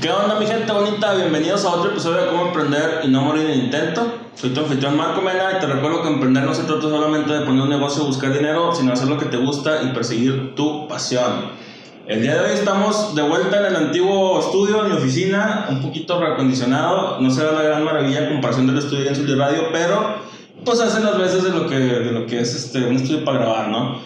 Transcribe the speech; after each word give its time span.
¿Qué 0.00 0.10
onda 0.10 0.40
mi 0.40 0.46
gente 0.46 0.72
bonita? 0.72 1.12
Bienvenidos 1.12 1.62
a 1.66 1.74
otro 1.74 1.90
episodio 1.90 2.22
de 2.22 2.30
Cómo 2.30 2.46
Emprender 2.46 3.00
y 3.04 3.08
No 3.08 3.20
Morir 3.20 3.50
en 3.50 3.64
Intento. 3.64 4.14
Soy 4.34 4.48
tu 4.48 4.60
anfitrión 4.60 4.96
Marco 4.96 5.20
Mena 5.20 5.52
y 5.54 5.60
te 5.60 5.66
recuerdo 5.66 6.02
que 6.02 6.08
emprender 6.08 6.44
no 6.44 6.54
se 6.54 6.62
trata 6.62 6.80
solamente 6.80 7.30
de 7.30 7.40
poner 7.40 7.60
un 7.60 7.68
negocio, 7.68 8.04
buscar 8.04 8.32
dinero, 8.32 8.74
sino 8.74 8.94
hacer 8.94 9.08
lo 9.08 9.18
que 9.18 9.26
te 9.26 9.36
gusta 9.36 9.82
y 9.82 9.92
perseguir 9.92 10.54
tu 10.54 10.88
pasión. 10.88 11.50
El 12.06 12.22
día 12.22 12.36
de 12.36 12.40
hoy 12.40 12.52
estamos 12.54 13.14
de 13.14 13.20
vuelta 13.20 13.58
en 13.58 13.66
el 13.66 13.76
antiguo 13.76 14.40
estudio, 14.40 14.86
en 14.86 14.92
mi 14.92 14.96
oficina, 14.96 15.66
un 15.68 15.82
poquito 15.82 16.18
reacondicionado. 16.18 17.20
No 17.20 17.30
será 17.30 17.52
la 17.52 17.62
gran 17.62 17.84
maravilla 17.84 18.20
en 18.20 18.32
comparación 18.32 18.68
del 18.68 18.78
estudio 18.78 19.06
en 19.06 19.14
Sur 19.14 19.28
Radio, 19.36 19.64
pero 19.70 20.14
pues 20.64 20.80
hace 20.80 21.04
las 21.04 21.18
veces 21.18 21.44
de 21.44 21.50
lo 21.50 21.68
que, 21.68 21.78
de 21.78 22.12
lo 22.12 22.26
que 22.26 22.40
es 22.40 22.54
este, 22.54 22.86
un 22.86 22.96
estudio 22.96 23.22
para 23.22 23.40
grabar, 23.40 23.68
¿no? 23.68 23.98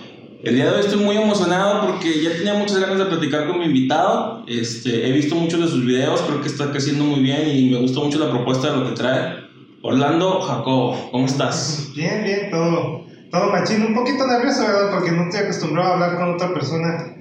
El 0.45 0.57
día 0.57 0.67
de 0.67 0.73
hoy 0.73 0.81
estoy 0.81 1.03
muy 1.03 1.17
emocionado 1.17 1.87
porque 1.87 2.23
ya 2.23 2.37
tenía 2.37 2.53
muchas 2.53 2.79
ganas 2.79 2.99
de 2.99 3.07
platicar 3.07 3.47
con 3.47 3.61
mi 3.61 3.65
invitado. 3.65 4.45
Este, 4.47 5.09
he 5.09 5.13
visto 5.13 5.35
muchos 5.37 5.59
de 5.59 5.69
sus 5.69 5.87
videos, 5.87 6.21
creo 6.21 6.43
que 6.43 6.49
está 6.49 6.71
creciendo 6.71 7.03
muy 7.03 7.21
bien 7.21 7.49
y 7.49 7.71
me 7.71 7.79
gustó 7.79 8.05
mucho 8.05 8.19
la 8.19 8.31
propuesta 8.31 8.71
de 8.71 8.77
lo 8.77 8.91
que 8.91 8.95
trae. 8.95 9.37
Orlando 9.83 10.43
Jacobo, 10.43 11.09
¿cómo 11.13 11.25
estás? 11.25 11.89
Bien, 11.97 12.25
bien, 12.25 12.51
todo, 12.51 13.07
todo 13.31 13.51
machín. 13.53 13.87
Un 13.87 13.95
poquito 13.95 14.27
nervioso, 14.27 14.67
¿verdad? 14.67 14.91
Porque 14.91 15.13
no 15.13 15.23
estoy 15.23 15.45
acostumbrado 15.45 15.89
a 15.89 15.95
hablar 15.95 16.17
con 16.17 16.35
otra 16.35 16.53
persona. 16.53 17.17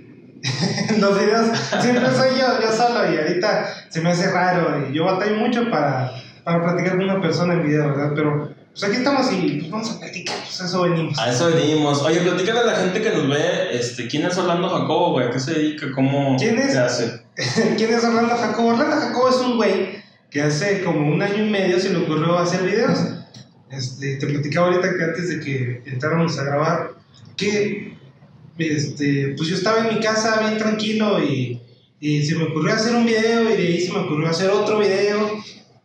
en 0.90 1.02
los 1.02 1.18
videos 1.18 1.58
siempre 1.80 2.06
soy 2.12 2.32
yo, 2.32 2.62
yo 2.62 2.72
solo 2.76 3.10
y 3.10 3.18
ahorita 3.18 3.88
se 3.88 4.02
me 4.02 4.10
hace 4.10 4.30
raro 4.32 4.86
y 4.90 4.94
yo 4.94 5.06
batallo 5.06 5.38
mucho 5.38 5.70
para, 5.72 6.12
para 6.44 6.62
platicar 6.62 6.98
con 6.98 7.06
una 7.06 7.22
persona 7.22 7.54
en 7.54 7.64
video, 7.64 7.88
¿verdad? 7.88 8.12
Pero 8.14 8.53
pues 8.74 8.84
aquí 8.86 8.98
estamos 8.98 9.32
y 9.32 9.60
pues 9.60 9.70
vamos 9.70 9.92
a 9.92 10.00
platicar, 10.00 10.36
pues 10.44 10.60
a 10.60 10.66
eso 10.66 10.82
venimos. 10.82 11.20
A 11.20 11.32
eso 11.32 11.48
venimos. 11.52 12.02
Oye, 12.02 12.22
platícale 12.22 12.60
a 12.60 12.66
la 12.66 12.76
gente 12.76 13.02
que 13.04 13.12
nos 13.12 13.30
ve, 13.30 13.78
este, 13.78 14.08
¿quién 14.08 14.26
es 14.26 14.36
Orlando 14.36 14.68
Jacobo, 14.68 15.12
güey? 15.12 15.28
¿A 15.28 15.32
qué 15.32 15.40
se 15.40 15.54
dedica? 15.54 15.92
¿Cómo 15.94 16.36
¿Quién 16.38 16.58
es? 16.58 16.72
se 16.74 16.80
hace? 16.80 17.22
¿Quién 17.78 17.94
es 17.94 18.04
Orlando 18.04 18.36
Jacobo? 18.36 18.70
Orlando 18.70 18.96
Jacobo 18.96 19.30
es 19.30 19.36
un 19.36 19.58
güey 19.58 20.04
que 20.32 20.42
hace 20.42 20.84
como 20.84 21.08
un 21.08 21.22
año 21.22 21.46
y 21.46 21.50
medio 21.52 21.80
se 21.80 21.92
le 21.92 22.00
ocurrió 22.00 22.40
hacer 22.40 22.64
videos. 22.64 22.98
Este, 23.70 24.18
te 24.18 24.26
platicaba 24.26 24.68
ahorita 24.68 24.98
que 24.98 25.04
antes 25.04 25.30
de 25.30 25.40
que 25.40 25.84
entráramos 25.86 26.40
a 26.40 26.44
grabar, 26.44 26.92
que 27.38 27.96
este, 28.58 29.36
pues 29.38 29.50
yo 29.50 29.56
estaba 29.56 29.88
en 29.88 29.96
mi 29.96 30.02
casa 30.02 30.40
bien 30.40 30.58
tranquilo 30.58 31.24
y, 31.24 31.62
y 32.00 32.24
se 32.24 32.36
me 32.36 32.46
ocurrió 32.46 32.74
hacer 32.74 32.96
un 32.96 33.06
video 33.06 33.44
y 33.52 33.58
de 33.58 33.68
ahí 33.68 33.82
se 33.82 33.94
me 33.94 34.00
ocurrió 34.00 34.30
hacer 34.30 34.50
otro 34.50 34.80
video 34.80 35.32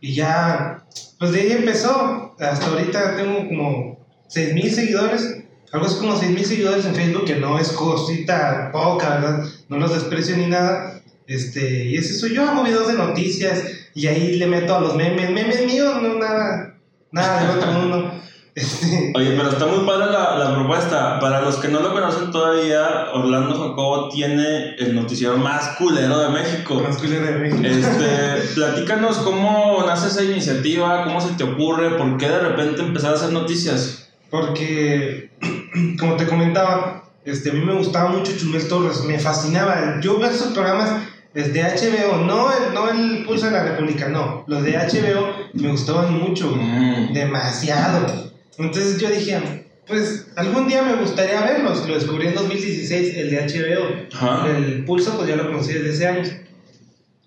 y 0.00 0.14
ya, 0.14 0.86
pues 1.18 1.32
de 1.32 1.40
ahí 1.42 1.52
empezó. 1.52 2.27
Hasta 2.40 2.66
ahorita 2.66 3.16
tengo 3.16 3.48
como 3.48 3.98
6.000 4.28 4.70
seguidores, 4.70 5.44
algo 5.72 5.86
así 5.86 5.98
como 5.98 6.14
6.000 6.14 6.42
seguidores 6.44 6.86
en 6.86 6.94
Facebook, 6.94 7.24
que 7.24 7.36
no 7.36 7.58
es 7.58 7.68
cosita 7.72 8.70
poca, 8.72 9.16
¿verdad? 9.16 9.44
No 9.68 9.78
los 9.78 9.92
desprecio 9.94 10.36
ni 10.36 10.46
nada. 10.46 11.02
Este, 11.26 11.84
y 11.84 11.96
es 11.96 12.10
eso, 12.10 12.26
yo 12.26 12.48
hago 12.48 12.64
videos 12.64 12.88
de 12.88 12.94
noticias 12.94 13.62
y 13.94 14.06
ahí 14.06 14.36
le 14.36 14.46
meto 14.46 14.74
a 14.74 14.80
los 14.80 14.96
memes, 14.96 15.30
memes 15.30 15.66
míos, 15.66 16.00
no 16.00 16.14
nada, 16.14 16.78
nada 17.12 17.40
del 17.40 17.58
otro 17.58 17.72
mundo. 17.72 18.14
Este, 18.58 19.12
Oye, 19.14 19.30
pero 19.36 19.50
está 19.50 19.66
muy 19.66 19.86
padre 19.86 20.06
la, 20.12 20.36
la 20.36 20.54
propuesta. 20.54 21.18
Para 21.20 21.40
los 21.42 21.56
que 21.56 21.68
no 21.68 21.80
lo 21.80 21.92
conocen 21.92 22.30
todavía, 22.32 23.06
Orlando 23.14 23.54
Jacobo 23.54 24.08
tiene 24.08 24.74
el 24.76 24.94
noticiero 24.94 25.36
más 25.36 25.76
culero 25.78 26.18
de 26.18 26.28
México. 26.30 26.82
más 26.86 26.98
culero 26.98 27.24
de 27.26 27.32
México. 27.38 27.62
Este, 27.64 28.48
platícanos 28.54 29.18
cómo 29.18 29.84
nace 29.86 30.08
esa 30.08 30.24
iniciativa, 30.24 31.04
cómo 31.04 31.20
se 31.20 31.34
te 31.34 31.44
ocurre, 31.44 31.90
por 31.96 32.16
qué 32.16 32.28
de 32.28 32.40
repente 32.40 32.82
empezar 32.82 33.12
a 33.12 33.14
hacer 33.14 33.32
noticias. 33.32 34.08
Porque, 34.30 35.30
como 36.00 36.16
te 36.16 36.26
comentaba, 36.26 37.04
este, 37.24 37.50
a 37.50 37.52
mí 37.54 37.60
me 37.64 37.74
gustaba 37.74 38.10
mucho 38.10 38.32
Chumel 38.36 38.66
Torres, 38.68 39.04
me 39.04 39.18
fascinaba. 39.18 40.00
Yo 40.00 40.18
ver 40.18 40.32
sus 40.34 40.48
programas 40.48 40.90
desde 41.34 41.62
HBO, 41.62 42.16
no 42.24 42.48
el, 42.50 42.74
no 42.74 42.88
el 42.90 43.24
Pulso 43.24 43.46
de 43.46 43.52
la 43.52 43.62
República, 43.62 44.08
no. 44.08 44.44
Los 44.46 44.62
de 44.64 44.72
HBO 44.76 45.28
me 45.52 45.68
gustaban 45.70 46.12
mucho, 46.18 46.50
Mm. 46.56 47.12
demasiado. 47.12 48.27
Entonces 48.58 49.00
yo 49.00 49.08
dije, 49.08 49.64
pues 49.86 50.26
algún 50.36 50.68
día 50.68 50.82
me 50.82 50.96
gustaría 50.96 51.40
verlos. 51.40 51.88
Lo 51.88 51.94
descubrí 51.94 52.26
en 52.26 52.34
2016, 52.34 53.16
el 53.16 53.30
de 53.30 53.36
HBO. 53.46 54.16
Ajá. 54.16 54.56
El 54.56 54.84
Pulso, 54.84 55.16
pues 55.16 55.28
ya 55.28 55.36
lo 55.36 55.46
conocí 55.46 55.72
desde 55.72 55.90
ese 55.90 56.06
año. 56.06 56.22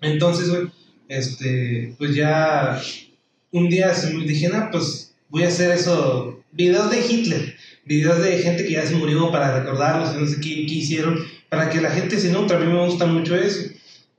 Entonces, 0.00 0.50
güey, 0.50 0.70
este, 1.08 1.94
pues 1.98 2.14
ya 2.14 2.80
un 3.50 3.68
día 3.68 3.92
dije, 4.26 4.48
no, 4.48 4.70
pues 4.70 5.14
voy 5.28 5.44
a 5.44 5.48
hacer 5.48 5.70
eso, 5.70 6.42
videos 6.52 6.90
de 6.90 7.06
Hitler, 7.06 7.56
videos 7.84 8.22
de 8.22 8.38
gente 8.38 8.64
que 8.64 8.72
ya 8.72 8.86
se 8.86 8.94
murió 8.94 9.30
para 9.30 9.58
recordarlos, 9.58 10.14
no 10.14 10.26
sé 10.26 10.36
qué, 10.36 10.66
qué 10.66 10.74
hicieron, 10.74 11.18
para 11.48 11.70
que 11.70 11.80
la 11.80 11.90
gente 11.90 12.18
se 12.18 12.30
nutra, 12.32 12.56
a 12.56 12.60
mí 12.60 12.66
me 12.66 12.84
gusta 12.84 13.06
mucho 13.06 13.36
eso. 13.36 13.70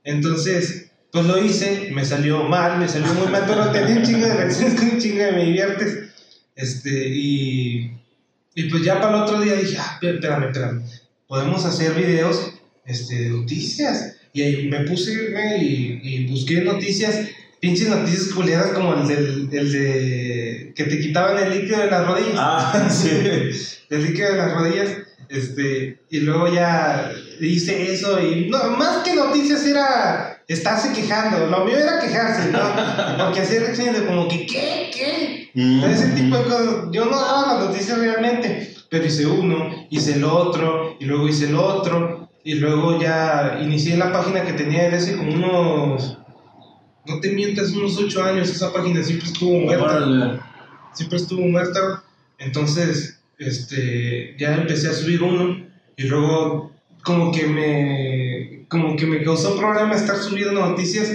Entonces, 0.04 0.90
pues 1.10 1.26
lo 1.26 1.42
hice, 1.42 1.90
me 1.92 2.04
salió 2.04 2.44
mal, 2.44 2.78
me 2.78 2.88
salió 2.88 3.12
muy 3.14 3.28
mal, 3.28 3.44
pero 3.46 3.70
tenía 3.70 3.96
un 3.96 4.02
chingo 4.02 4.26
de 4.26 4.34
reacciones 4.34 4.80
un 4.92 4.98
chingo 4.98 5.22
de 5.22 5.32
me 5.32 5.44
diviertes. 5.44 6.03
Este, 6.54 7.08
y, 7.08 7.92
y 8.54 8.62
pues 8.70 8.84
ya 8.84 9.00
para 9.00 9.16
el 9.16 9.22
otro 9.22 9.40
día 9.40 9.54
dije, 9.54 9.76
ah, 9.78 9.98
espérame, 10.00 10.44
espérame, 10.44 10.82
podemos 11.26 11.64
hacer 11.64 11.94
videos 11.94 12.52
este, 12.84 13.24
de 13.24 13.30
noticias. 13.30 14.16
Y 14.32 14.42
ahí 14.42 14.68
me 14.68 14.80
puse, 14.80 15.30
güey, 15.30 15.64
y, 15.64 16.00
y 16.02 16.26
busqué 16.26 16.62
noticias, 16.62 17.28
pinches 17.60 17.88
noticias 17.88 18.28
culiadas 18.28 18.72
como 18.72 18.94
el 18.94 19.06
del 19.06 19.48
el 19.52 19.72
de 19.72 20.72
que 20.74 20.84
te 20.84 20.98
quitaban 21.00 21.42
el 21.42 21.60
líquido 21.60 21.80
de 21.80 21.90
las 21.90 22.06
rodillas. 22.06 22.34
Ah, 22.36 22.88
sí. 22.90 23.10
el 23.90 24.04
líquido 24.04 24.32
de 24.32 24.36
las 24.36 24.52
rodillas. 24.52 24.88
Este, 25.28 26.00
y 26.10 26.20
luego 26.20 26.52
ya 26.52 27.10
hice 27.40 27.92
eso 27.92 28.20
y 28.20 28.48
no, 28.50 28.76
más 28.76 29.02
que 29.02 29.14
noticias 29.14 29.66
era 29.66 30.33
estarse 30.48 30.92
quejando, 30.92 31.46
lo 31.46 31.64
mío 31.64 31.76
era 31.76 32.00
quejarse, 32.00 32.50
¿no? 32.50 32.58
Porque 33.24 33.40
hacía 33.40 33.60
reacciones 33.60 34.02
como 34.02 34.28
que, 34.28 34.46
¿qué? 34.46 34.90
¿Qué? 34.94 35.50
Mm. 35.54 35.84
Ese 35.84 36.08
tipo 36.08 36.36
de 36.36 36.44
cosas. 36.44 36.66
Yo 36.90 37.06
no 37.06 37.20
daba 37.20 37.54
las 37.54 37.68
noticias 37.68 37.98
realmente, 37.98 38.74
pero 38.90 39.06
hice 39.06 39.26
uno, 39.26 39.86
hice 39.90 40.14
el 40.14 40.24
otro, 40.24 40.96
y 40.98 41.04
luego 41.04 41.28
hice 41.28 41.46
el 41.46 41.54
otro, 41.54 42.28
y 42.44 42.54
luego 42.54 43.00
ya 43.00 43.58
inicié 43.62 43.96
la 43.96 44.12
página 44.12 44.44
que 44.44 44.52
tenía 44.52 44.84
desde 44.84 44.96
hace 44.96 45.16
como 45.16 45.32
unos. 45.32 46.18
No 47.06 47.20
te 47.20 47.30
mientas, 47.30 47.70
unos 47.72 47.96
8 47.98 48.24
años. 48.24 48.50
Esa 48.50 48.72
página 48.72 49.02
siempre 49.02 49.28
estuvo 49.28 49.58
muerta. 49.60 50.40
Siempre 50.92 51.18
estuvo 51.18 51.42
muerta. 51.42 52.02
Entonces, 52.38 53.20
este, 53.38 54.36
ya 54.38 54.54
empecé 54.54 54.88
a 54.88 54.92
subir 54.92 55.22
uno, 55.22 55.66
y 55.96 56.02
luego, 56.04 56.72
como 57.02 57.30
que 57.32 57.46
me. 57.46 58.23
Como 58.74 58.96
que 58.96 59.06
me 59.06 59.22
causó 59.22 59.56
problema 59.56 59.94
estar 59.94 60.16
subiendo 60.16 60.60
noticias. 60.60 61.12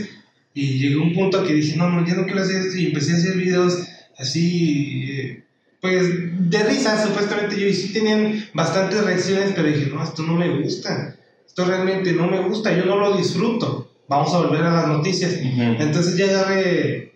Y 0.53 0.79
llegué 0.79 0.95
a 0.95 1.03
un 1.03 1.13
punto 1.13 1.43
que 1.43 1.53
dije, 1.53 1.75
no, 1.75 1.89
no, 1.89 2.07
ya 2.07 2.15
no 2.15 2.23
quiero 2.23 2.41
hacer 2.41 2.61
esto. 2.61 2.77
Y 2.77 2.85
empecé 2.85 3.11
a 3.11 3.17
hacer 3.17 3.35
videos 3.35 3.85
así, 4.17 5.03
eh, 5.09 5.43
pues 5.81 6.07
de 6.49 6.63
risa, 6.63 7.05
supuestamente 7.05 7.59
yo. 7.59 7.67
Y 7.67 7.73
sí 7.73 7.91
tenían 7.91 8.45
bastantes 8.53 9.03
reacciones, 9.03 9.51
pero 9.53 9.67
dije, 9.67 9.91
no, 9.93 10.01
esto 10.01 10.23
no 10.23 10.35
me 10.35 10.61
gusta. 10.61 11.17
Esto 11.45 11.65
realmente 11.65 12.13
no 12.13 12.27
me 12.27 12.39
gusta, 12.39 12.73
yo 12.73 12.85
no 12.85 12.97
lo 12.97 13.17
disfruto. 13.17 13.91
Vamos 14.07 14.33
a 14.33 14.39
volver 14.39 14.63
a 14.63 14.71
las 14.71 14.87
noticias. 14.87 15.33
Ujú. 15.33 15.61
Entonces 15.79 16.15
ya 16.15 16.29
agarré 16.29 17.11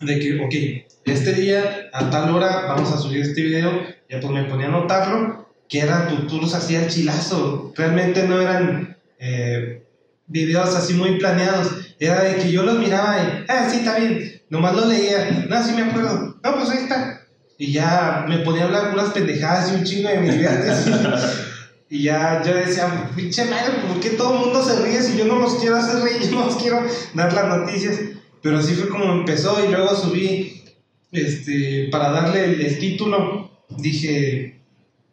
de 0.00 0.18
que, 0.20 0.40
ok, 0.44 0.84
este 1.06 1.32
día 1.32 1.88
a 1.92 2.08
tal 2.08 2.32
hora 2.32 2.66
vamos 2.68 2.92
a 2.92 2.98
subir 2.98 3.22
este 3.22 3.42
video. 3.42 3.82
Ya 4.08 4.20
pues 4.20 4.32
me 4.32 4.44
ponía 4.44 4.66
a 4.66 4.68
anotarlo, 4.68 5.48
que 5.68 5.80
eran, 5.80 6.28
tú 6.28 6.40
los 6.40 6.54
hacías 6.54 6.94
chilazo. 6.94 7.72
Realmente 7.76 8.28
no 8.28 8.40
eran 8.40 8.95
eh, 9.18 9.82
videos 10.26 10.74
así 10.74 10.94
muy 10.94 11.18
planeados. 11.18 11.72
Era 11.98 12.22
de 12.22 12.36
que 12.36 12.52
yo 12.52 12.62
los 12.62 12.78
miraba 12.78 13.18
y, 13.22 13.44
ah, 13.48 13.68
sí, 13.70 13.78
está 13.78 13.98
bien. 13.98 14.42
Nomás 14.50 14.74
lo 14.74 14.86
leía. 14.86 15.46
No, 15.48 15.62
sí 15.62 15.72
me 15.72 15.82
acuerdo. 15.82 16.38
No, 16.42 16.56
pues 16.56 16.70
ahí 16.70 16.78
está. 16.78 17.22
Y 17.58 17.72
ya 17.72 18.26
me 18.28 18.38
ponía 18.38 18.62
a 18.62 18.66
hablar 18.66 18.92
unas 18.92 19.10
pendejadas 19.12 19.72
y 19.72 19.76
un 19.76 19.84
chingo 19.84 20.08
de 20.08 20.18
mis 20.18 20.38
viajes. 20.38 20.86
Y 21.88 22.02
ya 22.02 22.42
yo 22.44 22.52
decía, 22.52 23.10
pinche 23.14 23.44
madre, 23.44 23.74
¿por 23.86 24.00
qué 24.00 24.10
todo 24.10 24.34
el 24.34 24.40
mundo 24.40 24.64
se 24.64 24.84
ríe 24.84 25.00
si 25.00 25.16
yo 25.16 25.24
no 25.24 25.38
los 25.38 25.54
quiero 25.54 25.76
hacer 25.76 26.02
reír, 26.02 26.30
no 26.32 26.46
los 26.46 26.56
quiero 26.56 26.84
dar 27.14 27.32
las 27.32 27.46
noticias? 27.46 28.00
Pero 28.42 28.58
así 28.58 28.74
fue 28.74 28.88
como 28.88 29.12
empezó 29.12 29.64
y 29.64 29.70
luego 29.70 29.94
subí, 29.94 30.64
este, 31.12 31.88
para 31.92 32.10
darle 32.10 32.44
el, 32.44 32.60
el 32.60 32.78
título, 32.78 33.64
dije, 33.68 34.60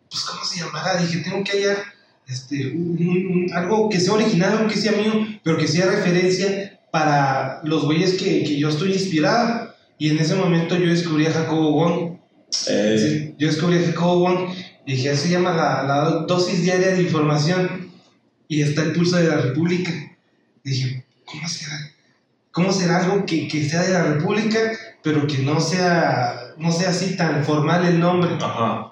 pues 0.10 0.24
¿cómo 0.24 0.44
se 0.44 0.60
llamará? 0.60 0.98
Dije, 1.00 1.19
tengo 1.19 1.44
que 1.44 1.51
hallar 1.51 1.93
este, 2.28 2.68
un- 2.72 2.98
un- 3.00 3.54
algo 3.54 3.90
que 3.90 4.00
sea 4.00 4.14
original, 4.14 4.58
algo 4.58 4.68
que 4.70 4.78
sea 4.78 4.92
mío, 4.94 5.14
pero 5.44 5.58
que 5.58 5.68
sea 5.68 5.86
referencia 5.88 6.80
para 6.92 7.62
los 7.64 7.86
güeyes 7.86 8.14
que, 8.14 8.44
que 8.44 8.58
yo 8.58 8.70
estoy 8.70 8.94
inspirado. 8.94 9.74
Y 9.98 10.10
en 10.10 10.20
ese 10.20 10.36
momento 10.36 10.75
yo 10.78 10.90
descubrí 10.90 11.25
a 11.25 11.31
Jacobo 11.31 11.72
Wong. 11.74 12.18
Eh, 12.70 12.98
Sí, 13.00 13.36
yo 13.40 13.48
descubrí 13.48 13.78
a 13.78 13.88
Jacobo 13.88 14.20
Wong 14.20 14.50
y 14.86 14.94
dije, 14.96 15.16
se 15.16 15.30
llama 15.30 15.54
la, 15.54 15.84
la 15.84 16.10
dosis 16.28 16.62
diaria 16.64 16.90
de 16.90 17.02
información 17.02 17.90
y 18.48 18.62
está 18.62 18.84
el 18.84 18.94
pulso 18.94 19.18
de 19.18 19.28
la 19.28 19.38
República. 19.38 19.92
dije, 20.64 21.06
¿cómo 21.26 21.48
será? 21.48 21.78
¿Cómo 22.52 22.72
será 22.72 22.98
algo 23.04 23.26
que, 23.26 23.48
que 23.48 23.68
sea 23.68 23.81
de 23.81 23.92
la 23.94 24.04
República, 24.04 24.60
pero 25.04 25.26
que 25.26 25.40
no 25.40 25.60
sea, 25.60 26.54
no 26.58 26.72
sea 26.72 26.90
así 26.90 27.16
tan 27.18 27.44
formal 27.44 27.86
el 27.86 28.00
nombre? 28.00 28.30
Ajá. 28.40 28.92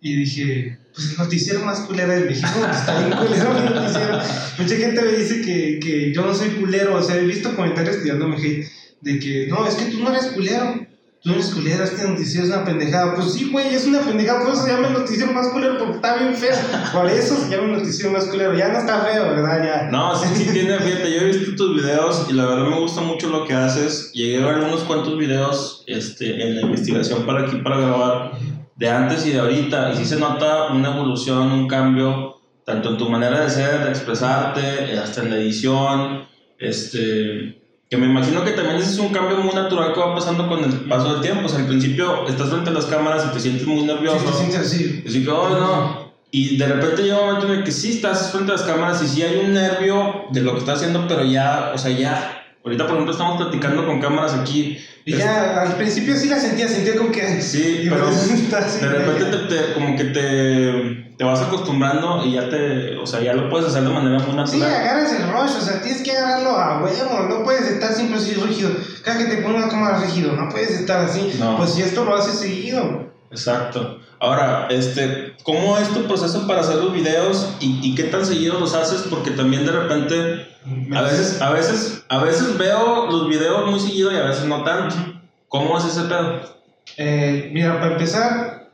Y 0.00 0.16
dije, 0.16 0.78
pues 0.96 1.10
el 1.10 1.18
noticiero 1.18 1.60
más 1.60 1.80
culero 1.80 2.10
de 2.10 2.20
México, 2.20 2.48
está 2.72 2.98
bien 2.98 3.18
culero 3.18 3.52
mi 3.52 3.60
noticiero. 3.68 4.18
Mucha 4.58 4.76
gente 4.76 5.02
me 5.02 5.12
dice 5.12 5.42
que, 5.42 5.78
que 5.78 6.14
yo 6.14 6.24
no 6.24 6.34
soy 6.34 6.48
culero, 6.50 6.96
o 6.96 7.02
sea, 7.02 7.16
he 7.16 7.26
visto 7.26 7.54
comentarios 7.54 8.02
tirándome 8.02 8.36
hate 8.38 8.66
de 9.02 9.18
que, 9.18 9.46
no, 9.48 9.66
es 9.66 9.74
que 9.74 9.90
tú 9.90 9.98
no 10.02 10.10
eres 10.10 10.28
culero. 10.28 10.86
Tú 11.22 11.32
eres 11.32 11.46
culero, 11.46 11.82
este 11.82 12.08
noticiero 12.08 12.46
es 12.46 12.52
una 12.52 12.64
pendejada. 12.64 13.14
Pues 13.16 13.32
sí, 13.32 13.50
güey, 13.50 13.74
es 13.74 13.84
una 13.84 14.00
pendejada, 14.00 14.44
por 14.44 14.52
eso 14.52 14.62
se 14.62 14.70
llama 14.70 14.86
el 14.86 14.92
noticiero 14.92 15.32
más 15.32 15.48
culero, 15.48 15.76
porque 15.76 15.96
está 15.96 16.16
bien 16.18 16.34
feo. 16.34 16.54
Por 16.92 17.10
eso 17.10 17.36
se 17.36 17.50
llama 17.50 17.64
el 17.64 17.78
noticiero 17.78 18.12
más 18.12 18.26
culero. 18.26 18.56
Ya 18.56 18.68
no 18.68 18.78
está 18.78 19.00
feo, 19.00 19.30
¿verdad? 19.30 19.64
Ya. 19.64 19.90
No, 19.90 20.16
sí, 20.16 20.28
sí 20.36 20.44
tiene, 20.52 20.78
fíjate, 20.78 21.12
yo 21.12 21.22
he 21.22 21.24
visto 21.24 21.56
tus 21.56 21.82
videos 21.82 22.26
y 22.30 22.32
la 22.32 22.46
verdad 22.46 22.68
me 22.68 22.78
gusta 22.78 23.00
mucho 23.00 23.28
lo 23.28 23.44
que 23.44 23.54
haces. 23.54 24.12
Llegué 24.14 24.40
a 24.40 24.46
ver 24.46 24.58
unos 24.58 24.84
cuantos 24.84 25.18
videos 25.18 25.82
este, 25.88 26.42
en 26.42 26.54
la 26.54 26.62
investigación 26.62 27.26
para 27.26 27.48
aquí, 27.48 27.56
para 27.56 27.80
grabar, 27.80 28.32
de 28.76 28.90
antes 28.90 29.26
y 29.26 29.30
de 29.30 29.40
ahorita, 29.40 29.92
y 29.92 29.96
sí 29.96 30.04
se 30.04 30.18
nota 30.18 30.68
una 30.68 30.94
evolución, 30.94 31.50
un 31.50 31.66
cambio, 31.66 32.36
tanto 32.64 32.90
en 32.90 32.98
tu 32.98 33.08
manera 33.08 33.40
de 33.40 33.50
ser, 33.50 33.84
de 33.84 33.90
expresarte, 33.90 34.98
hasta 34.98 35.22
en 35.22 35.30
la 35.30 35.36
edición, 35.36 36.24
este 36.58 37.66
que 37.88 37.96
me 37.96 38.06
imagino 38.06 38.44
que 38.44 38.50
también 38.50 38.76
ese 38.76 38.90
es 38.90 38.98
un 38.98 39.10
cambio 39.10 39.36
muy 39.38 39.54
natural 39.54 39.92
que 39.92 40.00
va 40.00 40.14
pasando 40.14 40.48
con 40.48 40.64
el 40.64 40.72
paso 40.88 41.12
del 41.12 41.22
tiempo. 41.22 41.46
O 41.46 41.48
sea, 41.48 41.60
al 41.60 41.66
principio 41.66 42.26
estás 42.26 42.50
frente 42.50 42.70
a 42.70 42.72
las 42.72 42.86
cámaras 42.86 43.26
y 43.30 43.34
te 43.34 43.40
sientes 43.40 43.66
muy 43.66 43.82
nervioso. 43.82 44.18
Sí, 44.18 44.26
te 44.26 44.32
sientes 44.32 44.60
así. 44.60 45.04
Así 45.06 45.24
que, 45.24 45.30
oh, 45.30 45.48
no. 45.50 46.12
Y 46.32 46.56
de 46.56 46.66
repente 46.66 47.02
llega 47.02 47.20
un 47.20 47.26
momento 47.26 47.46
en 47.46 47.60
el 47.60 47.64
que 47.64 47.70
sí 47.70 47.92
estás 47.92 48.32
frente 48.32 48.50
a 48.50 48.56
las 48.56 48.64
cámaras 48.64 49.02
y 49.02 49.06
sí 49.06 49.22
hay 49.22 49.38
un 49.38 49.54
nervio 49.54 50.24
de 50.32 50.40
lo 50.40 50.52
que 50.54 50.58
estás 50.58 50.78
haciendo, 50.78 51.06
pero 51.06 51.24
ya, 51.24 51.70
o 51.74 51.78
sea, 51.78 51.92
ya. 51.92 52.42
Ahorita, 52.66 52.82
por 52.82 52.94
ejemplo, 52.94 53.12
estamos 53.12 53.40
platicando 53.40 53.86
con 53.86 54.00
cámaras 54.00 54.34
aquí. 54.34 54.76
Y 55.04 55.16
ya, 55.16 55.62
al 55.62 55.76
principio 55.76 56.16
sí 56.16 56.28
la 56.28 56.40
sentía, 56.40 56.66
sentía 56.66 56.96
como 56.96 57.12
que... 57.12 57.40
Sí, 57.40 57.86
pero 57.88 58.10
de 58.10 58.88
repente 58.88 59.24
te, 59.24 59.36
te, 59.54 59.72
como 59.72 59.96
que 59.96 60.04
te, 60.06 61.14
te 61.16 61.24
vas 61.24 61.42
acostumbrando 61.42 62.26
y 62.26 62.32
ya 62.32 62.48
te... 62.48 62.96
O 62.96 63.06
sea, 63.06 63.20
ya 63.20 63.34
lo 63.34 63.48
puedes 63.48 63.68
hacer 63.68 63.84
de 63.84 63.90
manera 63.90 64.18
muy 64.18 64.34
natural. 64.34 64.48
Sí, 64.48 64.60
agarras 64.64 65.12
el 65.12 65.30
rush, 65.30 65.56
o 65.56 65.60
sea, 65.60 65.80
tienes 65.80 66.02
que 66.02 66.10
agarrarlo 66.10 66.50
a 66.50 66.82
huevo, 66.82 67.28
no 67.28 67.44
puedes 67.44 67.70
estar 67.70 67.92
siempre 67.92 68.18
así 68.18 68.34
rígido. 68.34 68.70
Cada 69.04 69.18
que 69.18 69.26
te 69.26 69.42
pongo 69.42 69.58
una 69.58 69.68
cámara 69.68 69.98
rígido, 69.98 70.32
no 70.32 70.48
puedes 70.48 70.72
estar 70.72 71.04
así. 71.04 71.36
No. 71.38 71.58
Pues 71.58 71.70
si 71.70 71.82
esto 71.82 72.04
lo 72.04 72.16
haces 72.16 72.40
seguido. 72.40 73.12
Exacto. 73.30 74.00
Ahora, 74.26 74.66
este, 74.70 75.36
¿cómo 75.44 75.78
es 75.78 75.88
tu 75.90 76.02
proceso 76.08 76.48
para 76.48 76.60
hacer 76.60 76.78
los 76.78 76.92
videos 76.92 77.48
y, 77.60 77.94
qué 77.94 78.02
tan 78.04 78.26
seguido 78.26 78.58
los 78.58 78.74
haces? 78.74 79.02
Porque 79.08 79.30
también 79.30 79.64
de 79.64 79.70
repente, 79.70 80.48
a 80.92 81.02
veces, 81.02 81.40
a 81.40 81.52
veces, 81.52 82.04
a 82.08 82.18
veces 82.24 82.58
veo 82.58 83.06
los 83.06 83.28
videos 83.28 83.70
muy 83.70 83.78
seguido 83.78 84.10
y 84.10 84.16
a 84.16 84.24
veces 84.24 84.46
no 84.46 84.64
tanto. 84.64 84.96
¿Cómo 85.46 85.78
es 85.78 85.84
ese 85.84 86.08
pedo? 86.08 86.40
Eh, 86.96 87.50
mira, 87.52 87.78
para 87.78 87.92
empezar, 87.92 88.72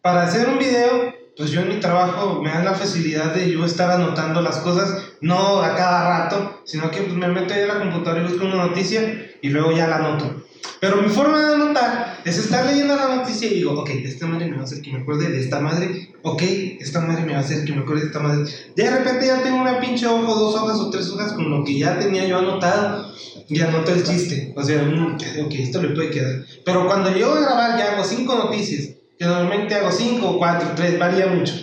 para 0.00 0.22
hacer 0.22 0.48
un 0.48 0.60
video, 0.60 1.12
pues 1.36 1.50
yo 1.50 1.62
en 1.62 1.70
mi 1.70 1.80
trabajo 1.80 2.40
me 2.40 2.50
dan 2.50 2.64
la 2.64 2.74
facilidad 2.74 3.34
de 3.34 3.50
yo 3.50 3.64
estar 3.64 3.90
anotando 3.90 4.40
las 4.42 4.58
cosas, 4.58 5.08
no 5.20 5.60
a 5.60 5.74
cada 5.74 6.20
rato, 6.20 6.62
sino 6.64 6.88
que 6.92 7.00
pues, 7.00 7.14
me 7.14 7.26
meto 7.26 7.52
ahí 7.52 7.62
a 7.62 7.66
la 7.66 7.80
computadora 7.80 8.22
y 8.22 8.28
busco 8.28 8.44
una 8.44 8.66
noticia 8.68 9.28
y 9.42 9.48
luego 9.48 9.72
ya 9.72 9.88
la 9.88 9.96
anoto. 9.96 10.44
Pero 10.80 11.02
mi 11.02 11.08
forma 11.08 11.38
de 11.40 11.54
anotar 11.54 12.20
es 12.24 12.38
estar 12.38 12.66
leyendo 12.66 12.94
la 12.94 13.16
noticia 13.16 13.48
y 13.48 13.54
digo, 13.54 13.72
ok, 13.80 13.90
esta 14.04 14.26
madre 14.26 14.46
me 14.46 14.56
va 14.56 14.62
a 14.62 14.64
hacer 14.64 14.80
que 14.80 14.92
me 14.92 15.00
acuerde 15.00 15.28
de 15.28 15.40
esta 15.40 15.60
madre, 15.60 16.10
ok, 16.22 16.42
esta 16.80 17.00
madre 17.00 17.24
me 17.24 17.32
va 17.32 17.38
a 17.38 17.42
hacer 17.42 17.64
que 17.64 17.72
me 17.72 17.80
acuerde 17.82 18.02
de 18.02 18.06
esta 18.08 18.20
madre. 18.20 18.50
De 18.76 18.90
repente 18.90 19.26
ya 19.26 19.42
tengo 19.42 19.60
una 19.60 19.80
pinche 19.80 20.06
hoja, 20.06 20.34
dos 20.34 20.54
hojas 20.54 20.78
o 20.78 20.90
tres 20.90 21.08
hojas 21.10 21.32
con 21.32 21.50
lo 21.50 21.64
que 21.64 21.78
ya 21.78 21.98
tenía 21.98 22.26
yo 22.26 22.38
anotado 22.38 23.12
y 23.48 23.60
anoto 23.60 23.92
el 23.92 24.04
chiste. 24.04 24.52
O 24.56 24.62
sea, 24.62 24.82
mm, 24.82 25.16
ok, 25.44 25.54
esto 25.54 25.82
le 25.82 25.94
puede 25.94 26.10
quedar. 26.10 26.44
Pero 26.64 26.86
cuando 26.86 27.12
llego 27.12 27.32
a 27.32 27.40
grabar 27.40 27.78
ya 27.78 27.94
hago 27.94 28.04
cinco 28.04 28.36
noticias, 28.36 28.94
que 29.18 29.24
normalmente 29.24 29.74
hago 29.74 29.90
cinco, 29.90 30.38
cuatro, 30.38 30.70
tres, 30.76 30.98
varía 30.98 31.26
mucho. 31.26 31.54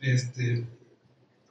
Este, 0.00 0.64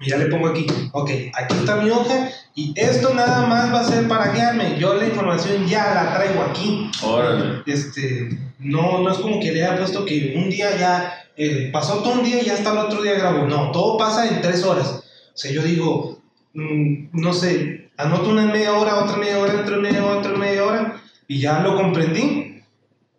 y 0.04 0.10
ya 0.10 0.18
le 0.18 0.26
pongo 0.26 0.48
aquí, 0.48 0.68
ok, 0.92 1.10
aquí 1.34 1.56
está 1.56 1.78
mi 1.78 1.90
hoja 1.90 2.30
y 2.56 2.74
esto 2.76 3.14
nada 3.14 3.48
más 3.48 3.74
va 3.74 3.80
a 3.80 3.84
ser 3.84 4.08
para 4.08 4.34
guiarme. 4.34 4.78
Yo 4.78 4.94
la 4.96 5.06
información 5.06 5.66
ya 5.66 5.94
la 5.94 6.14
traigo 6.14 6.42
aquí. 6.44 6.92
Órale. 7.02 7.64
Este, 7.66 8.38
no, 8.60 9.00
no 9.00 9.12
es 9.12 9.18
como 9.18 9.40
que 9.40 9.52
le 9.52 9.66
haya 9.66 9.78
puesto 9.78 10.06
que 10.06 10.34
un 10.36 10.50
día 10.50 10.78
ya 10.78 11.14
eh, 11.36 11.70
pasó 11.72 12.04
todo 12.04 12.14
un 12.14 12.24
día 12.24 12.42
y 12.42 12.46
ya 12.46 12.54
hasta 12.54 12.74
el 12.74 12.78
otro 12.78 13.02
día 13.02 13.14
grabo. 13.14 13.48
No, 13.48 13.72
todo 13.72 13.98
pasa 13.98 14.28
en 14.28 14.42
tres 14.42 14.64
horas. 14.64 15.04
O 15.34 15.38
sea, 15.38 15.52
yo 15.52 15.64
digo, 15.64 16.22
mm, 16.54 17.08
no 17.14 17.34
sé, 17.34 17.90
anoto 17.98 18.30
una 18.30 18.46
media 18.46 18.74
hora, 18.74 19.04
otra 19.04 19.18
media 19.18 19.40
hora, 19.40 19.62
otra 19.62 19.78
media 19.78 20.04
hora, 20.04 20.20
otra 20.20 20.38
media 20.38 20.66
hora 20.66 21.02
y 21.28 21.40
ya 21.40 21.62
lo 21.62 21.76
comprendí. 21.76 22.62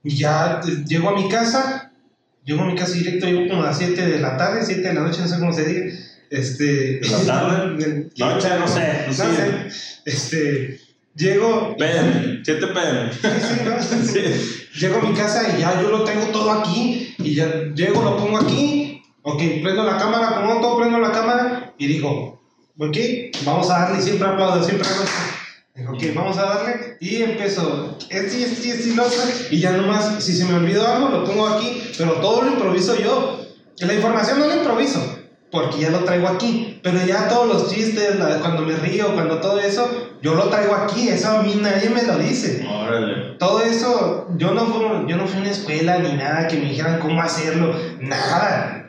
Y 0.03 0.17
ya 0.17 0.61
eh, 0.67 0.85
llego 0.87 1.09
a 1.09 1.17
mi 1.17 1.29
casa, 1.29 1.93
llego 2.45 2.63
a 2.63 2.67
mi 2.67 2.77
casa 2.77 2.93
directo, 2.93 3.27
llego 3.27 3.49
como 3.49 3.63
a 3.63 3.67
las 3.67 3.79
7 3.79 4.07
de 4.07 4.21
la 4.21 4.37
tarde, 4.37 4.65
7 4.65 4.83
de 4.83 4.95
la 4.95 5.01
noche, 5.01 5.23
no 5.23 5.29
sé 5.29 5.39
cómo 5.39 5.53
se 5.53 5.65
diga. 5.65 5.93
Este, 6.31 6.65
¿De 7.01 7.09
la 7.11 7.19
tarde? 7.25 7.77
del- 7.77 8.13
Noche, 8.17 8.49
no 8.59 8.69
sé, 8.69 9.05
no 9.07 9.25
no 9.25 9.35
sé. 9.35 9.69
Este, 10.05 10.81
llego, 11.15 11.77
PM, 11.79 12.41
7 12.45 12.67
PM. 12.69 13.13
sí, 13.13 13.19
sí, 13.21 13.61
¿no? 13.65 14.05
Sí. 14.07 14.71
Llego 14.81 14.99
a 14.99 15.03
mi 15.03 15.15
casa 15.15 15.57
y 15.57 15.61
ya 15.61 15.81
yo 15.81 15.91
lo 15.91 16.05
tengo 16.05 16.27
todo 16.27 16.51
aquí. 16.51 17.15
Y 17.19 17.35
ya 17.35 17.47
llego, 17.75 18.03
lo 18.03 18.17
pongo 18.17 18.39
aquí. 18.39 19.03
Ok, 19.23 19.39
prendo 19.63 19.85
la 19.85 19.97
cámara, 19.97 20.35
como 20.35 20.61
todo, 20.61 20.79
prendo 20.79 20.99
la 20.99 21.13
cámara. 21.13 21.75
Y 21.79 21.87
digo, 21.87 22.43
ok, 22.79 22.97
vamos 23.45 23.71
a 23.71 23.79
darle. 23.81 24.03
Siempre 24.03 24.27
aplaudo, 24.29 24.63
siempre 24.65 24.87
esto. 24.89 25.05
Digo, 25.77 25.93
ok, 25.93 26.03
vamos 26.15 26.37
a 26.39 26.43
darle. 26.43 26.97
Y 27.01 27.23
empiezo, 27.23 27.97
este, 28.11 28.43
este, 28.45 28.71
este 28.71 28.89
y 28.91 28.99
otro. 28.99 29.19
Y 29.51 29.61
ya 29.61 29.73
nomás, 29.73 30.23
si 30.23 30.35
se 30.35 30.45
me 30.45 30.55
olvidó 30.55 30.87
algo, 30.87 31.09
lo 31.09 31.25
pongo 31.25 31.47
aquí. 31.49 31.83
Pero 31.97 32.15
todo 32.15 32.43
lo 32.43 32.51
improviso 32.53 32.99
yo. 32.99 33.41
La 33.79 33.95
información 33.95 34.39
no 34.41 34.47
la 34.49 34.57
improviso. 34.57 35.14
Porque 35.55 35.79
ya 35.81 35.91
lo 35.91 36.01
traigo 36.01 36.27
aquí. 36.29 36.81
Pero 36.83 36.99
ya 37.07 37.29
todos 37.29 37.47
los 37.47 37.73
chistes, 37.73 38.19
la- 38.19 38.41
cuando 38.41 38.63
me 38.63 38.75
río, 38.77 39.15
cuando 39.15 39.39
todo 39.41 39.59
eso, 39.61 39.89
yo 40.21 40.35
lo 40.35 40.49
traigo 40.51 40.75
aquí. 40.75 41.09
Eso 41.09 41.29
a 41.31 41.43
mí 41.43 41.55
nadie 41.63 41.89
me 41.91 42.03
lo 42.03 42.19
dice. 42.19 42.67
Órale. 42.69 43.37
Todo 43.39 43.63
eso, 43.63 44.29
yo 44.37 44.53
no, 44.53 44.67
fui, 44.67 44.83
yo 45.09 45.17
no 45.17 45.27
fui 45.27 45.39
a 45.39 45.43
una 45.43 45.51
escuela 45.51 45.99
ni 46.01 46.13
nada 46.15 46.49
que 46.49 46.57
me 46.57 46.69
dijeran 46.71 46.99
cómo 46.99 47.23
hacerlo, 47.23 47.73
nada. 48.01 48.81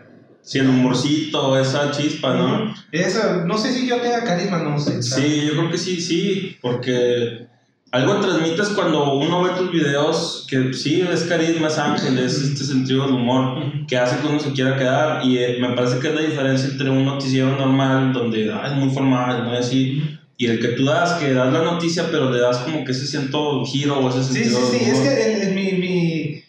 Sí, 0.42 0.60
el 0.60 0.70
humorcito, 0.70 1.60
esa 1.60 1.90
chispa, 1.92 2.34
¿no? 2.36 2.74
Eso, 2.92 3.44
no 3.46 3.58
sé 3.58 3.72
si 3.74 3.88
yo 3.88 3.98
tenga 4.02 4.24
carisma, 4.24 4.60
no 4.60 4.78
sé. 4.80 5.02
Sí, 5.02 5.44
yo 5.48 5.54
creo 5.54 5.72
que 5.72 5.78
sí, 5.78 6.00
sí, 6.02 6.58
porque 6.62 7.48
algo 7.96 8.20
transmites 8.20 8.70
cuando 8.70 9.14
uno 9.14 9.44
ve 9.44 9.52
tus 9.58 9.72
videos 9.72 10.46
que 10.50 10.74
sí, 10.74 11.02
es 11.02 11.24
carisma, 11.24 11.68
es 11.68 11.78
ángel, 11.78 12.18
es 12.20 12.34
este 12.42 12.64
sentido 12.64 13.06
del 13.06 13.16
humor 13.16 13.62
que 13.88 13.98
hace 13.98 14.20
que 14.20 14.28
uno 14.28 14.40
se 14.40 14.52
quiera 14.52 14.76
quedar. 14.78 15.26
Y 15.26 15.38
eh, 15.38 15.58
me 15.60 15.70
parece 15.70 16.00
que 16.00 16.08
es 16.10 16.16
la 16.16 16.22
diferencia 16.22 16.70
entre 16.70 16.90
un 16.90 17.06
noticiero 17.06 17.56
normal 17.56 18.12
donde 18.14 18.52
ah, 18.52 18.68
es 18.68 18.74
muy 18.74 18.90
formal, 18.94 19.44
muy 19.46 19.58
así, 19.58 20.02
y 20.38 20.48
el 20.48 20.60
que 20.60 20.70
tú 20.70 20.84
das, 20.86 21.14
que 21.14 21.32
das 21.34 21.52
la 21.54 21.62
noticia 21.64 22.08
pero 22.12 22.30
le 22.32 22.40
das 22.42 22.58
como 22.60 22.84
que 22.84 22.92
ese 22.92 23.08
cierto 23.08 23.64
giro 23.66 24.00
o 24.00 24.10
ese 24.10 24.22
Sí, 24.24 24.34
sí, 24.44 24.50
sentido 24.50 24.68
sí, 24.72 24.78
del 24.80 24.88
es 24.90 25.00
que 25.00 25.32
en, 25.34 25.42
en 25.50 25.56
mi, 25.56 25.72
mi- 25.74 26.44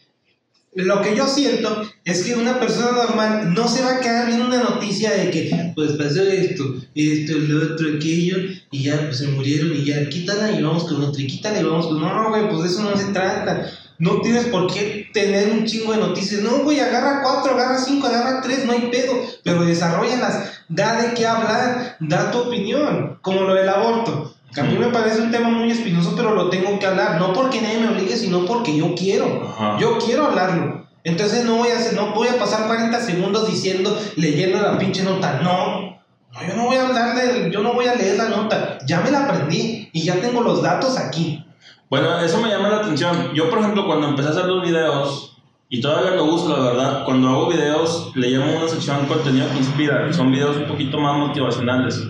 Lo 0.74 1.00
que 1.00 1.14
yo 1.16 1.26
siento 1.26 1.82
es 2.06 2.22
que 2.22 2.36
una 2.36 2.60
persona 2.60 2.92
normal 2.92 3.52
no 3.52 3.66
se 3.66 3.82
va 3.82 3.96
a 3.96 4.00
quedar 4.00 4.28
viendo 4.28 4.46
una 4.46 4.62
noticia 4.62 5.10
de 5.10 5.28
que, 5.28 5.72
pues 5.74 5.90
pasó 5.94 6.22
esto, 6.22 6.76
esto, 6.94 7.32
lo 7.36 7.74
otro, 7.74 7.88
aquello, 7.96 8.36
y 8.70 8.84
ya 8.84 9.00
pues 9.06 9.18
se 9.18 9.26
murieron, 9.26 9.74
y 9.74 9.84
ya 9.84 10.08
quítala 10.08 10.52
y 10.52 10.62
vamos 10.62 10.84
con 10.84 11.02
otro, 11.02 11.20
y 11.20 11.26
quítala 11.26 11.58
y 11.58 11.64
vamos 11.64 11.88
con. 11.88 12.00
No, 12.00 12.28
güey, 12.28 12.48
pues 12.48 12.62
de 12.62 12.68
eso 12.68 12.82
no 12.82 12.96
se 12.96 13.12
trata. 13.12 13.68
No 13.98 14.20
tienes 14.20 14.44
por 14.46 14.72
qué 14.72 15.08
tener 15.12 15.50
un 15.50 15.64
chingo 15.64 15.92
de 15.92 15.98
noticias. 15.98 16.42
No, 16.42 16.58
güey, 16.58 16.78
agarra 16.78 17.22
cuatro, 17.24 17.54
agarra 17.54 17.78
cinco, 17.78 18.06
agarra 18.06 18.40
tres, 18.40 18.64
no 18.66 18.72
hay 18.72 18.88
pedo. 18.92 19.14
Pero 19.42 19.64
desarrollalas, 19.64 20.60
da 20.68 21.02
de 21.02 21.14
qué 21.14 21.26
hablar, 21.26 21.96
da 21.98 22.30
tu 22.30 22.38
opinión, 22.38 23.18
como 23.20 23.40
lo 23.40 23.54
del 23.54 23.68
aborto. 23.68 24.32
Que 24.54 24.60
a 24.60 24.64
mí 24.64 24.78
me 24.78 24.90
parece 24.90 25.22
un 25.22 25.32
tema 25.32 25.48
muy 25.48 25.72
espinoso, 25.72 26.14
pero 26.14 26.36
lo 26.36 26.50
tengo 26.50 26.78
que 26.78 26.86
hablar. 26.86 27.18
No 27.18 27.32
porque 27.32 27.60
nadie 27.60 27.80
me 27.80 27.88
obligue, 27.88 28.16
sino 28.16 28.46
porque 28.46 28.76
yo 28.76 28.94
quiero. 28.94 29.50
Ajá. 29.50 29.78
Yo 29.80 29.98
quiero 29.98 30.26
hablarlo. 30.26 30.85
Entonces 31.06 31.44
no 31.44 31.58
voy 31.58 31.68
a 31.68 31.76
hacer, 31.78 31.94
no 31.94 32.12
voy 32.12 32.26
a 32.26 32.36
pasar 32.36 32.66
40 32.66 33.00
segundos 33.00 33.46
diciendo, 33.46 33.96
leyendo 34.16 34.60
la 34.60 34.76
pinche 34.76 35.04
nota. 35.04 35.40
No. 35.40 36.00
No, 36.32 36.48
yo 36.48 36.56
no 36.56 36.64
voy 36.64 36.76
a 36.76 36.88
hablar 36.88 37.14
de, 37.14 37.48
yo 37.52 37.62
no 37.62 37.74
voy 37.74 37.86
a 37.86 37.94
leer 37.94 38.16
la 38.16 38.28
nota. 38.28 38.78
Ya 38.88 39.02
me 39.02 39.12
la 39.12 39.22
aprendí 39.22 39.88
y 39.92 40.02
ya 40.02 40.16
tengo 40.16 40.40
los 40.40 40.62
datos 40.62 40.98
aquí. 40.98 41.44
Bueno, 41.88 42.18
eso 42.18 42.40
me 42.40 42.48
llama 42.48 42.70
la 42.70 42.78
atención. 42.78 43.32
Yo, 43.34 43.48
por 43.48 43.60
ejemplo, 43.60 43.86
cuando 43.86 44.08
empecé 44.08 44.30
a 44.30 44.32
hacer 44.32 44.46
los 44.46 44.66
videos, 44.66 45.36
y 45.68 45.80
todavía 45.80 46.16
lo 46.16 46.24
uso, 46.24 46.48
la 46.48 46.70
verdad, 46.70 47.04
cuando 47.04 47.28
hago 47.28 47.50
videos, 47.50 48.10
le 48.16 48.30
llamo 48.30 48.58
una 48.58 48.68
sección 48.68 49.06
contenido 49.06 49.48
que 49.50 49.58
inspira, 49.58 50.08
que 50.08 50.12
son 50.12 50.32
videos 50.32 50.56
un 50.56 50.66
poquito 50.66 50.98
más 50.98 51.16
motivacionales. 51.18 52.02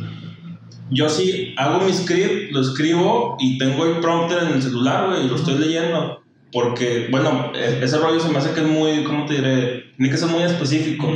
Yo 0.88 1.10
sí 1.10 1.54
hago 1.58 1.80
mi 1.80 1.92
script, 1.92 2.50
lo 2.50 2.62
escribo 2.62 3.36
y 3.38 3.58
tengo 3.58 3.84
el 3.84 4.00
prompter 4.00 4.44
en 4.44 4.54
el 4.54 4.62
celular, 4.62 5.10
güey, 5.10 5.26
y 5.26 5.28
lo 5.28 5.36
estoy 5.36 5.58
leyendo. 5.58 6.22
Porque, 6.56 7.08
bueno, 7.10 7.52
e- 7.54 7.84
ese 7.84 7.98
rollo 7.98 8.18
se 8.18 8.30
me 8.30 8.38
hace 8.38 8.52
que 8.52 8.62
es 8.62 8.66
muy, 8.66 9.04
¿cómo 9.04 9.26
te 9.26 9.34
diré? 9.34 9.92
Tiene 9.98 10.10
que 10.10 10.16
ser 10.16 10.30
muy 10.30 10.42
específico. 10.42 11.06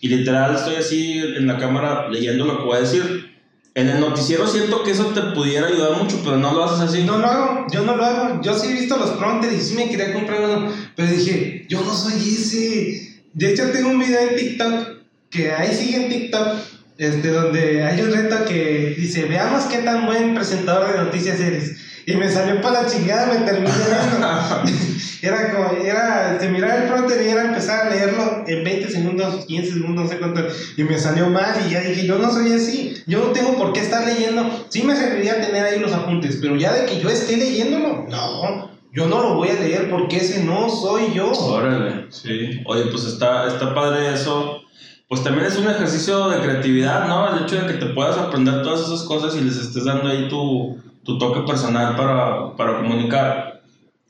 Y 0.00 0.08
literal 0.08 0.56
estoy 0.56 0.74
así 0.74 1.18
en 1.18 1.46
la 1.46 1.56
cámara 1.56 2.08
leyendo 2.08 2.44
lo 2.44 2.58
que 2.58 2.64
voy 2.64 2.78
a 2.78 2.80
decir. 2.80 3.30
En 3.76 3.88
el 3.88 4.00
noticiero 4.00 4.44
siento 4.44 4.82
que 4.82 4.90
eso 4.90 5.04
te 5.14 5.20
pudiera 5.36 5.68
ayudar 5.68 6.02
mucho, 6.02 6.20
pero 6.24 6.36
no 6.36 6.52
lo 6.52 6.64
haces 6.64 6.80
así. 6.80 7.04
No 7.04 7.18
lo 7.18 7.26
hago, 7.28 7.66
yo 7.70 7.84
no 7.84 7.94
lo 7.94 8.04
hago. 8.04 8.42
Yo 8.42 8.58
sí 8.58 8.70
he 8.70 8.72
visto 8.72 8.96
los 8.96 9.10
prompters 9.10 9.54
y 9.54 9.60
sí 9.60 9.74
me 9.76 9.88
quería 9.88 10.12
comprar 10.12 10.42
uno, 10.42 10.72
pero 10.96 11.12
dije, 11.12 11.64
yo 11.68 11.80
no 11.82 11.94
soy 11.94 12.14
ese. 12.14 13.22
De 13.34 13.52
hecho, 13.52 13.70
tengo 13.70 13.88
un 13.88 14.00
video 14.00 14.30
en 14.30 14.34
TikTok 14.34 14.88
que 15.30 15.52
ahí 15.52 15.72
sigue 15.72 16.06
en 16.06 16.08
TikTok, 16.08 16.58
este, 16.98 17.28
donde 17.28 17.84
hay 17.84 18.00
un 18.00 18.10
reto 18.10 18.44
que 18.46 18.96
dice, 18.98 19.26
veamos 19.26 19.62
qué 19.66 19.78
tan 19.78 20.06
buen 20.06 20.34
presentador 20.34 20.90
de 20.92 21.04
noticias 21.04 21.38
eres. 21.38 21.76
Y 22.06 22.16
me 22.16 22.28
salió 22.28 22.60
para 22.60 22.82
la 22.82 22.88
chingada, 22.88 23.32
me 23.32 23.46
terminé 23.46 23.72
era 25.22 25.52
como, 25.52 25.82
era, 25.82 26.36
se 26.40 26.48
miraba 26.48 26.82
el 26.82 26.88
pronter 26.88 27.24
y 27.24 27.28
era 27.28 27.44
empezar 27.44 27.86
a 27.86 27.90
leerlo 27.90 28.44
en 28.46 28.64
20 28.64 28.90
segundos, 28.90 29.46
15 29.46 29.72
segundos, 29.72 30.04
no 30.04 30.10
sé 30.10 30.18
cuánto. 30.18 30.42
Y 30.76 30.82
me 30.82 30.98
salió 30.98 31.28
mal 31.28 31.54
y 31.64 31.70
ya 31.70 31.80
dije, 31.80 32.06
yo 32.06 32.18
no 32.18 32.32
soy 32.32 32.52
así. 32.52 32.96
Yo 33.06 33.20
no 33.20 33.32
tengo 33.32 33.56
por 33.56 33.72
qué 33.72 33.80
estar 33.80 34.04
leyendo. 34.04 34.66
Sí 34.68 34.82
me 34.82 34.96
serviría 34.96 35.40
tener 35.40 35.64
ahí 35.64 35.78
los 35.78 35.92
apuntes, 35.92 36.38
pero 36.40 36.56
ya 36.56 36.72
de 36.72 36.86
que 36.86 37.00
yo 37.00 37.08
esté 37.08 37.36
leyéndolo, 37.36 38.06
no. 38.08 38.72
Yo 38.92 39.06
no 39.06 39.22
lo 39.22 39.34
voy 39.36 39.48
a 39.48 39.54
leer 39.54 39.88
porque 39.88 40.18
ese 40.18 40.44
no 40.44 40.68
soy 40.68 41.14
yo. 41.14 41.30
Órale, 41.30 42.06
sí. 42.10 42.60
Oye, 42.66 42.86
pues 42.90 43.04
está, 43.04 43.46
está 43.46 43.74
padre 43.74 44.12
eso. 44.12 44.60
Pues 45.08 45.22
también 45.22 45.46
es 45.46 45.56
un 45.56 45.68
ejercicio 45.68 46.30
de 46.30 46.40
creatividad, 46.40 47.06
¿no? 47.06 47.36
El 47.36 47.44
hecho 47.44 47.56
de 47.60 47.66
que 47.66 47.78
te 47.78 47.86
puedas 47.86 48.18
aprender 48.18 48.62
todas 48.62 48.80
esas 48.80 49.02
cosas 49.02 49.36
y 49.36 49.40
les 49.42 49.56
estés 49.56 49.84
dando 49.84 50.08
ahí 50.08 50.28
tu, 50.28 50.78
tu 51.04 51.18
toque 51.18 51.40
personal 51.40 51.96
para, 51.96 52.56
para 52.56 52.78
comunicar. 52.78 53.62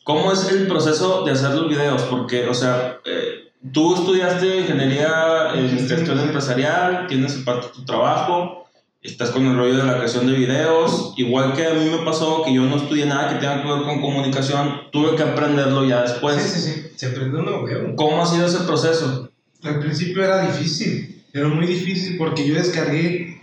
¿Cómo 0.04 0.32
es 0.32 0.50
el 0.50 0.66
proceso 0.66 1.24
de 1.24 1.32
hacer 1.32 1.54
los 1.54 1.68
videos? 1.68 2.02
Porque, 2.02 2.48
o 2.48 2.54
sea, 2.54 2.98
eh, 3.04 3.52
tú 3.72 3.94
estudiaste 3.94 4.60
ingeniería 4.60 5.52
en 5.54 5.70
gestión 5.70 6.18
empresarial, 6.18 7.06
tienes 7.06 7.34
parte 7.34 7.68
de 7.68 7.72
tu 7.72 7.84
trabajo, 7.84 8.66
estás 9.02 9.30
con 9.30 9.46
el 9.46 9.56
rollo 9.56 9.76
de 9.76 9.84
la 9.84 9.96
creación 9.96 10.26
de 10.26 10.32
videos, 10.32 11.14
igual 11.16 11.52
que 11.54 11.66
a 11.66 11.74
mí 11.74 11.88
me 11.88 12.04
pasó 12.04 12.42
que 12.44 12.54
yo 12.54 12.62
no 12.62 12.76
estudié 12.76 13.06
nada 13.06 13.28
que 13.28 13.40
tenga 13.40 13.62
que 13.62 13.68
ver 13.68 13.82
con 13.82 14.00
comunicación, 14.00 14.90
tuve 14.90 15.16
que 15.16 15.22
aprenderlo 15.22 15.84
ya 15.84 16.02
después. 16.02 16.40
Sí, 16.42 16.60
sí, 16.60 16.72
sí, 16.72 16.86
se 16.96 17.06
aprendió 17.06 17.40
uno 17.40 17.62
huevo. 17.62 17.94
¿Cómo 17.96 18.22
ha 18.22 18.26
sido 18.26 18.46
ese 18.46 18.60
proceso? 18.60 19.30
Al 19.62 19.78
principio 19.80 20.24
era 20.24 20.46
difícil, 20.46 21.22
era 21.32 21.48
muy 21.48 21.66
difícil 21.66 22.16
porque 22.16 22.46
yo 22.46 22.54
descargué, 22.54 23.40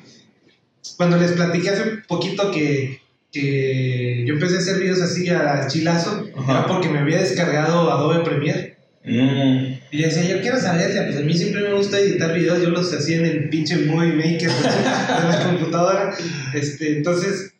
cuando 0.98 1.18
les 1.18 1.32
platiqué 1.34 1.70
hace 1.70 1.84
poquito 2.08 2.52
que, 2.52 3.02
que 3.32 4.24
yo 4.26 4.34
empecé 4.36 4.56
a 4.56 4.60
hacer 4.60 4.80
videos 4.80 5.02
así 5.02 5.30
al 5.30 5.68
chilazo, 5.68 6.28
Ajá. 6.36 6.52
era 6.52 6.66
porque 6.68 6.90
me 6.90 7.00
había 7.00 7.20
descargado 7.20 7.92
Adobe 7.92 8.24
Premiere. 8.24 8.78
Mm, 9.06 9.74
Y 9.92 10.02
decía, 10.02 10.24
yo 10.24 10.42
quiero 10.42 10.60
saber, 10.60 10.92
pues 11.06 11.18
a 11.18 11.22
mí 11.22 11.36
siempre 11.38 11.62
me 11.62 11.74
gusta 11.74 12.00
editar 12.00 12.34
videos, 12.34 12.62
yo 12.62 12.70
los 12.70 12.94
hacía 12.94 13.18
en 13.18 13.26
el 13.26 13.50
pinche 13.50 13.78
Movie 13.86 14.14
Maker 14.14 14.50
de 14.50 15.30
la 15.30 15.44
computadora. 15.46 16.16
Este, 16.54 16.98
entonces, 16.98 17.54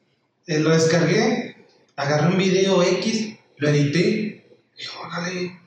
eh, 0.48 0.60
lo 0.60 0.72
descargué, 0.72 1.56
agarré 1.96 2.28
un 2.28 2.38
video 2.38 2.84
X, 2.84 3.36
lo 3.58 3.70
edité, 3.70 4.46
y 4.78 4.84
órale, 5.06 5.60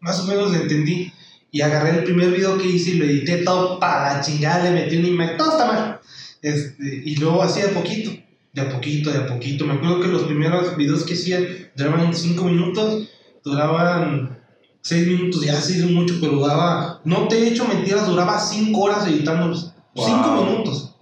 más 0.00 0.20
o 0.20 0.26
menos 0.26 0.52
lo 0.52 0.60
entendí. 0.60 1.12
Y 1.50 1.60
agarré 1.60 1.90
el 1.98 2.04
primer 2.04 2.32
video 2.32 2.58
que 2.58 2.66
hice 2.66 2.90
y 2.90 2.94
lo 2.94 3.04
edité 3.04 3.38
todo 3.38 3.78
para 3.78 4.14
la 4.16 4.20
chingada, 4.20 4.64
le 4.64 4.70
metí 4.72 4.96
una 4.96 5.08
imagen, 5.08 5.36
todo 5.36 5.52
está 5.52 5.66
mal. 5.66 6.00
Este, 6.42 7.02
y 7.04 7.14
luego 7.16 7.42
así 7.42 7.60
de 7.62 7.68
a 7.68 7.70
poquito, 7.70 8.10
de 8.54 8.62
a 8.62 8.68
poquito, 8.68 9.10
de 9.10 9.18
a 9.18 9.26
poquito. 9.26 9.66
Me 9.66 9.74
acuerdo 9.74 10.00
que 10.00 10.08
los 10.08 10.22
primeros 10.22 10.76
videos 10.76 11.04
que 11.04 11.14
hacía 11.14 11.40
duraban 11.76 12.14
5 12.14 12.44
minutos, 12.44 13.08
duraban 13.42 14.38
6 14.80 15.06
minutos, 15.08 15.44
ya 15.44 15.60
se 15.60 15.78
hizo 15.78 15.88
mucho, 15.88 16.14
pero 16.20 16.34
duraba, 16.34 17.00
no 17.04 17.26
te 17.26 17.36
he 17.36 17.48
hecho 17.48 17.66
mentiras, 17.66 18.06
duraba 18.06 18.38
5 18.38 18.80
horas 18.80 19.06
editándolos. 19.08 19.74
Wow. 19.94 20.06
5 20.06 20.44
minutos. 20.44 20.94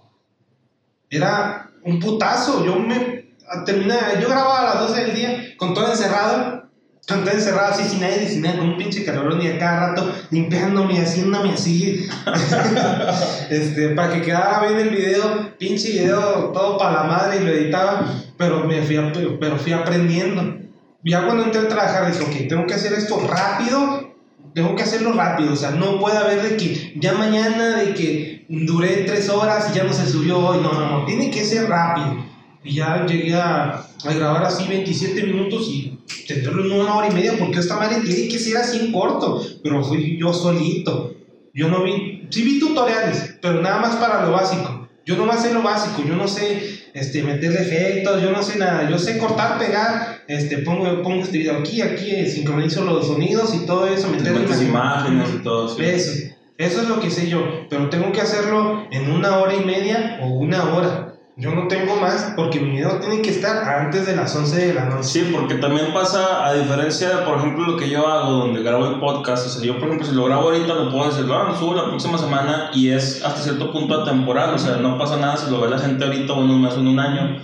Era 1.09 1.71
un 1.83 1.99
putazo. 1.99 2.65
Yo 2.65 2.79
me 2.79 3.35
terminaba, 3.65 4.19
yo 4.19 4.27
grababa 4.27 4.61
a 4.61 4.75
las 4.75 4.89
12 4.89 5.01
del 5.03 5.15
día 5.15 5.57
con 5.57 5.75
todo 5.75 5.91
encerrado, 5.91 6.69
todo 7.05 7.29
encerrado 7.29 7.73
así 7.73 7.83
sin 7.83 8.03
aire, 8.03 8.29
sin 8.29 8.41
nada, 8.41 8.59
con 8.59 8.69
un 8.69 8.77
pinche 8.77 9.03
calorón 9.03 9.41
y 9.41 9.47
a 9.47 9.59
cada 9.59 9.87
rato 9.87 10.13
limpiándome, 10.31 11.01
haciéndome 11.01 11.51
así. 11.51 12.07
este, 13.49 13.89
para 13.89 14.13
que 14.13 14.21
quedara 14.21 14.65
bien 14.67 14.79
el 14.79 14.89
video, 14.89 15.57
pinche 15.57 15.91
video 15.91 16.51
todo 16.53 16.77
para 16.77 16.93
la 16.93 17.03
madre 17.03 17.37
y 17.37 17.43
lo 17.43 17.51
editaba, 17.51 18.05
pero 18.37 18.63
me 18.63 18.81
fui, 18.83 18.97
pero 19.39 19.57
fui 19.57 19.73
aprendiendo. 19.73 20.59
Ya 21.03 21.25
cuando 21.25 21.43
entré 21.43 21.61
a 21.61 21.67
trabajar 21.67 22.09
dije, 22.09 22.23
ok, 22.23 22.47
tengo 22.47 22.65
que 22.65 22.75
hacer 22.75 22.93
esto 22.93 23.19
rápido, 23.27 24.13
tengo 24.53 24.73
que 24.75 24.83
hacerlo 24.83 25.11
rápido, 25.11 25.51
o 25.51 25.57
sea, 25.57 25.71
no 25.71 25.99
puede 25.99 26.17
haber 26.17 26.41
de 26.41 26.55
que 26.55 26.93
ya 26.95 27.13
mañana, 27.13 27.77
de 27.79 27.93
que 27.93 28.45
duré 28.47 29.03
tres 29.05 29.27
horas 29.27 29.69
y 29.71 29.75
ya 29.75 29.83
no 29.83 29.91
se 29.91 30.05
subió 30.05 30.39
hoy, 30.39 30.59
no, 30.61 30.71
no, 30.71 30.99
no, 30.99 31.05
tiene 31.05 31.29
que 31.29 31.43
ser 31.43 31.67
rápido. 31.67 32.32
Y 32.63 32.75
ya 32.75 33.05
llegué 33.05 33.35
a, 33.35 33.85
a 34.05 34.13
grabar 34.13 34.45
así 34.45 34.67
27 34.67 35.23
minutos 35.23 35.67
y 35.67 35.99
tenerlo 36.27 36.65
en 36.65 36.79
una 36.79 36.95
hora 36.95 37.09
y 37.09 37.13
media, 37.13 37.33
porque 37.37 37.59
esta 37.59 37.75
madre 37.75 38.01
tiene 38.01 38.27
que 38.29 38.39
ser 38.39 38.57
así 38.57 38.79
en 38.79 38.91
corto, 38.91 39.41
pero 39.61 39.83
fui 39.83 40.17
yo 40.17 40.33
solito. 40.33 41.15
Yo 41.53 41.69
no 41.69 41.83
vi, 41.83 42.27
sí 42.29 42.41
vi 42.41 42.59
tutoriales, 42.59 43.35
pero 43.41 43.61
nada 43.61 43.79
más 43.79 43.95
para 43.97 44.25
lo 44.25 44.31
básico. 44.31 44.87
Yo 45.05 45.17
no 45.17 45.31
sé 45.33 45.53
lo 45.53 45.61
básico, 45.61 46.01
yo 46.07 46.15
no 46.15 46.27
sé 46.27 46.89
este, 46.93 47.23
meterle 47.23 47.61
efectos, 47.61 48.21
yo 48.21 48.31
no 48.31 48.41
sé 48.41 48.57
nada, 48.57 48.89
yo 48.89 48.97
sé 48.97 49.17
cortar, 49.17 49.59
pegar, 49.59 50.23
este, 50.27 50.59
pongo, 50.59 51.01
pongo 51.03 51.23
este 51.23 51.39
video 51.39 51.59
aquí, 51.59 51.81
aquí, 51.81 52.11
eh, 52.11 52.29
sincronizo 52.29 52.85
los 52.85 53.07
sonidos 53.07 53.53
y 53.53 53.65
todo 53.65 53.85
eso, 53.87 54.07
te 54.07 54.17
meterle 54.17 54.43
imagen. 54.43 54.67
imágenes 54.67 55.29
y 55.35 55.43
todo. 55.43 55.77
Eso, 55.77 56.11
eso 56.57 56.81
es 56.81 56.87
lo 56.87 57.01
que 57.01 57.09
sé 57.09 57.27
yo, 57.27 57.67
pero 57.69 57.89
tengo 57.89 58.11
que 58.13 58.21
hacerlo 58.21 58.87
en 58.91 59.11
una 59.11 59.39
hora 59.39 59.53
y 59.55 59.65
media 59.65 60.19
o 60.21 60.27
una 60.27 60.73
hora. 60.73 61.12
Yo 61.35 61.49
no 61.49 61.67
tengo 61.67 61.95
más 61.95 62.33
porque 62.35 62.59
mi 62.59 62.77
video 62.77 62.99
tiene 62.99 63.23
que 63.23 63.31
estar 63.31 63.67
antes 63.67 64.05
de 64.05 64.15
las 64.15 64.35
11 64.35 64.67
de 64.67 64.73
la 64.75 64.85
noche. 64.85 65.03
Sí, 65.03 65.31
porque 65.33 65.55
también 65.55 65.91
pasa, 65.91 66.45
a 66.45 66.53
diferencia 66.53 67.09
de, 67.09 67.25
por 67.25 67.39
ejemplo, 67.39 67.65
lo 67.65 67.75
que 67.75 67.89
yo 67.89 68.07
hago, 68.07 68.33
donde 68.33 68.61
grabo 68.61 68.85
el 68.85 68.99
podcast, 68.99 69.47
o 69.47 69.49
sea, 69.49 69.63
yo, 69.63 69.79
por 69.79 69.87
ejemplo, 69.87 70.07
si 70.07 70.13
lo 70.13 70.25
grabo 70.25 70.43
ahorita, 70.43 70.75
lo 70.75 70.91
puedo 70.91 71.09
decir, 71.09 71.25
ah, 71.31 71.45
lo 71.47 71.55
subo 71.55 71.73
la 71.73 71.87
próxima 71.87 72.19
semana 72.19 72.69
y 72.73 72.89
es 72.89 73.25
hasta 73.25 73.41
cierto 73.41 73.71
punto 73.71 74.01
atemporal, 74.01 74.53
o 74.53 74.59
sea, 74.59 74.75
no 74.77 74.95
pasa 74.99 75.17
nada 75.17 75.35
si 75.37 75.49
lo 75.49 75.59
ve 75.59 75.69
la 75.69 75.79
gente 75.79 76.05
ahorita 76.05 76.33
o 76.33 76.43
en 76.43 76.51
un 76.51 76.61
mes 76.61 76.73
o 76.73 76.81
en 76.81 76.87
un 76.87 76.99
año. 76.99 77.41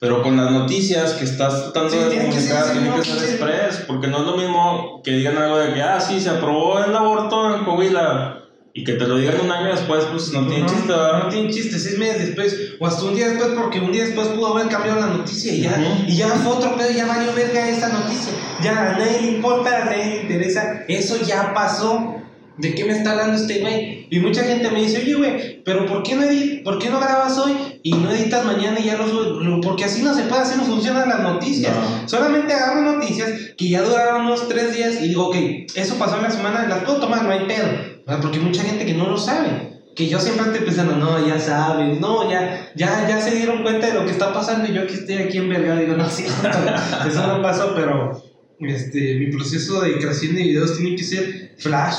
Pero 0.00 0.22
con 0.22 0.36
las 0.36 0.50
noticias 0.50 1.12
que 1.12 1.24
estás 1.24 1.72
tratando 1.72 1.90
Sí, 1.90 1.98
de 1.98 2.10
tiene 2.10 2.30
que 2.30 2.40
ser 2.40 2.56
comunicar, 2.56 2.72
tiene 2.72 2.96
que 2.96 3.04
ser 3.04 3.30
express, 3.30 3.84
porque 3.86 4.08
no 4.08 4.18
es 4.18 4.26
lo 4.26 4.36
mismo 4.36 5.00
que 5.04 5.12
digan 5.12 5.38
algo 5.38 5.58
de 5.58 5.74
que, 5.74 5.82
ah, 5.82 6.00
sí, 6.00 6.20
se 6.20 6.30
aprobó 6.30 6.80
el 6.80 6.94
aborto 6.94 7.54
en 7.54 7.64
Coahuila, 7.64 8.37
y 8.78 8.84
que 8.84 8.92
te 8.92 9.08
lo 9.08 9.16
digan 9.16 9.40
un 9.40 9.50
año 9.50 9.70
después, 9.72 10.04
pues 10.04 10.32
no 10.32 10.46
tiene 10.46 10.66
chiste, 10.66 10.86
¿verdad? 10.88 11.24
No 11.24 11.28
tiene 11.28 11.50
chiste, 11.50 11.78
seis 11.78 11.98
meses 11.98 12.26
después, 12.28 12.56
o 12.78 12.86
hasta 12.86 13.04
un 13.04 13.14
día 13.16 13.28
después, 13.28 13.50
porque 13.56 13.80
un 13.80 13.90
día 13.90 14.04
después 14.04 14.28
pudo 14.28 14.56
haber 14.56 14.68
cambiado 14.68 15.00
la 15.00 15.08
noticia 15.08 15.52
y 15.52 15.62
ya, 15.62 15.70
Ujú. 15.70 16.04
y 16.06 16.16
ya 16.16 16.28
fue 16.28 16.52
otro 16.52 16.76
pedo, 16.76 16.90
ya 16.90 17.06
valió 17.06 17.32
verga 17.34 17.68
esa 17.68 17.88
noticia. 17.88 18.32
Ya 18.62 18.94
a 18.94 18.98
nadie 18.98 19.20
le 19.22 19.28
importa, 19.32 19.82
a 19.82 19.84
nadie 19.86 20.06
le 20.06 20.22
interesa. 20.22 20.84
Eso 20.88 21.20
ya 21.24 21.52
pasó. 21.54 22.14
¿De 22.56 22.74
qué 22.74 22.84
me 22.84 22.90
está 22.92 23.12
hablando 23.12 23.36
este 23.36 23.60
güey? 23.60 24.08
Y 24.10 24.18
mucha 24.18 24.42
gente 24.42 24.68
me 24.70 24.80
dice, 24.80 24.98
oye, 24.98 25.14
güey, 25.14 25.62
pero 25.62 25.86
¿por 25.86 26.02
qué, 26.02 26.16
no 26.16 26.22
¿por 26.64 26.80
qué 26.80 26.90
no 26.90 26.98
grabas 26.98 27.38
hoy 27.38 27.52
y 27.84 27.92
no 27.92 28.10
editas 28.10 28.44
mañana 28.44 28.80
y 28.80 28.84
ya 28.86 28.96
lo 28.96 29.06
subes? 29.06 29.60
Porque 29.62 29.84
así 29.84 30.02
no 30.02 30.12
se 30.12 30.22
puede, 30.22 30.42
así 30.42 30.56
no 30.56 30.64
funcionan 30.64 31.08
las 31.08 31.20
noticias. 31.20 31.72
No. 31.72 32.08
Solamente 32.08 32.52
agarro 32.52 32.82
noticias 32.82 33.30
que 33.56 33.68
ya 33.68 33.82
duraron 33.82 34.26
unos 34.26 34.48
tres 34.48 34.74
días 34.74 35.00
y 35.00 35.06
digo, 35.08 35.28
ok, 35.28 35.36
eso 35.76 35.94
pasó 36.00 36.16
en 36.16 36.24
la 36.24 36.30
semana, 36.32 36.66
las 36.66 36.82
puedo 36.82 36.98
tomar, 36.98 37.22
no 37.22 37.30
hay 37.30 37.46
pedo. 37.46 37.97
¿Verdad? 38.08 38.22
Porque 38.22 38.40
mucha 38.40 38.62
gente 38.62 38.86
que 38.86 38.94
no 38.94 39.08
lo 39.08 39.18
sabe. 39.18 39.78
Que 39.94 40.08
yo 40.08 40.18
siempre 40.18 40.46
estoy 40.46 40.64
pensando, 40.64 40.96
no, 40.96 41.26
ya 41.26 41.38
sabes, 41.38 42.00
no, 42.00 42.30
ya, 42.30 42.70
ya, 42.74 43.06
ya 43.08 43.20
se 43.20 43.34
dieron 43.34 43.62
cuenta 43.62 43.88
de 43.88 43.94
lo 43.94 44.04
que 44.04 44.12
está 44.12 44.32
pasando 44.32 44.66
y 44.68 44.74
yo 44.74 44.86
que 44.86 44.94
estoy 44.94 45.16
aquí 45.16 45.38
en 45.38 45.48
verga 45.48 45.76
digo, 45.76 45.94
no, 45.94 46.08
sí, 46.10 46.24
eso 46.24 47.26
no 47.26 47.42
pasó, 47.42 47.74
pero 47.74 48.22
este, 48.60 49.16
mi 49.16 49.26
proceso 49.26 49.80
de 49.80 49.98
creación 49.98 50.36
de 50.36 50.42
videos 50.44 50.78
tiene 50.78 50.96
que 50.96 51.02
ser 51.02 51.54
flash. 51.58 51.96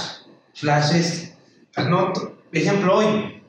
Flash 0.56 0.96
es, 0.96 1.34
anoto, 1.76 2.38
ejemplo 2.54 2.98
hoy, 2.98 3.42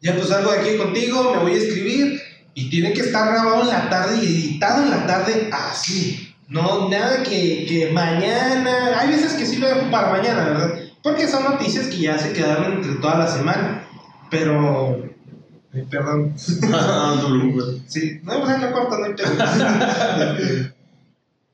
ya 0.00 0.14
pues 0.14 0.28
salgo 0.28 0.50
de 0.50 0.58
aquí 0.58 0.76
contigo, 0.76 1.32
me 1.34 1.42
voy 1.42 1.52
a 1.52 1.56
escribir 1.56 2.20
y 2.54 2.70
tiene 2.70 2.92
que 2.92 3.02
estar 3.02 3.32
grabado 3.32 3.62
en 3.62 3.68
la 3.68 3.88
tarde 3.88 4.18
y 4.20 4.26
editado 4.26 4.82
en 4.82 4.90
la 4.90 5.06
tarde 5.06 5.48
así. 5.52 6.34
No, 6.48 6.88
nada 6.88 7.22
que, 7.22 7.64
que 7.66 7.90
mañana. 7.90 9.00
Hay 9.00 9.08
veces 9.08 9.32
que 9.32 9.46
sí 9.46 9.56
lo 9.56 9.66
dejo 9.66 9.90
para 9.90 10.10
mañana, 10.10 10.44
¿verdad? 10.44 10.83
Porque 11.04 11.28
son 11.28 11.44
noticias 11.44 11.88
que 11.88 11.98
ya 11.98 12.18
se 12.18 12.32
quedaron 12.32 12.72
entre 12.72 12.94
toda 12.94 13.18
la 13.18 13.26
semana. 13.28 13.86
Pero. 14.30 15.04
Ay, 15.72 15.82
perdón. 15.90 16.32
Sí, 17.86 18.20
no, 18.22 18.40
pues 18.40 18.48
ahí 18.50 18.60
lo 18.62 18.72
corto, 18.72 18.98
no 18.98 19.04
hay 19.04 19.12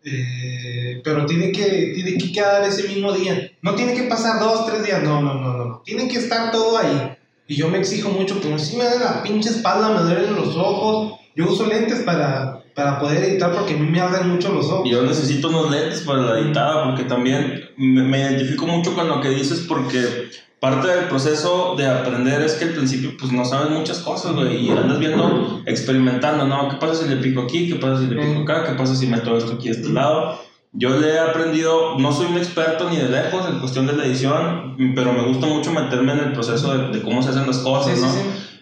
eh, 0.04 1.00
pero 1.02 1.26
tiene 1.26 1.50
que, 1.50 1.92
tiene 1.94 2.16
que 2.16 2.32
quedar 2.32 2.62
ese 2.62 2.86
mismo 2.86 3.12
día. 3.12 3.50
No 3.60 3.74
tiene 3.74 3.94
que 3.94 4.04
pasar 4.04 4.38
dos, 4.38 4.66
tres 4.66 4.84
días. 4.84 5.02
No, 5.02 5.20
no, 5.20 5.34
no, 5.34 5.56
no. 5.56 5.64
no. 5.64 5.82
Tiene 5.84 6.06
que 6.06 6.18
estar 6.18 6.52
todo 6.52 6.78
ahí. 6.78 7.18
Y 7.48 7.56
yo 7.56 7.68
me 7.68 7.78
exijo 7.78 8.10
mucho, 8.10 8.38
pero 8.40 8.56
si 8.56 8.76
me 8.76 8.84
da 8.84 9.00
la 9.00 9.22
pinche 9.24 9.48
espalda, 9.48 9.90
me 9.90 10.02
duelen 10.02 10.36
los 10.36 10.54
ojos. 10.56 11.18
Yo 11.34 11.50
uso 11.50 11.66
lentes 11.66 12.00
para, 12.02 12.59
para 12.74 12.98
poder 12.98 13.24
editar 13.24 13.52
porque 13.52 13.74
a 13.74 13.76
mí 13.76 13.86
me 13.86 14.00
arden 14.00 14.28
mucho 14.28 14.52
los 14.52 14.66
ojos. 14.66 14.88
Yo 14.88 15.02
necesito 15.02 15.48
unos 15.48 15.70
lentes 15.70 16.00
para 16.02 16.22
la 16.22 16.38
editada, 16.38 16.84
porque 16.84 17.04
también 17.04 17.70
me, 17.76 18.02
me 18.02 18.20
identifico 18.20 18.66
mucho 18.66 18.94
con 18.94 19.08
lo 19.08 19.20
que 19.20 19.30
dices, 19.30 19.66
porque 19.68 20.30
parte 20.60 20.88
del 20.88 21.06
proceso 21.06 21.74
de 21.76 21.86
aprender 21.86 22.42
es 22.42 22.54
que 22.54 22.66
al 22.66 22.72
principio 22.72 23.12
pues 23.18 23.32
no 23.32 23.44
sabes 23.44 23.70
muchas 23.70 24.00
cosas, 24.00 24.34
güey, 24.34 24.66
y 24.66 24.70
andas 24.70 24.98
viendo, 24.98 25.62
experimentando, 25.66 26.46
¿no? 26.46 26.68
¿Qué 26.68 26.76
pasa 26.76 27.02
si 27.02 27.08
le 27.08 27.16
pico 27.16 27.42
aquí? 27.42 27.68
¿Qué 27.68 27.76
pasa 27.76 28.00
si 28.00 28.06
le 28.06 28.20
pico 28.20 28.42
acá? 28.42 28.64
¿Qué 28.64 28.74
pasa 28.74 28.94
si 28.94 29.06
meto 29.06 29.36
esto 29.36 29.54
aquí 29.54 29.68
a 29.68 29.72
este 29.72 29.88
lado? 29.88 30.38
Yo 30.72 30.90
le 31.00 31.14
he 31.14 31.18
aprendido, 31.18 31.98
no 31.98 32.12
soy 32.12 32.26
un 32.26 32.36
experto 32.36 32.88
ni 32.88 32.96
de 32.96 33.08
lejos 33.08 33.48
en 33.48 33.58
cuestión 33.58 33.86
de 33.86 33.94
la 33.94 34.04
edición, 34.04 34.76
pero 34.94 35.12
me 35.12 35.22
gusta 35.22 35.46
mucho 35.46 35.72
meterme 35.72 36.12
en 36.12 36.18
el 36.20 36.32
proceso 36.32 36.76
de, 36.76 37.02
cómo 37.02 37.22
se 37.22 37.30
hacen 37.30 37.46
las 37.46 37.58
cosas, 37.58 37.98
¿no? 37.98 38.08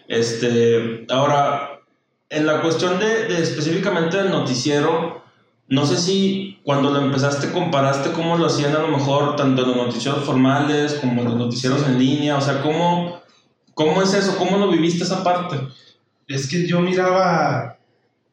Este, 0.07 1.05
ahora, 1.11 1.78
en 2.31 2.47
la 2.47 2.61
cuestión 2.61 2.99
de, 2.99 3.41
específicamente 3.41 4.17
del 4.19 4.31
noticiero, 4.31 5.25
no 5.69 5.87
sé 5.87 5.97
si 5.97 6.61
cuando 6.63 6.91
lo 6.91 7.01
empezaste 7.01 7.51
comparaste 7.53 8.13
cómo 8.13 8.37
lo 8.37 8.47
hacían 8.47 8.75
a 8.75 8.81
lo 8.81 8.89
mejor 8.89 9.37
tanto 9.37 9.63
los 9.63 9.77
noticieros 9.77 10.25
formales 10.25 10.95
como 10.95 11.23
los 11.23 11.37
noticieros 11.37 11.87
en 11.87 11.99
línea, 11.99 12.37
o 12.37 12.41
sea, 12.41 12.63
¿cómo, 12.63 13.21
cómo 13.75 14.03
es 14.03 14.15
eso? 14.15 14.37
¿Cómo 14.37 14.59
lo 14.59 14.71
viviste 14.71 15.05
esa 15.05 15.23
parte? 15.23 15.61
Es 16.27 16.47
que 16.49 16.67
yo 16.67 16.81
miraba, 16.81 17.79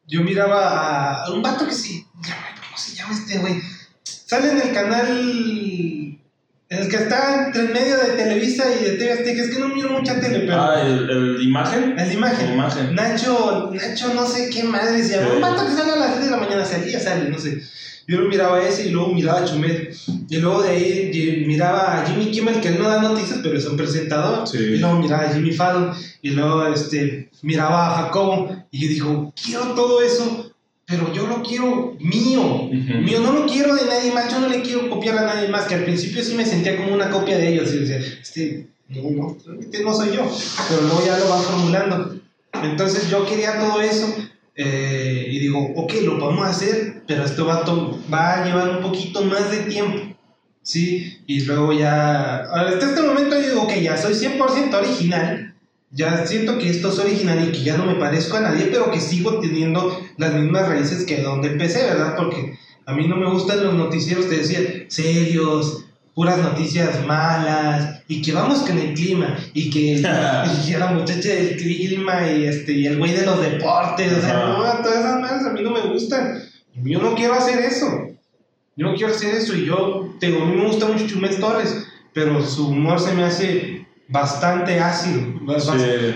yo 0.06 0.22
miraba 0.22 1.24
a 1.24 1.32
un 1.32 1.42
vato 1.42 1.66
que 1.66 1.74
sí, 1.74 2.06
¿cómo 2.14 2.78
se 2.78 2.96
llama 2.96 3.14
este 3.14 3.38
güey? 3.40 3.62
Sale 4.04 4.52
en 4.52 4.62
el 4.62 4.74
canal 4.74 6.05
el 6.80 6.88
que 6.88 6.96
está 6.96 7.48
entre 7.48 7.64
el 7.64 7.74
medio 7.74 7.98
de 7.98 8.14
Televisa 8.14 8.66
y 8.80 8.84
de 8.84 8.92
TV 8.94 9.12
Azteca, 9.12 9.42
es 9.42 9.50
que 9.50 9.60
no 9.60 9.70
miro 9.70 9.90
mucha 9.90 10.20
tele, 10.20 10.40
pero. 10.40 10.62
Ah, 10.62 10.82
el, 10.82 11.10
el 11.10 11.42
imagen. 11.42 11.98
El 11.98 12.12
imagen. 12.12 12.48
El 12.48 12.54
imagen. 12.54 12.96
Nacho, 12.96 13.72
Nacho, 13.74 14.14
no 14.14 14.26
sé 14.28 14.50
qué 14.50 14.64
madre 14.64 15.04
se 15.04 15.18
llama. 15.18 15.34
Un 15.36 15.42
vato 15.42 15.66
que 15.66 15.74
sale 15.74 15.92
a 15.92 15.96
las 15.98 16.18
10 16.18 16.26
de 16.26 16.32
la 16.32 16.38
mañana, 16.38 16.66
salía, 16.66 17.00
sale, 17.00 17.30
no 17.30 17.40
sé. 17.40 17.62
Yo 18.08 18.20
lo 18.20 18.30
miraba 18.30 18.62
ese 18.62 18.88
y 18.88 18.90
luego 18.92 19.14
miraba 19.14 19.40
a 19.40 19.46
Chumel. 19.46 19.90
Y 20.30 20.38
luego 20.38 20.62
de 20.62 20.70
ahí 20.70 21.44
miraba 21.48 22.02
a 22.02 22.06
Jimmy 22.06 22.30
Kimmel, 22.30 22.62
que 22.62 22.72
no 22.72 22.88
da 22.88 23.02
noticias, 23.02 23.40
pero 23.42 23.58
es 23.58 23.66
un 23.66 23.78
presentador. 23.78 24.48
Sí. 24.48 24.58
Y 24.58 24.78
luego 24.78 25.00
miraba 25.00 25.24
a 25.24 25.34
Jimmy 25.34 25.52
Fallon. 25.52 25.92
Y 26.22 26.32
luego 26.32 26.68
este, 26.68 27.30
miraba 27.42 27.88
a 27.88 28.04
Jacobo. 28.04 28.66
Y 28.70 28.82
yo 28.82 28.88
digo, 28.90 29.34
quiero 29.44 29.74
todo 29.74 30.02
eso 30.04 30.45
pero 30.88 31.12
yo 31.14 31.26
lo 31.26 31.42
quiero 31.42 31.96
mío, 32.00 32.70
mío, 32.72 33.20
no 33.20 33.34
lo 33.34 33.46
quiero 33.48 33.76
de 33.76 33.86
nadie 33.86 34.12
más, 34.12 34.32
yo 34.32 34.40
no 34.40 34.50
le 34.50 34.62
quiero 34.62 34.90
copiar 34.90 35.18
a 35.18 35.26
nadie 35.26 35.48
más, 35.48 35.66
que 35.66 35.76
al 35.76 35.84
principio 35.84 36.24
sí 36.24 36.36
me 36.36 36.46
sentía 36.46 36.78
como 36.78 36.94
una 36.94 37.10
copia 37.10 37.38
de 37.38 37.48
ellos, 37.50 37.74
y 37.74 37.80
decía, 37.80 37.98
este, 37.98 38.68
no, 38.90 39.02
no, 39.10 39.38
no 39.84 39.94
soy 39.94 40.16
yo, 40.16 40.30
pero 40.70 40.82
luego 40.82 41.04
ya 41.04 41.18
lo 41.18 41.28
van 41.28 41.42
formulando. 41.42 42.20
Entonces 42.64 43.10
yo 43.10 43.26
quería 43.26 43.60
todo 43.60 43.82
eso, 43.82 44.16
eh, 44.56 45.28
y 45.28 45.40
digo, 45.40 45.60
ok, 45.76 45.94
lo 46.04 46.20
vamos 46.20 46.46
a 46.46 46.52
hacer, 46.52 47.02
pero 47.08 47.26
esto 47.26 47.46
va, 47.48 47.64
va 48.14 48.34
a 48.34 48.46
llevar 48.46 48.70
un 48.70 48.84
poquito 48.84 49.24
más 49.24 49.50
de 49.50 49.64
tiempo, 49.64 50.16
¿sí? 50.62 51.20
Y 51.26 51.42
luego 51.42 51.74
ya, 51.74 52.42
hasta 52.42 52.90
este 52.90 53.02
momento 53.02 53.42
yo 53.42 53.50
digo, 53.50 53.64
ok, 53.64 53.74
ya 53.82 53.98
soy 53.98 54.14
100% 54.14 54.74
original, 54.76 55.55
ya 55.96 56.28
siento 56.28 56.58
que 56.58 56.70
esto 56.70 56.90
es 56.90 57.00
original 57.00 57.48
y 57.48 57.52
que 57.54 57.64
ya 57.64 57.78
no 57.78 57.86
me 57.86 57.96
parezco 57.96 58.36
a 58.36 58.42
nadie, 58.42 58.66
pero 58.66 58.92
que 58.92 59.00
sigo 59.00 59.40
teniendo 59.40 59.98
las 60.18 60.34
mismas 60.34 60.68
raíces 60.68 61.06
que 61.06 61.22
donde 61.22 61.48
empecé, 61.48 61.86
¿verdad? 61.86 62.16
Porque 62.18 62.60
a 62.86 62.94
mí 62.94 63.08
no 63.08 63.16
me 63.16 63.30
gustan 63.30 63.64
los 63.64 63.74
noticieros, 63.74 64.28
te 64.28 64.38
decía, 64.38 64.60
serios, 64.90 65.86
puras 66.14 66.38
noticias 66.38 67.06
malas, 67.06 68.02
y 68.10 68.22
que 68.22 68.34
vamos 68.34 68.60
con 68.60 68.78
el 68.78 68.94
clima, 68.94 69.38
y 69.54 69.70
que, 69.70 69.80
y 70.68 70.72
la 70.78 70.92
muchacha 70.94 71.30
del 71.30 71.56
clima, 71.56 72.30
y, 72.30 72.44
este, 72.44 72.74
y 72.74 72.88
el 72.88 72.98
güey 72.98 73.14
de 73.14 73.26
los 73.26 73.42
deportes, 73.42 74.18
o 74.18 74.22
sea, 74.22 74.34
no, 74.34 74.56
todas 74.84 75.00
esas 75.00 75.22
malas 75.22 75.46
a 75.46 75.54
mí 75.54 75.62
no 75.64 75.72
me 75.72 75.82
gustan. 75.82 76.44
Yo 76.84 77.02
no 77.02 77.16
quiero 77.16 77.36
hacer 77.36 77.60
eso. 77.60 78.10
Yo 78.76 78.88
no 78.88 78.96
quiero 78.96 79.14
hacer 79.14 79.34
eso, 79.34 79.56
y 79.56 79.66
yo, 79.66 80.14
te 80.20 80.28
digo, 80.28 80.44
a 80.44 80.46
mí 80.46 80.58
me 80.58 80.68
gusta 80.68 80.88
mucho 80.88 81.08
Chumel 81.08 81.40
Torres, 81.40 81.86
pero 82.14 82.46
su 82.46 82.68
humor 82.68 83.00
se 83.00 83.14
me 83.14 83.24
hace 83.24 83.75
bastante 84.08 84.80
ácido, 84.80 85.22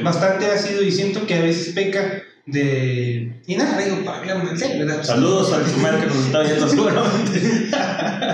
bastante 0.03 0.45
ácido 0.45 0.83
y 0.83 0.91
siento 0.91 1.25
que 1.25 1.35
a 1.35 1.41
veces 1.41 1.73
peca 1.73 2.23
de... 2.45 3.41
Y 3.45 3.55
nada, 3.55 3.77
digo, 3.79 4.03
para 4.03 4.19
hablar 4.19 4.57
serio, 4.57 4.85
¿verdad? 4.85 5.03
Saludos 5.03 5.53
al 5.53 5.63
primer 5.63 5.99
que 5.99 6.05
nos 6.07 6.25
está 6.25 6.41
viendo 6.43 6.67
seguramente. 6.67 7.69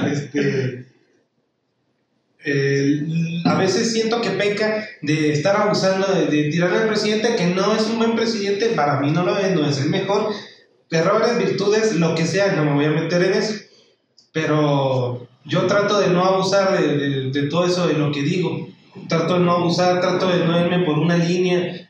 este, 0.12 0.86
a 3.46 3.56
veces 3.56 3.92
siento 3.92 4.22
que 4.22 4.32
peca 4.32 4.88
de 5.02 5.32
estar 5.32 5.56
abusando, 5.56 6.08
de, 6.08 6.28
de 6.28 6.50
tirarle 6.50 6.80
al 6.80 6.88
presidente, 6.88 7.36
que 7.36 7.48
no 7.48 7.76
es 7.76 7.84
un 7.84 7.98
buen 7.98 8.16
presidente, 8.16 8.68
para 8.70 9.00
mí 9.00 9.12
no 9.12 9.24
lo 9.24 9.38
es, 9.38 9.54
no 9.54 9.68
es 9.68 9.80
el 9.80 9.90
mejor. 9.90 10.32
Errores, 10.92 11.38
virtudes, 11.38 11.96
lo 11.96 12.16
que 12.16 12.26
sea, 12.26 12.54
no 12.54 12.64
me 12.64 12.74
voy 12.74 12.86
a 12.86 12.92
meter 12.92 13.24
en 13.24 13.34
eso. 13.34 13.56
Pero 14.32 15.28
yo 15.46 15.64
trato 15.64 16.00
de 16.00 16.10
no 16.10 16.24
abusar 16.24 16.80
de, 16.80 16.98
de, 16.98 17.32
de 17.32 17.48
todo 17.48 17.66
eso, 17.66 17.88
de 17.88 17.94
lo 17.96 18.12
que 18.12 18.22
digo 18.22 18.75
trato 19.08 19.36
de 19.36 19.40
no 19.42 19.52
abusar, 19.52 20.02
trato 20.02 20.28
de 20.28 20.46
no 20.46 20.60
irme 20.60 20.86
por 20.86 20.98
una 20.98 21.18
línea, 21.18 21.90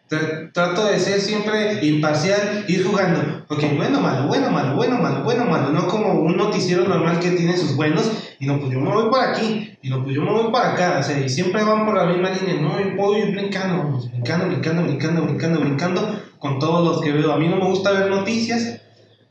trato 0.53 0.85
de 0.85 0.99
ser 0.99 1.19
siempre 1.19 1.85
imparcial, 1.85 2.65
ir 2.67 2.85
jugando, 2.85 3.45
ok, 3.47 3.63
bueno, 3.75 3.99
malo, 3.99 4.27
bueno, 4.27 4.49
malo, 4.51 4.75
bueno, 4.75 4.97
malo, 4.97 5.23
bueno, 5.23 5.45
malo, 5.45 5.69
no 5.71 5.87
como 5.87 6.13
un 6.13 6.37
noticiero 6.37 6.87
normal 6.87 7.19
que 7.19 7.31
tiene 7.31 7.57
sus 7.57 7.75
buenos, 7.75 8.11
y 8.39 8.45
no, 8.45 8.59
pues 8.59 8.71
yo 8.71 8.79
me 8.79 8.91
voy 8.91 9.09
por 9.09 9.19
aquí, 9.21 9.77
y 9.81 9.89
no, 9.89 10.03
pues 10.03 10.15
yo 10.15 10.21
me 10.21 10.31
voy 10.31 10.51
para 10.51 10.73
acá, 10.73 10.97
o 10.99 11.03
sea, 11.03 11.19
y 11.19 11.29
siempre 11.29 11.63
van 11.63 11.85
por 11.85 11.95
la 11.95 12.05
misma 12.05 12.29
línea, 12.29 12.61
no, 12.61 12.79
yo 12.79 12.95
puedo 12.95 13.17
ir 13.17 13.31
brincando, 13.31 13.99
brincando, 14.11 14.47
brincando, 14.47 14.83
brincando, 14.83 15.21
brincando, 15.23 15.59
brincando, 15.59 16.19
con 16.45 16.59
todos 16.59 16.85
los 16.85 17.01
que 17.01 17.11
veo. 17.11 17.33
A 17.33 17.37
mí 17.37 17.47
no 17.47 17.57
me 17.57 17.65
gusta 17.65 17.91
ver 17.91 18.07
noticias 18.09 18.79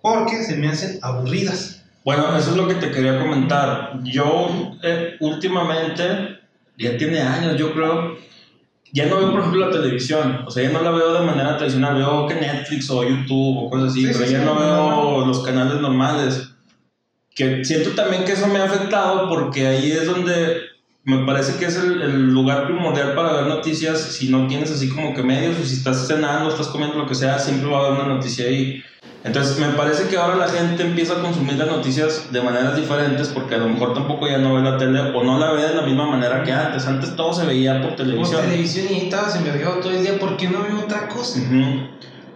porque 0.03 0.43
se 0.43 0.57
me 0.57 0.69
hacen 0.69 0.99
aburridas. 1.01 1.85
Bueno, 2.05 2.37
eso 2.37 2.51
es 2.51 2.57
lo 2.57 2.67
que 2.67 2.75
te 2.75 2.91
quería 2.91 3.21
comentar. 3.21 4.01
Yo 4.03 4.75
eh, 4.83 5.15
últimamente 5.21 6.41
ya 6.77 6.97
tiene 6.97 7.21
años, 7.21 7.57
yo 7.59 7.73
creo. 7.73 8.17
Ya 8.93 9.07
no 9.07 9.17
veo, 9.17 9.33
por 9.33 9.41
ejemplo, 9.41 9.67
la 9.67 9.73
televisión. 9.73 10.45
O 10.47 10.51
sea, 10.51 10.63
ya 10.63 10.71
no 10.71 10.81
la 10.83 10.93
veo 10.93 11.15
de 11.15 11.27
manera 11.27 11.57
tradicional. 11.57 11.97
Veo 11.97 12.27
que 12.27 12.35
Netflix 12.35 12.89
o 12.91 13.03
YouTube 13.03 13.65
o 13.65 13.71
cosas 13.71 13.91
así, 13.91 14.07
pero 14.07 14.25
ya 14.25 14.45
no 14.45 14.55
veo 14.55 15.27
los 15.27 15.43
canales 15.43 15.81
normales. 15.81 16.51
Que 17.35 17.65
siento 17.65 17.91
también 17.91 18.25
que 18.25 18.33
eso 18.33 18.47
me 18.47 18.61
ha 18.61 18.65
afectado 18.65 19.29
porque 19.29 19.67
ahí 19.67 19.91
es 19.91 20.07
donde 20.07 20.74
me 21.05 21.19
parece 21.27 21.59
que 21.59 21.67
es 21.67 21.77
el, 21.77 22.01
el, 22.01 22.33
lugar 22.33 22.67
primordial 22.67 23.15
para 23.15 23.33
ver 23.35 23.47
noticias. 23.47 24.01
Si 24.01 24.31
no 24.31 24.47
tienes 24.47 24.71
así 24.71 24.89
como 24.89 25.15
que 25.15 25.23
medios, 25.23 25.59
o 25.61 25.65
si 25.65 25.75
estás 25.75 26.07
cenando, 26.07 26.49
estás 26.49 26.69
comiendo 26.69 26.97
lo 26.97 27.07
que 27.07 27.15
sea, 27.15 27.39
siempre 27.39 27.71
va 27.71 27.79
a 27.79 27.87
haber 27.87 28.01
una 28.01 28.15
noticia 28.15 28.47
ahí. 28.47 28.83
Entonces, 29.23 29.59
me 29.59 29.69
parece 29.69 30.09
que 30.09 30.19
ahora 30.19 30.37
la 30.37 30.49
gente 30.49 30.83
empieza 30.83 31.15
a 31.15 31.23
consumir 31.23 31.55
las 31.55 31.69
noticias 31.69 32.31
de 32.31 32.43
maneras 32.43 32.77
diferentes 32.77 33.29
porque 33.29 33.55
a 33.55 33.59
lo 33.59 33.69
mejor 33.69 33.95
tampoco 33.95 34.29
ya 34.29 34.37
no 34.37 34.55
ve 34.55 34.63
la 34.63 34.77
tele 34.77 35.01
o 35.01 35.25
no 35.25 35.39
la 35.39 35.53
ve 35.53 35.63
de 35.63 35.75
la 35.75 35.83
misma 35.83 36.07
manera 36.07 36.43
que 36.43 36.53
antes. 36.53 36.87
Antes 36.87 37.17
todo 37.17 37.33
se 37.33 37.47
veía 37.47 37.81
por 37.81 37.97
televisión. 37.97 38.41
Por 38.41 38.51
televisión 38.51 38.87
y 38.91 39.05
estaba 39.05 39.31
se 39.31 39.41
me 39.41 39.51
todo 39.51 39.91
el 39.91 40.03
día 40.03 40.19
porque 40.19 40.49
no 40.49 40.63
veo 40.63 40.81
otra 40.81 41.09
cosa. 41.09 41.41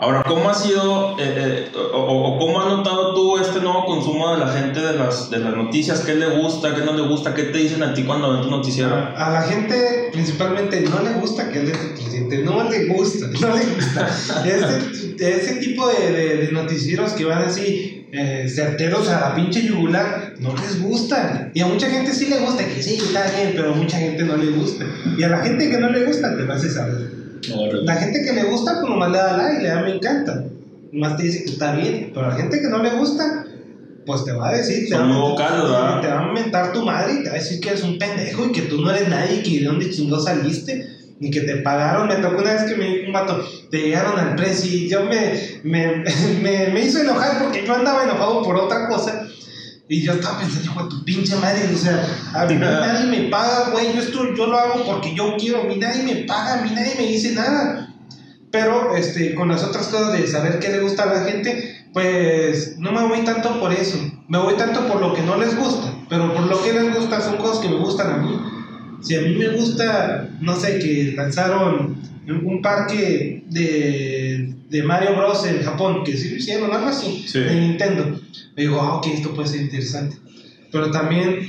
Ahora, 0.00 0.22
¿cómo 0.22 0.48
ha 0.48 0.54
sido 0.54 1.16
eh, 1.18 1.24
eh, 1.26 1.72
o, 1.74 2.38
cómo 2.38 2.60
has 2.60 2.68
notado 2.68 3.14
tú 3.14 3.36
este 3.38 3.58
nuevo 3.58 3.84
consumo 3.84 4.32
de 4.32 4.38
la 4.38 4.52
gente 4.52 4.78
de 4.78 4.92
las, 4.92 5.28
de 5.28 5.38
las 5.40 5.56
noticias? 5.56 6.02
¿Qué 6.02 6.14
le 6.14 6.40
gusta, 6.40 6.72
qué 6.76 6.82
no 6.82 6.92
le 6.92 7.02
gusta? 7.02 7.34
¿Qué 7.34 7.44
te 7.44 7.58
dicen 7.58 7.82
a 7.82 7.94
ti 7.94 8.04
cuando 8.04 8.32
ven 8.32 8.42
tu 8.42 8.50
noticiero? 8.50 8.94
A, 8.94 9.30
la 9.30 9.42
gente 9.42 10.10
principalmente 10.12 10.82
no 10.82 11.02
le 11.02 11.14
gusta 11.14 11.50
que 11.50 11.60
tu 11.60 11.94
presidente, 11.94 12.38
no 12.44 12.70
le 12.70 12.86
gusta, 12.86 13.26
no 13.40 13.56
le 13.56 13.64
gusta. 13.64 14.08
ese, 14.46 15.16
ese 15.18 15.54
tipo 15.56 15.88
de, 15.88 16.50
noticieros 16.52 17.12
que 17.14 17.24
van 17.24 17.42
así 17.42 18.06
eh, 18.12 18.48
certeros 18.48 19.08
a 19.08 19.20
la 19.20 19.34
pinche 19.34 19.62
yugular, 19.62 20.34
no 20.38 20.54
les 20.54 20.80
gustan. 20.80 21.50
Y 21.54 21.60
a 21.60 21.66
mucha 21.66 21.90
gente 21.90 22.14
sí 22.14 22.26
le 22.26 22.38
gusta, 22.38 22.64
que 22.64 22.80
sí, 22.80 22.94
está 22.94 23.24
bien, 23.32 23.52
pero 23.56 23.72
a 23.72 23.76
mucha 23.76 23.98
gente 23.98 24.22
no 24.22 24.36
le 24.36 24.52
gusta. 24.52 24.84
Y 25.16 25.24
a 25.24 25.28
la 25.28 25.38
gente 25.38 25.68
que 25.68 25.78
no 25.78 25.90
le 25.90 26.04
gusta, 26.04 26.36
te 26.36 26.44
vas 26.44 26.64
a 26.64 26.70
saber 26.70 27.17
la 27.82 27.94
gente 27.96 28.22
que 28.22 28.32
le 28.32 28.44
gusta, 28.44 28.80
pues 28.80 28.90
nomás 28.90 29.10
le 29.10 29.18
da 29.18 29.36
like, 29.36 29.62
le 29.62 29.68
da 29.68 29.82
me 29.82 29.94
encanta. 29.94 30.44
Nomás 30.92 31.16
te 31.16 31.24
dice 31.24 31.44
que 31.44 31.50
está 31.50 31.72
bien. 31.72 32.10
Pero 32.14 32.28
la 32.28 32.34
gente 32.34 32.60
que 32.60 32.68
no 32.68 32.82
le 32.82 32.90
gusta, 32.90 33.46
pues 34.06 34.24
te 34.24 34.32
va 34.32 34.48
a 34.48 34.56
decir, 34.56 34.88
te 34.88 34.96
va, 34.96 35.04
a, 35.04 36.00
te 36.00 36.08
va 36.08 36.20
a 36.20 36.32
mentar 36.32 36.72
tu 36.72 36.82
madre 36.84 37.14
y 37.14 37.22
te 37.22 37.30
va 37.30 37.36
a 37.36 37.38
decir 37.38 37.60
que 37.60 37.70
eres 37.70 37.82
un 37.82 37.98
pendejo 37.98 38.46
y 38.46 38.52
que 38.52 38.62
tú 38.62 38.80
no 38.80 38.90
eres 38.90 39.08
nadie 39.08 39.36
y 39.36 39.42
que 39.42 39.60
de 39.60 39.66
dónde 39.66 39.90
chingó 39.90 40.18
saliste. 40.18 40.96
Ni 41.20 41.32
que 41.32 41.40
te 41.40 41.56
pagaron, 41.56 42.06
me 42.06 42.14
tocó 42.16 42.40
una 42.40 42.52
vez 42.52 42.62
que 42.62 42.76
me 42.76 42.86
dijo 42.86 43.06
un 43.08 43.12
vato, 43.12 43.44
te 43.72 43.78
llegaron 43.78 44.16
al 44.20 44.36
precio 44.36 44.70
y 44.72 44.88
yo 44.88 45.04
me, 45.04 45.60
me, 45.64 46.04
me, 46.42 46.68
me 46.68 46.80
hizo 46.84 47.00
enojar 47.00 47.42
porque 47.42 47.66
yo 47.66 47.74
andaba 47.74 48.04
enojado 48.04 48.40
por 48.44 48.56
otra 48.56 48.86
cosa 48.86 49.27
y 49.88 50.02
yo 50.02 50.12
estaba 50.12 50.38
pensando, 50.38 50.64
hijo 50.64 50.84
de 50.84 50.90
tu 50.90 51.04
pinche 51.04 51.36
madre, 51.36 51.70
o 51.72 51.76
sea, 51.76 52.04
a 52.34 52.44
mí 52.44 52.54
nadie 52.56 53.06
me 53.06 53.28
paga, 53.28 53.70
güey, 53.70 53.94
yo, 53.94 54.00
esto, 54.00 54.34
yo 54.34 54.46
lo 54.46 54.58
hago 54.58 54.84
porque 54.84 55.14
yo 55.14 55.34
quiero, 55.38 55.62
a 55.62 55.64
mí 55.64 55.76
nadie 55.76 56.02
me 56.02 56.24
paga, 56.26 56.58
a 56.58 56.62
mí 56.62 56.70
nadie 56.74 56.94
me 56.96 57.06
dice 57.06 57.32
nada. 57.32 57.94
Pero 58.50 58.96
este, 58.96 59.34
con 59.34 59.48
las 59.48 59.62
otras 59.62 59.88
cosas 59.88 60.12
de 60.12 60.26
saber 60.26 60.58
qué 60.58 60.68
le 60.70 60.80
gusta 60.80 61.04
a 61.04 61.14
la 61.14 61.24
gente, 61.24 61.86
pues 61.92 62.78
no 62.78 62.92
me 62.92 63.06
voy 63.06 63.20
tanto 63.20 63.60
por 63.60 63.72
eso, 63.72 63.98
me 64.28 64.38
voy 64.38 64.54
tanto 64.54 64.86
por 64.88 65.00
lo 65.00 65.14
que 65.14 65.22
no 65.22 65.36
les 65.36 65.56
gusta, 65.56 65.94
pero 66.08 66.32
por 66.34 66.46
lo 66.46 66.62
que 66.62 66.72
les 66.72 66.94
gusta 66.94 67.20
son 67.20 67.36
cosas 67.36 67.58
que 67.58 67.68
me 67.68 67.76
gustan 67.76 68.10
a 68.12 68.16
mí. 68.18 68.38
Si 69.00 69.14
a 69.14 69.20
mí 69.20 69.34
me 69.34 69.48
gusta, 69.50 70.28
no 70.40 70.56
sé, 70.56 70.78
que 70.78 71.14
lanzaron 71.16 71.96
un 72.26 72.60
parque 72.62 73.44
de, 73.48 74.17
de 74.68 74.82
Mario 74.82 75.16
Bros. 75.16 75.46
en 75.46 75.62
Japón, 75.62 76.04
que 76.04 76.16
sí 76.16 76.30
lo 76.30 76.36
hicieron, 76.36 76.72
algo 76.72 76.88
así, 76.88 77.26
de 77.32 77.54
Nintendo. 77.54 78.20
Me 78.56 78.62
digo, 78.62 78.80
ah, 78.80 78.96
ok, 78.96 79.06
esto 79.06 79.34
puede 79.34 79.48
ser 79.48 79.62
interesante. 79.62 80.16
Pero 80.70 80.90
también, 80.90 81.48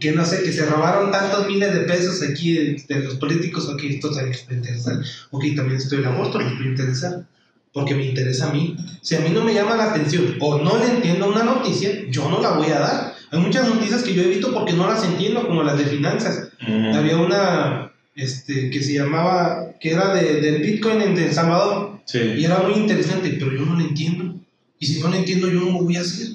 que 0.00 0.12
no 0.12 0.24
sé, 0.24 0.42
que 0.42 0.52
se 0.52 0.66
robaron 0.66 1.10
tantos 1.10 1.46
miles 1.46 1.72
de 1.72 1.80
pesos 1.80 2.22
aquí 2.22 2.76
de, 2.88 3.00
los 3.00 3.14
políticos, 3.16 3.68
ok, 3.68 3.80
esto 3.84 4.10
también 4.10 4.36
puede 4.44 4.58
interesar. 4.58 4.96
Ok, 5.30 5.44
también 5.56 5.76
estoy 5.76 5.98
el 5.98 6.06
aborto, 6.06 6.38
me 6.38 6.50
puede 6.56 6.70
interesar. 6.70 7.26
porque 7.72 7.94
me 7.94 8.06
interesa 8.06 8.48
a 8.48 8.52
mí. 8.52 8.76
Si 9.02 9.14
a 9.14 9.20
mí 9.20 9.30
no 9.30 9.44
me 9.44 9.54
llama 9.54 9.76
la 9.76 9.90
atención 9.92 10.36
o 10.40 10.58
no 10.58 10.78
le 10.78 10.86
entiendo 10.96 11.28
una 11.28 11.44
noticia, 11.44 11.90
yo 12.10 12.28
no 12.28 12.40
la 12.40 12.52
voy 12.52 12.68
a 12.68 12.80
dar. 12.80 13.14
Hay 13.30 13.40
muchas 13.40 13.68
noticias 13.68 14.02
que 14.02 14.14
yo 14.14 14.22
he 14.22 14.28
visto 14.28 14.52
porque 14.52 14.72
no 14.72 14.88
las 14.88 15.04
entiendo, 15.04 15.46
como 15.46 15.62
las 15.62 15.78
de 15.78 15.84
finanzas. 15.84 16.48
Había 16.60 17.18
una 17.18 17.92
este, 18.18 18.70
que 18.70 18.82
se 18.82 18.94
llamaba, 18.94 19.74
que 19.80 19.92
era 19.92 20.12
de, 20.12 20.40
del 20.40 20.60
Bitcoin 20.60 21.00
en 21.00 21.16
El 21.16 21.32
Salvador. 21.32 21.87
Y 22.14 22.44
era 22.44 22.60
muy 22.60 22.74
interesante, 22.74 23.36
pero 23.38 23.52
yo 23.52 23.66
no 23.66 23.76
la 23.76 23.84
entiendo. 23.84 24.34
Y 24.78 24.86
si 24.86 25.00
no 25.00 25.08
la 25.08 25.18
entiendo, 25.18 25.48
yo 25.48 25.60
no 25.60 25.72
lo 25.72 25.84
voy 25.84 25.96
a 25.96 26.00
hacer. 26.00 26.28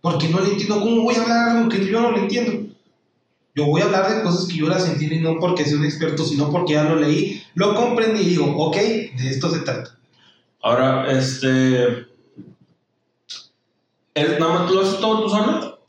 Porque 0.00 0.28
no 0.28 0.40
le 0.40 0.50
entiendo. 0.50 0.80
¿Cómo 0.80 1.02
voy 1.02 1.14
a 1.14 1.22
hablar 1.22 1.48
algo 1.50 1.68
que 1.68 1.84
yo 1.86 2.00
no 2.00 2.10
lo 2.10 2.18
entiendo? 2.18 2.72
Yo 3.54 3.66
voy 3.66 3.82
a 3.82 3.84
hablar 3.84 4.14
de 4.14 4.22
cosas 4.22 4.46
que 4.46 4.56
yo 4.56 4.68
las 4.68 4.88
entiendo 4.88 5.14
y 5.14 5.20
no 5.20 5.38
porque 5.38 5.64
sea 5.64 5.76
un 5.76 5.84
experto, 5.84 6.24
sino 6.24 6.50
porque 6.50 6.72
ya 6.72 6.84
lo 6.84 6.96
leí, 6.96 7.42
lo 7.54 7.74
comprendí 7.74 8.22
y 8.22 8.28
digo, 8.30 8.46
ok, 8.56 8.76
de 8.76 9.28
esto 9.30 9.50
se 9.50 9.60
trata. 9.60 9.96
Ahora, 10.62 11.10
este. 11.12 12.06
¿Es 14.14 14.38
nada 14.40 14.54
más 14.54 14.68
tú 14.68 14.74
lo 14.74 14.80
haces 14.82 15.00
todo 15.00 15.22
tú 15.22 15.28
solo? 15.28 15.80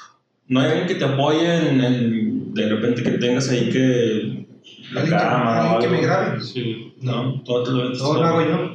¿No 0.47 0.59
hay 0.59 0.67
alguien 0.67 0.87
que 0.87 0.95
te 0.95 1.05
apoye 1.05 1.69
en 1.69 1.81
el. 1.81 2.53
de 2.53 2.69
repente 2.69 3.01
que 3.01 3.11
tengas 3.11 3.49
ahí 3.49 3.69
que. 3.69 4.45
La 4.91 5.03
cámara. 5.03 5.73
Alguien 5.73 5.91
que 5.91 5.97
me 5.97 6.03
grabe. 6.03 6.41
Sí, 6.41 6.93
no, 6.99 7.41
todo 7.43 7.63
te 7.63 7.71
lo 7.71 7.97
Todo 7.97 8.15
lo 8.15 8.25
hago 8.25 8.41
yo. 8.41 8.72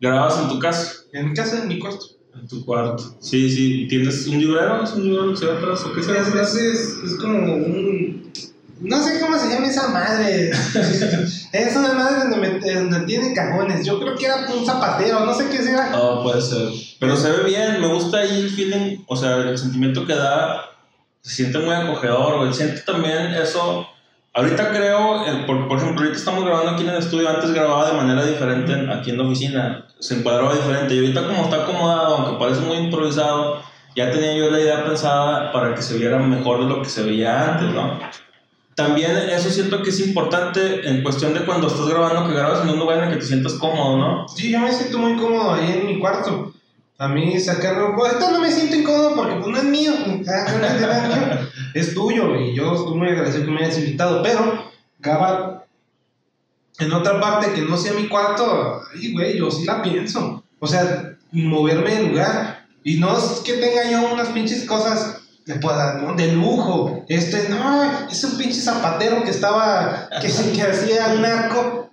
¿Grabas 0.00 0.38
en 0.40 0.48
tu 0.48 0.58
casa? 0.58 0.92
En 1.12 1.28
mi 1.28 1.34
casa, 1.34 1.62
en 1.62 1.68
mi 1.68 1.78
cuarto. 1.78 2.06
En 2.34 2.46
tu 2.46 2.64
cuarto. 2.64 3.16
Sí, 3.20 3.50
sí. 3.50 3.86
¿Tienes 3.88 4.26
un 4.26 4.38
librero? 4.38 4.82
¿Es 4.82 4.92
un 4.92 5.04
librero 5.04 5.30
que 5.30 5.36
se 5.36 5.46
ve 5.46 5.52
atrás 5.52 5.84
o 5.84 5.92
qué 5.92 6.02
se 6.02 6.12
Es, 6.18 6.54
es, 6.54 6.96
es 7.04 7.14
como 7.18 7.54
un 7.54 8.26
no 8.80 9.02
sé 9.02 9.20
cómo 9.20 9.38
se 9.38 9.48
llama 9.48 9.68
esa 9.68 9.88
madre. 9.88 10.50
es 11.52 11.76
una 11.76 11.94
madre 11.94 12.28
donde, 12.28 12.74
donde, 12.74 13.06
tiene 13.06 13.34
cajones. 13.34 13.86
Yo 13.86 13.98
creo 13.98 14.14
que 14.16 14.26
era 14.26 14.46
un 14.54 14.66
zapatero, 14.66 15.24
no 15.24 15.34
sé 15.34 15.48
qué 15.48 15.62
será. 15.62 15.92
Oh, 15.98 16.22
puede 16.22 16.42
ser. 16.42 16.68
Pero 17.00 17.16
se 17.16 17.30
ve 17.30 17.44
bien, 17.44 17.80
me 17.80 17.88
gusta 17.88 18.18
ahí 18.18 18.40
el 18.40 18.50
feeling, 18.50 18.98
o 19.06 19.16
sea, 19.16 19.36
el 19.36 19.56
sentimiento 19.56 20.06
que 20.06 20.14
da. 20.14 20.72
Se 21.22 21.36
siente 21.36 21.58
muy 21.58 21.74
acogedor, 21.74 22.38
güey. 22.38 22.52
Siente 22.52 22.82
también 22.82 23.34
eso. 23.34 23.86
Ahorita 24.36 24.68
creo, 24.68 25.24
por, 25.46 25.66
por, 25.66 25.78
ejemplo, 25.78 26.02
ahorita 26.02 26.18
estamos 26.18 26.44
grabando 26.44 26.72
aquí 26.72 26.82
en 26.82 26.90
el 26.90 26.98
estudio. 26.98 27.26
Antes 27.26 27.52
grababa 27.52 27.90
de 27.90 27.96
manera 27.96 28.22
diferente 28.22 28.74
aquí 28.92 29.10
en 29.10 29.16
la 29.16 29.24
oficina. 29.24 29.86
Se 29.98 30.14
encuadraba 30.18 30.54
diferente. 30.54 30.94
Y 30.94 30.98
ahorita, 30.98 31.26
como 31.26 31.44
está 31.44 31.62
acomodado, 31.62 32.16
aunque 32.16 32.38
parece 32.38 32.60
muy 32.60 32.76
improvisado, 32.76 33.62
ya 33.96 34.10
tenía 34.10 34.36
yo 34.36 34.50
la 34.50 34.60
idea 34.60 34.84
pensada 34.84 35.50
para 35.52 35.74
que 35.74 35.80
se 35.80 35.96
viera 35.96 36.18
mejor 36.18 36.60
de 36.60 36.66
lo 36.66 36.82
que 36.82 36.88
se 36.90 37.02
veía 37.02 37.54
antes, 37.54 37.70
¿no? 37.70 37.98
También 38.74 39.16
eso 39.30 39.48
siento 39.48 39.82
que 39.82 39.88
es 39.88 40.06
importante 40.06 40.86
en 40.86 41.02
cuestión 41.02 41.32
de 41.32 41.40
cuando 41.40 41.68
estás 41.68 41.88
grabando, 41.88 42.28
que 42.28 42.34
grabas 42.34 42.62
en 42.62 42.68
un 42.68 42.78
lugar 42.78 42.98
en 42.98 43.04
el 43.04 43.10
que 43.14 43.20
te 43.20 43.26
sientas 43.26 43.54
cómodo, 43.54 43.96
¿no? 43.96 44.28
Sí, 44.28 44.52
yo 44.52 44.60
me 44.60 44.70
siento 44.70 44.98
muy 44.98 45.16
cómodo 45.16 45.54
ahí 45.54 45.80
en 45.80 45.86
mi 45.86 45.98
cuarto. 45.98 46.52
A 46.98 47.08
mí 47.08 47.38
sacarlo, 47.38 47.94
pues 47.94 48.14
esto 48.14 48.30
no 48.30 48.40
me 48.40 48.50
siento 48.50 48.76
incómodo 48.76 49.14
porque 49.16 49.34
pues 49.36 49.48
no 49.48 49.58
es 49.58 49.64
mío, 49.64 49.92
es 51.74 51.94
tuyo 51.94 52.34
y 52.36 52.54
yo 52.54 52.74
estoy 52.74 52.96
muy 52.96 53.08
agradecido 53.08 53.44
que 53.44 53.50
me 53.50 53.64
hayas 53.64 53.78
invitado, 53.78 54.22
pero 54.22 54.70
grabar 54.98 55.66
en 56.78 56.92
otra 56.92 57.20
parte 57.20 57.52
que 57.52 57.62
no 57.62 57.76
sea 57.76 57.92
mi 57.92 58.08
cuarto, 58.08 58.80
ay 58.94 59.12
güey, 59.12 59.38
yo 59.38 59.50
sí 59.50 59.64
la 59.64 59.82
pienso. 59.82 60.42
O 60.58 60.66
sea, 60.66 61.16
moverme 61.32 61.94
de 61.94 62.08
lugar 62.08 62.66
y 62.82 62.98
no 62.98 63.16
es 63.16 63.40
que 63.40 63.54
tenga 63.54 63.90
yo 63.90 64.12
unas 64.12 64.28
pinches 64.28 64.64
cosas. 64.64 65.22
De 66.16 66.32
lujo. 66.32 67.04
Este, 67.08 67.48
no, 67.48 68.08
es 68.10 68.24
un 68.24 68.36
pinche 68.36 68.60
zapatero 68.60 69.22
que 69.22 69.30
estaba, 69.30 70.08
que, 70.20 70.28
se, 70.28 70.50
que 70.52 70.62
hacía 70.62 71.14
un 71.14 71.24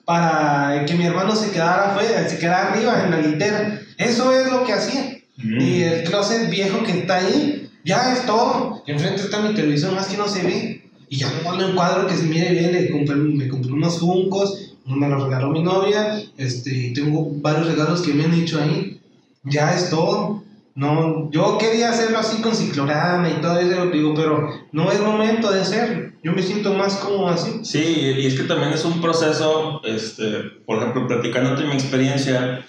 para 0.05 0.85
que 0.85 0.95
mi 0.95 1.05
hermano 1.05 1.35
se 1.35 1.51
quedara 1.51 1.91
afuera, 1.91 2.27
se 2.27 2.37
quedara 2.37 2.73
arriba 2.73 3.03
en 3.03 3.11
la 3.11 3.17
litera. 3.21 3.81
Eso 3.97 4.31
es 4.31 4.51
lo 4.51 4.65
que 4.65 4.73
hacía. 4.73 5.19
Mm. 5.37 5.61
Y 5.61 5.83
el 5.83 6.03
closet 6.03 6.49
viejo 6.49 6.83
que 6.83 6.99
está 6.99 7.17
ahí, 7.17 7.69
ya 7.85 8.13
es 8.13 8.25
todo. 8.25 8.83
Enfrente 8.85 9.21
está 9.21 9.39
mi 9.39 9.53
televisión, 9.53 9.95
más 9.95 10.07
que 10.07 10.17
no 10.17 10.27
se 10.27 10.43
ve. 10.43 10.89
Y 11.09 11.17
ya 11.17 11.29
me 11.29 11.65
un 11.65 11.75
cuadro 11.75 12.07
que 12.07 12.15
se 12.15 12.23
mire 12.23 12.51
bien, 12.51 12.71
le 12.71 12.89
compré, 12.89 13.15
me 13.15 13.47
compré 13.47 13.71
unos 13.71 13.99
funcos, 13.99 14.73
uno 14.85 14.95
me 14.95 15.07
los 15.07 15.23
regaló 15.23 15.51
mi 15.51 15.61
novia, 15.61 16.19
este, 16.37 16.91
tengo 16.95 17.29
varios 17.35 17.67
regalos 17.67 18.01
que 18.01 18.13
me 18.13 18.25
han 18.25 18.33
hecho 18.33 18.59
ahí. 18.59 18.99
Ya 19.43 19.75
es 19.75 19.89
todo. 19.89 20.43
No, 20.75 21.29
yo 21.29 21.59
quería 21.59 21.89
hacerlo 21.89 22.17
así 22.17 22.41
con 22.41 22.55
ciclorama 22.55 23.29
y 23.29 23.41
todo 23.41 23.59
eso, 23.59 23.85
digo, 23.87 24.13
pero 24.15 24.49
no 24.71 24.91
es 24.91 24.99
momento 25.01 25.51
de 25.51 25.61
hacerlo. 25.61 26.11
Yo 26.23 26.31
me 26.31 26.41
siento 26.41 26.73
más 26.73 26.95
cómodo 26.95 27.27
así. 27.27 27.63
Sí, 27.63 28.15
y 28.17 28.25
es 28.25 28.33
que 28.33 28.43
también 28.43 28.73
es 28.73 28.83
un 28.83 28.99
proceso, 28.99 29.81
este, 29.83 30.41
por 30.65 30.79
ejemplo, 30.79 31.07
platicándote 31.07 31.65
mi 31.65 31.73
experiencia, 31.73 32.65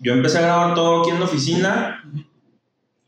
yo 0.00 0.12
empecé 0.12 0.38
a 0.38 0.42
grabar 0.42 0.74
todo 0.74 1.00
aquí 1.00 1.10
en 1.10 1.20
la 1.20 1.26
oficina 1.26 2.02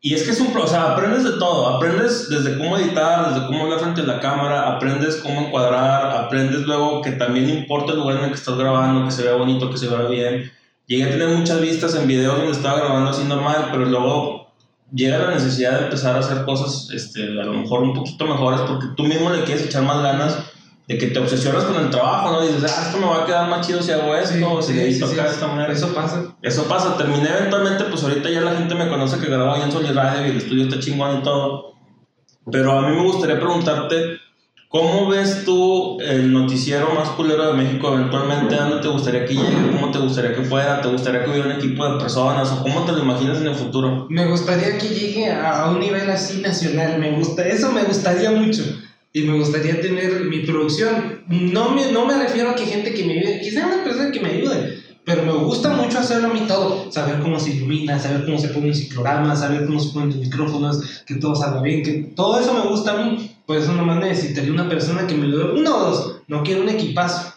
y 0.00 0.14
es 0.14 0.22
que 0.24 0.30
es 0.30 0.40
un 0.40 0.52
proceso, 0.52 0.74
sea, 0.74 0.92
aprendes 0.92 1.24
de 1.24 1.32
todo, 1.32 1.76
aprendes 1.76 2.28
desde 2.28 2.58
cómo 2.58 2.78
editar, 2.78 3.32
desde 3.32 3.46
cómo 3.46 3.64
hablar 3.64 3.80
frente 3.80 4.00
a 4.00 4.04
la 4.04 4.20
cámara, 4.20 4.74
aprendes 4.74 5.16
cómo 5.16 5.42
encuadrar, 5.42 6.24
aprendes 6.24 6.62
luego 6.62 7.02
que 7.02 7.12
también 7.12 7.50
importa 7.50 7.92
el 7.92 7.98
lugar 7.98 8.16
en 8.16 8.24
el 8.24 8.30
que 8.30 8.36
estás 8.36 8.56
grabando, 8.56 9.04
que 9.04 9.12
se 9.12 9.22
vea 9.22 9.34
bonito, 9.34 9.70
que 9.70 9.78
se 9.78 9.88
vea 9.88 10.08
bien 10.08 10.50
llegué 10.86 11.04
a 11.04 11.10
tener 11.10 11.28
muchas 11.28 11.60
vistas 11.60 11.94
en 11.94 12.06
videos 12.06 12.36
donde 12.36 12.52
estaba 12.52 12.78
grabando 12.80 13.10
así 13.10 13.24
normal, 13.24 13.68
pero 13.70 13.84
luego 13.84 14.52
llega 14.92 15.18
la 15.18 15.30
necesidad 15.30 15.78
de 15.78 15.84
empezar 15.84 16.16
a 16.16 16.20
hacer 16.20 16.44
cosas 16.44 16.90
este, 16.92 17.22
a 17.22 17.44
lo 17.44 17.54
mejor 17.54 17.82
un 17.82 17.94
poquito 17.94 18.26
mejores 18.26 18.60
porque 18.62 18.88
tú 18.96 19.04
mismo 19.04 19.30
le 19.30 19.44
quieres 19.44 19.64
echar 19.64 19.82
más 19.84 20.02
ganas 20.02 20.38
de 20.88 20.98
que 20.98 21.08
te 21.08 21.18
obsesionas 21.18 21.64
con 21.64 21.76
el 21.76 21.90
trabajo, 21.90 22.32
¿no? 22.32 22.40
Dices, 22.42 22.64
ah, 22.64 22.82
esto 22.86 22.98
me 22.98 23.06
va 23.06 23.22
a 23.22 23.26
quedar 23.26 23.48
más 23.48 23.66
chido 23.66 23.82
si 23.82 23.92
hago 23.92 24.14
esto, 24.16 24.52
o 24.52 24.60
si 24.60 24.72
sí, 24.72 24.94
sí, 24.94 25.14
de 25.14 25.26
esta 25.26 25.46
manera. 25.46 25.72
Eso 25.72 25.94
pasa. 25.94 26.34
Eso 26.42 26.64
pasa. 26.64 26.96
Terminé 26.96 27.28
eventualmente, 27.28 27.84
pues 27.84 28.02
ahorita 28.02 28.28
ya 28.28 28.40
la 28.40 28.56
gente 28.56 28.74
me 28.74 28.88
conoce 28.88 29.18
que 29.18 29.26
grabo 29.26 29.52
ahí 29.52 29.62
en 29.62 29.70
Sony 29.70 29.92
Radio 29.94 30.26
y 30.26 30.30
el 30.30 30.36
estudio 30.38 30.64
está 30.64 30.80
chingón 30.80 31.18
y 31.18 31.22
todo. 31.22 31.74
Pero 32.50 32.72
a 32.72 32.82
mí 32.82 32.96
me 32.96 33.02
gustaría 33.02 33.38
preguntarte, 33.38 34.18
¿Cómo 34.72 35.06
ves 35.06 35.44
tú 35.44 36.00
el 36.00 36.32
noticiero 36.32 36.94
más 36.94 37.10
culero 37.10 37.48
de 37.48 37.62
México 37.62 37.92
eventualmente? 37.92 38.56
¿Dónde 38.56 38.80
te 38.80 38.88
gustaría 38.88 39.26
que 39.26 39.34
llegue? 39.34 39.70
¿Cómo 39.70 39.90
te 39.90 39.98
gustaría 39.98 40.34
que 40.34 40.44
fuera? 40.44 40.80
¿Te 40.80 40.88
gustaría 40.88 41.22
que 41.22 41.30
hubiera 41.30 41.48
un 41.48 41.56
equipo 41.56 41.86
de 41.86 41.98
personas? 41.98 42.50
¿O 42.52 42.62
cómo 42.62 42.82
te 42.86 42.92
lo 42.92 43.00
imaginas 43.00 43.36
en 43.42 43.48
el 43.48 43.54
futuro? 43.54 44.06
Me 44.08 44.24
gustaría 44.24 44.78
que 44.78 44.88
llegue 44.88 45.30
a 45.30 45.68
un 45.68 45.78
nivel 45.78 46.08
así 46.08 46.40
nacional. 46.40 46.98
Me 46.98 47.10
gusta, 47.18 47.46
eso 47.46 47.70
me 47.70 47.82
gustaría 47.82 48.30
mucho. 48.30 48.62
Y 49.12 49.24
me 49.24 49.36
gustaría 49.36 49.78
tener 49.78 50.24
mi 50.24 50.38
producción. 50.38 51.22
No 51.28 51.72
me, 51.72 51.92
no 51.92 52.06
me 52.06 52.14
refiero 52.14 52.48
a 52.48 52.54
que 52.54 52.64
gente 52.64 52.94
que 52.94 53.04
me 53.04 53.18
ayude, 53.18 53.42
quizá 53.42 53.66
una 53.66 53.84
persona 53.84 54.10
que 54.10 54.20
me 54.20 54.30
ayude. 54.30 54.78
Pero 55.04 55.22
me 55.24 55.32
gusta 55.32 55.68
mucho 55.68 55.98
hacerlo 55.98 56.28
a 56.28 56.32
mí 56.32 56.44
todo. 56.48 56.90
Saber 56.90 57.18
cómo 57.20 57.38
se 57.38 57.50
ilumina, 57.50 57.98
saber 57.98 58.24
cómo 58.24 58.38
se 58.38 58.48
pone 58.48 58.68
un 58.68 58.74
ciclorama, 58.74 59.36
saber 59.36 59.66
cómo 59.66 59.78
se 59.78 59.92
ponen 59.92 60.08
los 60.08 60.18
micrófonos, 60.18 61.02
que 61.06 61.16
todo 61.16 61.34
salga 61.34 61.60
bien. 61.60 61.82
Que 61.82 62.14
todo 62.16 62.40
eso 62.40 62.54
me 62.54 62.70
gusta 62.70 62.92
a 62.92 63.04
mí 63.04 63.31
pues 63.46 63.68
nomás 63.68 63.98
necesitaría 63.98 64.52
una 64.52 64.68
persona 64.68 65.06
que 65.06 65.14
me 65.14 65.26
lo 65.26 65.38
dé, 65.38 65.60
uno 65.60 65.76
o 65.76 65.80
dos, 65.80 66.22
no 66.28 66.42
quiero 66.42 66.62
un 66.62 66.68
equipazo. 66.68 67.34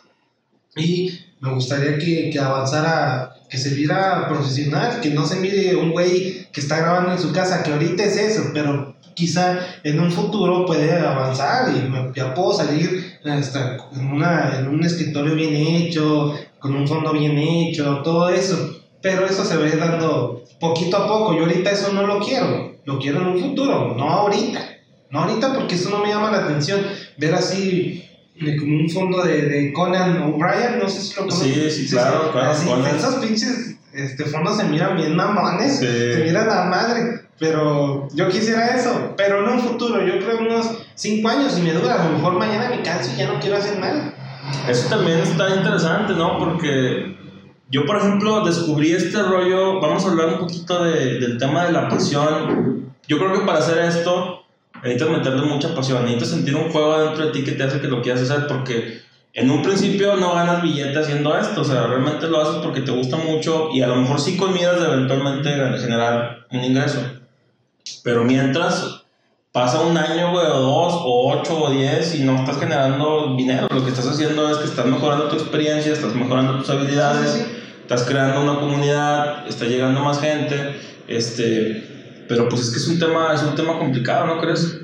Y 0.75 1.19
me 1.39 1.53
gustaría 1.53 1.97
que, 1.97 2.29
que 2.31 2.39
avanzara, 2.39 3.33
que 3.49 3.57
se 3.57 3.73
viera 3.73 4.27
profesional, 4.27 4.99
que 5.01 5.11
no 5.11 5.25
se 5.25 5.37
mire 5.37 5.75
un 5.75 5.91
güey 5.91 6.47
que 6.51 6.61
está 6.61 6.77
grabando 6.77 7.11
en 7.11 7.19
su 7.19 7.31
casa, 7.31 7.63
que 7.63 7.71
ahorita 7.71 8.03
es 8.03 8.17
eso, 8.17 8.51
pero 8.53 8.95
quizá 9.15 9.59
en 9.83 9.99
un 9.99 10.11
futuro 10.11 10.65
puede 10.65 10.91
avanzar 10.91 11.73
y 11.75 11.89
me, 11.89 12.11
ya 12.13 12.33
puedo 12.33 12.53
salir 12.53 13.17
hasta 13.23 13.77
en, 13.93 14.07
una, 14.07 14.59
en 14.59 14.67
un 14.67 14.83
escritorio 14.83 15.33
bien 15.35 15.55
hecho, 15.55 16.35
con 16.59 16.75
un 16.75 16.87
fondo 16.87 17.13
bien 17.13 17.37
hecho, 17.37 18.01
todo 18.03 18.29
eso. 18.29 18.81
Pero 19.01 19.25
eso 19.25 19.45
se 19.45 19.57
va 19.57 19.67
dando 19.67 20.43
poquito 20.59 20.97
a 20.97 21.07
poco. 21.07 21.33
Yo 21.35 21.41
ahorita 21.43 21.71
eso 21.71 21.93
no 21.93 22.05
lo 22.05 22.19
quiero, 22.19 22.75
lo 22.85 22.99
quiero 22.99 23.21
en 23.21 23.27
un 23.27 23.39
futuro, 23.39 23.95
no 23.95 24.03
ahorita. 24.03 24.74
No 25.09 25.21
ahorita 25.21 25.53
porque 25.53 25.75
eso 25.75 25.89
no 25.89 25.99
me 25.99 26.09
llama 26.09 26.31
la 26.31 26.39
atención. 26.39 26.81
Ver 27.17 27.35
así 27.35 28.03
como 28.59 28.77
un 28.77 28.89
fondo 28.89 29.23
de, 29.23 29.43
de 29.43 29.73
Conan 29.73 30.21
O'Brien, 30.23 30.79
no 30.81 30.89
sé 30.89 31.01
si 31.01 31.15
lo 31.15 31.27
conoces. 31.27 31.73
Sí, 31.73 31.85
sí, 31.87 31.93
claro, 31.93 32.31
claro. 32.31 32.51
Así, 32.51 32.67
esos 32.95 33.15
pinches 33.15 33.77
este, 33.93 34.25
fondos 34.25 34.57
se 34.57 34.65
miran 34.65 34.97
bien 34.97 35.15
mamones, 35.15 35.79
se 35.79 36.21
miran 36.25 36.49
a 36.49 36.65
madre. 36.65 37.21
Pero 37.37 38.07
yo 38.13 38.29
quisiera 38.29 38.67
eso, 38.67 39.13
pero 39.17 39.43
en 39.43 39.55
un 39.55 39.59
futuro, 39.59 40.01
yo 40.05 40.19
creo 40.19 40.39
unos 40.39 40.85
5 40.95 41.27
años 41.27 41.57
y 41.57 41.63
me 41.63 41.73
dura, 41.73 42.01
a 42.01 42.05
lo 42.05 42.13
mejor 42.13 42.33
mañana 42.39 42.69
me 42.69 42.81
canso 42.81 43.11
y 43.13 43.19
ya 43.19 43.27
no 43.27 43.41
quiero 43.41 43.57
hacer 43.57 43.77
nada. 43.77 44.13
Eso 44.69 44.87
también 44.87 45.19
está 45.19 45.53
interesante, 45.53 46.13
¿no? 46.13 46.37
Porque 46.39 47.17
yo, 47.69 47.85
por 47.85 47.97
ejemplo, 47.97 48.45
descubrí 48.45 48.93
este 48.93 49.21
rollo, 49.21 49.81
vamos 49.81 50.05
a 50.05 50.11
hablar 50.11 50.29
un 50.29 50.39
poquito 50.39 50.81
de, 50.85 51.19
del 51.19 51.37
tema 51.37 51.65
de 51.65 51.73
la 51.73 51.89
pasión. 51.89 52.93
Yo 53.05 53.17
creo 53.17 53.33
que 53.33 53.45
para 53.45 53.59
hacer 53.59 53.79
esto 53.79 54.44
necesitas 54.86 55.17
meterle 55.17 55.45
mucha 55.45 55.74
pasión, 55.74 56.04
necesitas 56.04 56.30
sentir 56.30 56.56
un 56.56 56.71
juego 56.71 57.00
dentro 57.00 57.26
de 57.26 57.32
ti 57.32 57.43
que 57.43 57.54
te 57.54 57.63
hace 57.63 57.82
que 57.82 57.88
lo 57.88 58.02
quieras 58.02 58.21
hacer 58.21 58.48
porque 58.48 59.02
en 59.34 59.50
un 59.50 59.62
principio 59.62 60.15
no 60.15 60.34
ganas 60.34 60.62
billete 60.62 60.98
haciendo 60.98 61.38
esto, 61.38 61.62
o 61.62 61.65
sea, 61.65 61.88
realmente 61.88 62.28
lo 62.28 62.41
haces 62.41 62.62
porque 62.63 62.82
te 62.82 62.91
gusta 62.91 63.17
mucho 63.17 63.69
y 63.74 63.82
a 63.82 63.88
lo 63.88 63.95
mejor 63.98 64.19
sí 64.19 64.38
con 64.38 64.54
de 64.54 64.62
eventualmente 64.62 65.50
generar 65.50 66.45
un 66.52 66.63
ingreso. 66.63 67.02
Pero 68.04 68.24
mientras 68.24 69.04
pasa 69.52 69.82
un 69.82 69.98
año, 69.98 70.32
güey, 70.32 70.45
o 70.45 70.60
dos, 70.60 70.93
o 70.93 71.34
ocho, 71.34 71.63
o 71.63 71.71
diez 71.71 72.15
y 72.15 72.24
no 72.24 72.36
estás 72.36 72.60
generando 72.60 73.36
dinero, 73.36 73.67
lo 73.71 73.84
que 73.84 73.89
estás 73.89 74.08
haciendo 74.08 74.50
es 74.50 74.58
que 74.58 74.65
estás 74.65 74.86
mejorando 74.86 75.28
tu 75.28 75.36
experiencia, 75.36 75.93
estás 75.93 76.13
mejorando 76.13 76.60
tus 76.60 76.69
habilidades. 76.69 77.45
estás 77.82 78.04
creando 78.04 78.41
una 78.41 78.60
comunidad, 78.60 79.48
está 79.48 79.65
llegando 79.65 80.00
más 80.02 80.19
gente, 80.19 80.80
este, 81.08 81.94
pero 82.27 82.49
pues 82.49 82.61
es 82.61 82.69
que 82.71 82.77
es 82.77 82.88
un 82.88 82.99
tema, 82.99 83.33
es 83.33 83.43
un 83.43 83.55
tema 83.55 83.77
complicado, 83.77 84.27
¿no 84.27 84.41
crees? 84.41 84.77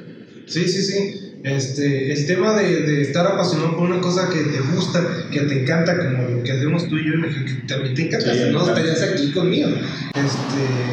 Sí, 0.48 0.68
sí, 0.68 0.84
sí. 0.84 1.40
Este, 1.44 2.12
el 2.12 2.28
tema 2.28 2.54
de, 2.54 2.82
de, 2.82 3.02
estar 3.02 3.26
apasionado 3.26 3.76
por 3.76 3.90
una 3.90 4.00
cosa 4.00 4.30
que 4.30 4.40
te 4.42 4.60
gusta, 4.76 5.28
que 5.32 5.40
te 5.42 5.64
encanta, 5.64 5.98
como 5.98 6.30
lo 6.30 6.44
que 6.44 6.52
hacemos 6.52 6.88
tú 6.88 6.98
y 6.98 7.06
yo, 7.06 7.14
que 7.14 7.68
también 7.68 7.96
te 7.96 8.08
encanta, 8.08 8.34
si 8.34 8.52
no 8.52 8.62
estarías 8.62 9.02
aquí 9.02 9.32
conmigo. 9.32 9.70
Este, 10.14 10.92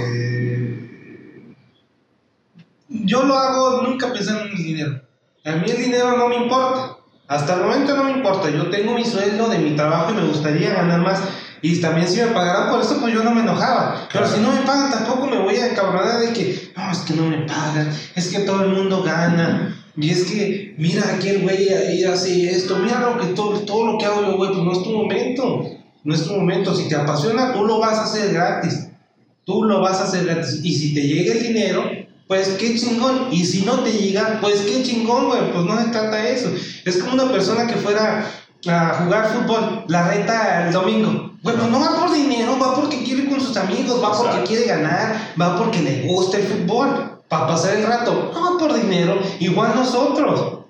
yo 2.88 3.24
lo 3.24 3.36
hago 3.36 3.82
nunca 3.82 4.12
pensando 4.12 4.44
en 4.44 4.52
el 4.52 4.56
dinero. 4.56 5.02
A 5.44 5.56
mí 5.56 5.70
el 5.70 5.76
dinero 5.76 6.16
no 6.16 6.28
me 6.28 6.36
importa. 6.36 6.96
Hasta 7.26 7.54
el 7.54 7.60
momento 7.62 7.94
no 7.94 8.04
me 8.04 8.12
importa. 8.12 8.48
Yo 8.48 8.70
tengo 8.70 8.94
mi 8.94 9.04
sueldo 9.04 9.48
de 9.48 9.58
mi 9.58 9.76
trabajo 9.76 10.12
y 10.12 10.14
me 10.14 10.26
gustaría 10.26 10.72
ganar 10.72 11.00
más. 11.00 11.20
Y 11.62 11.80
también 11.80 12.08
si 12.08 12.20
me 12.20 12.28
pagaran 12.28 12.70
por 12.70 12.80
eso, 12.80 12.98
pues 13.00 13.12
yo 13.12 13.22
no 13.22 13.32
me 13.32 13.42
enojaba. 13.42 14.08
Pero 14.12 14.28
si 14.28 14.40
no 14.40 14.52
me 14.52 14.60
pagan, 14.62 14.90
tampoco 14.90 15.26
me 15.26 15.38
voy 15.38 15.56
a 15.56 15.68
encabronar 15.70 16.20
de 16.20 16.32
que, 16.32 16.72
no, 16.76 16.90
es 16.90 16.98
que 16.98 17.14
no 17.14 17.24
me 17.24 17.38
pagan, 17.38 17.90
es 18.14 18.28
que 18.28 18.40
todo 18.40 18.64
el 18.64 18.70
mundo 18.70 19.02
gana. 19.02 19.74
Y 19.96 20.10
es 20.10 20.24
que, 20.24 20.74
mira, 20.78 21.02
aquel 21.14 21.42
güey 21.42 21.68
ahí 21.70 22.04
hace 22.04 22.50
esto, 22.50 22.76
mira 22.76 23.00
lo 23.00 23.18
que 23.18 23.26
todo, 23.34 23.58
todo 23.60 23.92
lo 23.92 23.98
que 23.98 24.06
hago 24.06 24.22
yo, 24.22 24.36
güey, 24.36 24.50
pues 24.50 24.62
no 24.62 24.72
es 24.72 24.82
tu 24.82 24.90
momento. 24.90 25.64
No 26.04 26.14
es 26.14 26.24
tu 26.24 26.34
momento. 26.34 26.74
Si 26.74 26.88
te 26.88 26.94
apasiona, 26.94 27.52
tú 27.52 27.64
lo 27.64 27.80
vas 27.80 27.98
a 27.98 28.04
hacer 28.04 28.32
gratis. 28.32 28.88
Tú 29.44 29.64
lo 29.64 29.80
vas 29.80 30.00
a 30.00 30.04
hacer 30.04 30.24
gratis. 30.24 30.60
Y 30.62 30.74
si 30.74 30.94
te 30.94 31.02
llega 31.02 31.34
el 31.34 31.42
dinero, 31.42 31.84
pues 32.28 32.48
qué 32.60 32.76
chingón. 32.76 33.28
Y 33.32 33.44
si 33.44 33.64
no 33.64 33.80
te 33.80 33.90
llega, 33.90 34.38
pues 34.40 34.60
qué 34.60 34.82
chingón, 34.82 35.26
güey. 35.26 35.52
Pues 35.52 35.64
no 35.64 35.76
se 35.82 35.88
trata 35.88 36.28
eso. 36.28 36.50
Es 36.84 36.98
como 36.98 37.14
una 37.14 37.32
persona 37.32 37.66
que 37.66 37.74
fuera 37.74 38.24
a 38.66 38.94
jugar 39.02 39.32
fútbol, 39.32 39.84
la 39.88 40.08
reta 40.08 40.66
el 40.66 40.72
domingo. 40.72 41.27
Pues 41.42 41.56
no 41.56 41.80
va 41.80 42.00
por 42.00 42.12
dinero, 42.12 42.58
va 42.58 42.74
porque 42.74 43.02
quiere 43.04 43.22
ir 43.22 43.30
con 43.30 43.40
sus 43.40 43.56
amigos, 43.56 44.02
va 44.02 44.12
porque 44.12 44.42
quiere 44.44 44.66
ganar, 44.66 45.34
va 45.40 45.56
porque 45.56 45.80
le 45.80 46.08
gusta 46.08 46.38
el 46.38 46.44
fútbol. 46.44 47.14
Para 47.28 47.46
pasar 47.46 47.76
el 47.76 47.86
rato, 47.86 48.30
no 48.32 48.42
va 48.42 48.58
por 48.58 48.74
dinero. 48.74 49.20
Igual 49.38 49.74
nosotros. 49.74 50.60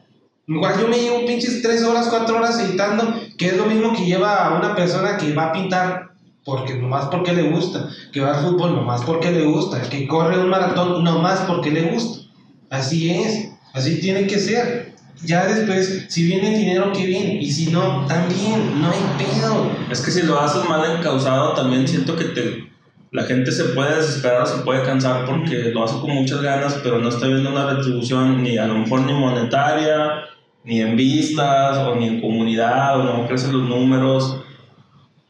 Igual 0.46 0.80
yo 0.80 0.88
me 0.88 0.98
llevo 0.98 1.24
pinches 1.26 1.62
3 1.62 1.84
horas, 1.84 2.08
4 2.08 2.36
horas 2.36 2.58
editando, 2.58 3.14
que 3.36 3.48
es 3.48 3.56
lo 3.56 3.66
mismo 3.66 3.92
que 3.94 4.04
lleva 4.04 4.46
a 4.46 4.58
una 4.58 4.74
persona 4.74 5.16
que 5.16 5.32
va 5.34 5.46
a 5.46 5.52
pintar 5.52 6.08
porque 6.44 6.74
nomás 6.74 7.08
porque 7.10 7.34
le 7.34 7.50
gusta, 7.50 7.90
que 8.10 8.20
va 8.20 8.38
al 8.38 8.42
fútbol 8.42 8.74
nomás 8.74 9.02
porque 9.02 9.30
le 9.30 9.44
gusta, 9.44 9.82
que 9.82 10.08
corre 10.08 10.38
un 10.38 10.48
maratón 10.48 11.04
nomás 11.04 11.40
porque 11.40 11.70
le 11.70 11.82
gusta. 11.90 12.26
Así 12.70 13.10
es, 13.10 13.50
así 13.74 14.00
tiene 14.00 14.26
que 14.26 14.38
ser. 14.38 14.94
Ya 15.24 15.46
después, 15.46 16.06
si 16.08 16.24
viene 16.24 16.54
el 16.54 16.58
dinero, 16.58 16.92
qué 16.92 17.06
bien, 17.06 17.42
y 17.42 17.50
si 17.50 17.70
no, 17.70 18.06
también, 18.06 18.80
no 18.80 18.88
hay 18.90 18.98
pedo. 19.18 19.70
Es 19.90 20.00
que 20.00 20.10
si 20.10 20.22
lo 20.22 20.40
haces 20.40 20.68
mal 20.68 20.98
encausado, 20.98 21.54
también 21.54 21.88
siento 21.88 22.16
que 22.16 22.24
te, 22.26 22.68
la 23.10 23.24
gente 23.24 23.50
se 23.50 23.64
puede 23.64 23.96
desesperar, 23.96 24.46
se 24.46 24.62
puede 24.62 24.82
cansar 24.82 25.24
porque 25.26 25.70
lo 25.74 25.84
hace 25.84 25.98
con 26.00 26.10
muchas 26.10 26.40
ganas, 26.40 26.78
pero 26.82 26.98
no 26.98 27.08
está 27.08 27.26
viendo 27.26 27.50
una 27.50 27.74
retribución 27.74 28.42
ni 28.42 28.58
a 28.58 28.66
lo 28.66 28.74
mejor 28.74 29.00
ni 29.00 29.12
monetaria, 29.12 30.24
ni 30.64 30.80
en 30.80 30.96
vistas, 30.96 31.78
o 31.78 31.96
ni 31.96 32.06
en 32.06 32.20
comunidad, 32.20 33.00
o 33.00 33.04
no 33.04 33.26
crecen 33.26 33.52
los 33.52 33.68
números 33.68 34.42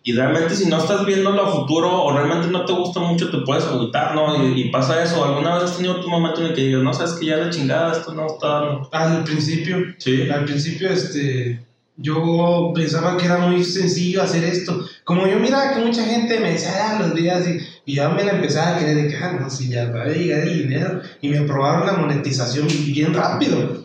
y 0.02 0.12
realmente 0.12 0.54
si 0.54 0.66
no 0.68 0.78
estás 0.78 1.04
viendo 1.04 1.32
lo 1.32 1.52
futuro 1.52 2.04
o 2.04 2.12
realmente 2.16 2.48
no 2.48 2.64
te 2.64 2.72
gusta 2.72 3.00
mucho, 3.00 3.30
te 3.30 3.38
puedes 3.44 3.64
agüitar, 3.64 4.14
¿no? 4.14 4.56
Y, 4.56 4.70
pasa 4.70 5.02
eso. 5.02 5.24
¿Alguna 5.24 5.54
vez 5.54 5.64
has 5.64 5.76
tenido 5.76 6.00
tu 6.00 6.08
momento 6.08 6.40
en 6.40 6.46
el 6.46 6.54
que 6.54 6.62
digas, 6.62 6.82
no, 6.82 6.94
sabes 6.94 7.12
que 7.14 7.26
ya 7.26 7.37
la 7.37 7.50
chingada, 7.50 7.92
esto 7.92 8.14
no 8.14 8.26
está 8.26 8.78
Al 8.92 9.24
principio. 9.24 9.76
Sí. 9.98 10.28
Al 10.30 10.44
principio, 10.44 10.88
este... 10.88 11.64
Yo 12.00 12.72
pensaba 12.76 13.16
que 13.16 13.26
era 13.26 13.38
muy 13.38 13.64
sencillo 13.64 14.22
hacer 14.22 14.44
esto. 14.44 14.87
Como 15.02 15.26
yo 15.26 15.40
miraba 15.40 15.74
que 15.74 15.84
mucha 15.84 16.04
gente 16.04 16.38
me 16.38 16.52
decía, 16.52 16.70
ah, 16.80 17.00
los 17.00 17.12
días 17.12 17.44
y, 17.84 17.92
ya 17.92 18.08
me 18.08 18.22
la 18.22 18.32
empezaba 18.32 18.76
a 18.76 18.78
creer 18.78 18.96
de 18.96 19.08
que, 19.08 19.16
ah, 19.16 19.37
no, 19.40 19.50
si 19.50 19.68
ya 19.68 19.90
va 19.90 20.04
a 20.04 20.08
llegar 20.08 20.42
el 20.42 20.62
dinero. 20.62 21.02
Y 21.20 21.28
me 21.28 21.38
aprobaron 21.38 21.87
la 21.87 21.94
monetización 21.94 22.68
bien 22.87 23.12
rápido. 23.12 23.84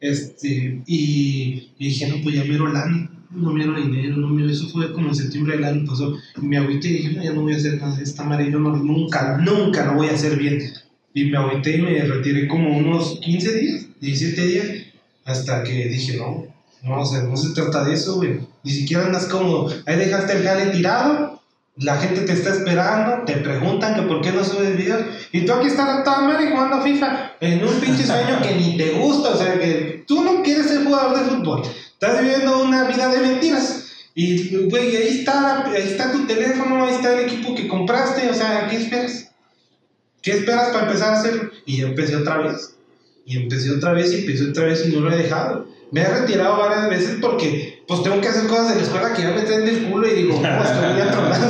Este, 0.00 0.82
y, 0.86 1.70
y 1.78 1.88
dije, 1.88 2.08
no, 2.08 2.22
pues 2.22 2.34
ya 2.34 2.44
miro 2.44 2.66
lana 2.66 3.09
no 3.30 3.52
me 3.52 3.64
dieron 3.64 3.92
dinero, 3.92 4.16
no 4.16 4.28
me 4.28 4.50
eso 4.50 4.68
fue 4.68 4.92
como 4.92 5.08
en 5.08 5.14
septiembre 5.14 5.56
del 5.56 5.64
año 5.64 5.86
pasado. 5.86 6.16
Y 6.40 6.44
me 6.44 6.58
agüité 6.58 6.88
y 6.88 6.92
dije, 6.94 7.12
no, 7.12 7.22
ya 7.22 7.32
no 7.32 7.42
voy 7.42 7.54
a 7.54 7.56
hacer 7.56 7.80
nada 7.80 8.00
esta 8.00 8.24
madre, 8.24 8.50
yo 8.50 8.58
nunca, 8.58 9.38
nunca 9.38 9.86
lo 9.86 9.94
voy 9.94 10.08
a 10.08 10.14
hacer 10.14 10.36
bien. 10.36 10.60
Y 11.14 11.24
me 11.24 11.38
agüité 11.38 11.76
y 11.76 11.82
me 11.82 12.04
retiré 12.04 12.48
como 12.48 12.76
unos 12.76 13.18
15 13.20 13.58
días, 13.58 13.86
17 14.00 14.46
días, 14.46 14.66
hasta 15.24 15.62
que 15.62 15.88
dije, 15.88 16.16
no, 16.16 16.44
no, 16.82 17.02
o 17.02 17.22
no 17.22 17.36
se 17.36 17.54
trata 17.54 17.84
de 17.84 17.94
eso, 17.94 18.16
güey. 18.16 18.40
Ni 18.64 18.70
siquiera 18.72 19.06
andas 19.06 19.26
como, 19.26 19.68
ahí 19.86 19.96
dejaste 19.96 20.32
el 20.32 20.42
jale 20.42 20.66
tirado, 20.66 21.40
la 21.76 21.96
gente 21.96 22.22
te 22.22 22.32
está 22.32 22.50
esperando, 22.50 23.24
te 23.24 23.34
preguntan 23.34 23.94
que 23.94 24.02
por 24.02 24.20
qué 24.20 24.32
no 24.32 24.44
subes 24.44 24.76
videos, 24.76 25.02
y 25.32 25.44
tú 25.44 25.52
aquí 25.52 25.68
estás 25.68 26.04
toda 26.04 26.22
madre 26.22 26.50
jugando 26.50 26.82
FIFA 26.82 27.32
en 27.40 27.64
un 27.64 27.80
pinche 27.80 28.04
sueño 28.04 28.40
que 28.42 28.54
ni 28.56 28.76
te 28.76 28.92
gusta, 28.98 29.30
o 29.30 29.36
sea, 29.36 29.58
que 29.58 30.04
tú 30.06 30.22
no 30.22 30.42
quieres 30.42 30.66
ser 30.66 30.84
jugador 30.84 31.18
de 31.18 31.30
fútbol 31.30 31.62
Estás 32.00 32.22
viviendo 32.22 32.62
una 32.62 32.84
vida 32.84 33.08
de 33.08 33.18
mentiras. 33.18 33.90
Y, 34.14 34.56
güey, 34.70 34.96
ahí 34.96 35.18
está, 35.18 35.66
ahí 35.66 35.82
está 35.82 36.10
tu 36.10 36.26
teléfono, 36.26 36.82
ahí 36.82 36.94
está 36.94 37.12
el 37.12 37.26
equipo 37.26 37.54
que 37.54 37.68
compraste, 37.68 38.30
o 38.30 38.32
sea, 38.32 38.68
¿qué 38.70 38.76
esperas? 38.76 39.30
¿Qué 40.22 40.30
esperas 40.30 40.70
para 40.70 40.86
empezar 40.86 41.12
a 41.12 41.18
hacerlo? 41.18 41.50
Y 41.66 41.82
empecé 41.82 42.16
otra 42.16 42.38
vez. 42.38 42.74
Y 43.26 43.36
empecé 43.36 43.70
otra 43.72 43.92
vez 43.92 44.14
y 44.14 44.20
empecé 44.20 44.48
otra 44.48 44.64
vez 44.64 44.86
y 44.86 44.92
no 44.92 45.00
lo 45.00 45.12
he 45.12 45.16
dejado. 45.18 45.68
Me 45.92 46.02
he 46.02 46.08
retirado 46.08 46.56
varias 46.56 46.88
veces 46.88 47.18
porque 47.20 47.82
pues 47.88 48.02
tengo 48.04 48.20
que 48.20 48.28
hacer 48.28 48.46
cosas 48.46 48.68
de 48.68 48.76
la 48.76 48.82
escuela 48.82 49.12
que 49.12 49.22
ya 49.22 49.32
me 49.32 49.42
traen 49.42 49.64
del 49.64 49.90
culo 49.90 50.06
y 50.06 50.22
digo, 50.22 50.40
no, 50.40 50.62
estoy 50.62 51.00
atrapado, 51.00 51.46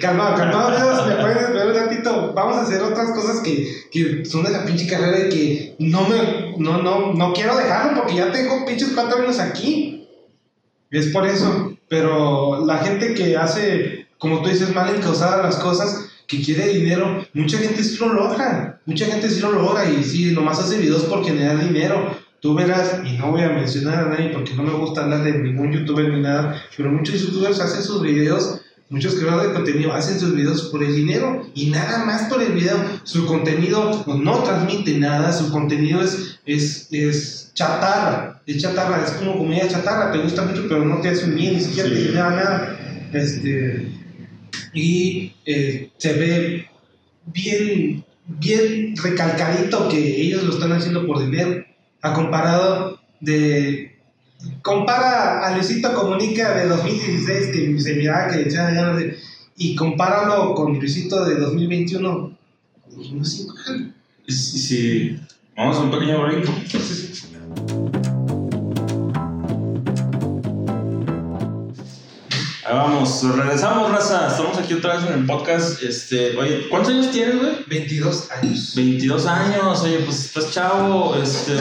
calmado, 0.00 0.34
calmado, 0.34 1.06
me 1.06 1.14
puedes 1.14 1.52
ver 1.52 1.66
un 1.68 1.74
ratito, 1.74 2.32
vamos 2.34 2.56
a 2.56 2.62
hacer 2.62 2.82
otras 2.82 3.12
cosas 3.12 3.40
que, 3.42 3.86
que 3.92 4.24
son 4.24 4.42
de 4.42 4.50
la 4.50 4.64
pinche 4.64 4.88
carrera 4.88 5.26
y 5.26 5.28
que 5.28 5.76
no 5.78 6.08
me, 6.08 6.56
no, 6.58 6.82
no, 6.82 7.12
no 7.12 7.32
quiero 7.32 7.56
dejarlo 7.56 8.00
porque 8.00 8.16
ya 8.16 8.32
tengo 8.32 8.66
pinches 8.66 8.90
cuatro 8.92 9.22
años 9.22 9.38
aquí. 9.38 10.08
Es 10.90 11.06
por 11.08 11.24
eso, 11.26 11.76
pero 11.88 12.66
la 12.66 12.78
gente 12.78 13.14
que 13.14 13.36
hace, 13.36 14.08
como 14.18 14.42
tú 14.42 14.48
dices, 14.48 14.74
mal 14.74 14.92
encausada 14.92 15.42
las 15.42 15.56
cosas, 15.56 16.08
que 16.26 16.42
quiere 16.42 16.66
dinero, 16.68 17.24
mucha 17.34 17.58
gente 17.58 17.84
sí 17.84 17.96
lo 18.00 18.12
logra, 18.12 18.80
mucha 18.84 19.06
gente 19.06 19.30
sí 19.30 19.40
lo 19.40 19.52
logra 19.52 19.88
y 19.88 20.02
sí, 20.02 20.32
nomás 20.32 20.58
hace 20.58 20.78
videos 20.78 21.04
por 21.04 21.24
generar 21.24 21.60
dinero 21.60 22.25
Tú 22.40 22.54
verás, 22.54 23.00
y 23.04 23.16
no 23.16 23.32
voy 23.32 23.42
a 23.42 23.48
mencionar 23.48 24.04
a 24.04 24.08
nadie 24.08 24.30
porque 24.30 24.54
no 24.54 24.62
me 24.62 24.72
gusta 24.72 25.04
hablar 25.04 25.24
de 25.24 25.38
ningún 25.38 25.72
youtuber 25.72 26.08
ni 26.12 26.20
nada, 26.20 26.62
pero 26.76 26.92
muchos 26.92 27.20
youtubers 27.20 27.60
hacen 27.60 27.82
sus 27.82 28.02
videos, 28.02 28.60
muchos 28.88 29.14
creadores 29.14 29.48
de 29.48 29.54
contenido 29.54 29.92
hacen 29.92 30.20
sus 30.20 30.34
videos 30.34 30.68
por 30.70 30.84
el 30.84 30.94
dinero 30.94 31.46
y 31.54 31.70
nada 31.70 32.04
más 32.04 32.24
por 32.24 32.42
el 32.42 32.52
video. 32.52 32.76
Su 33.04 33.26
contenido 33.26 34.04
no 34.06 34.42
transmite 34.42 34.98
nada, 34.98 35.32
su 35.32 35.50
contenido 35.50 36.02
es, 36.02 36.38
es, 36.44 36.88
es 36.92 37.52
chatarra, 37.54 38.42
es 38.46 38.62
chatarra, 38.62 39.04
es 39.04 39.12
como 39.12 39.38
comida 39.38 39.66
chatarra, 39.66 40.12
te 40.12 40.18
gusta 40.18 40.44
mucho 40.44 40.66
pero 40.68 40.84
no 40.84 41.00
te 41.00 41.08
hace 41.08 41.24
un 41.24 41.34
bien, 41.34 41.54
ni 41.54 41.60
siquiera 41.60 41.88
te 41.88 41.96
genera 41.96 42.30
nada. 42.30 43.08
Este, 43.12 43.88
y 44.74 45.32
eh, 45.46 45.90
se 45.96 46.12
ve 46.12 46.68
bien, 47.26 48.04
bien 48.26 48.94
recalcadito 48.96 49.88
que 49.88 50.20
ellos 50.20 50.44
lo 50.44 50.52
están 50.52 50.72
haciendo 50.72 51.06
por 51.06 51.18
dinero 51.18 51.65
a 52.02 52.12
comparado 52.12 53.00
de 53.20 53.96
compara 54.62 55.46
a 55.46 55.54
Luisito 55.54 55.94
Comunica 55.94 56.54
de 56.54 56.68
2016 56.68 57.46
que 57.52 57.80
se 57.80 57.94
miraba 57.94 58.28
que 58.28 58.36
le 58.36 58.42
echaba 58.48 58.70
ganas 58.70 58.96
de 58.96 59.16
y 59.56 59.74
compáralo 59.74 60.54
con 60.54 60.78
Luisito 60.78 61.24
de 61.24 61.36
2021 61.36 62.36
no 63.12 63.22
es 63.22 63.40
igual. 63.40 63.94
Sí, 64.28 65.18
vamos 65.56 65.76
a 65.76 65.80
un 65.80 65.90
pequeño 65.90 66.22
break 66.22 66.46
Ahí 72.66 72.74
vamos, 72.74 73.22
regresamos, 73.36 73.92
raza. 73.92 74.26
Estamos 74.26 74.58
aquí 74.58 74.74
otra 74.74 74.96
vez 74.96 75.06
en 75.06 75.20
el 75.20 75.24
podcast. 75.26 75.80
Este, 75.84 76.36
oye, 76.36 76.68
¿cuántos 76.68 76.92
años 76.92 77.12
tienes, 77.12 77.38
güey? 77.38 77.52
22 77.68 78.30
años. 78.32 78.72
22 78.74 79.26
años, 79.26 79.82
oye, 79.84 79.98
pues 80.00 80.24
estás 80.24 80.50
chavo. 80.50 81.14
Este, 81.14 81.54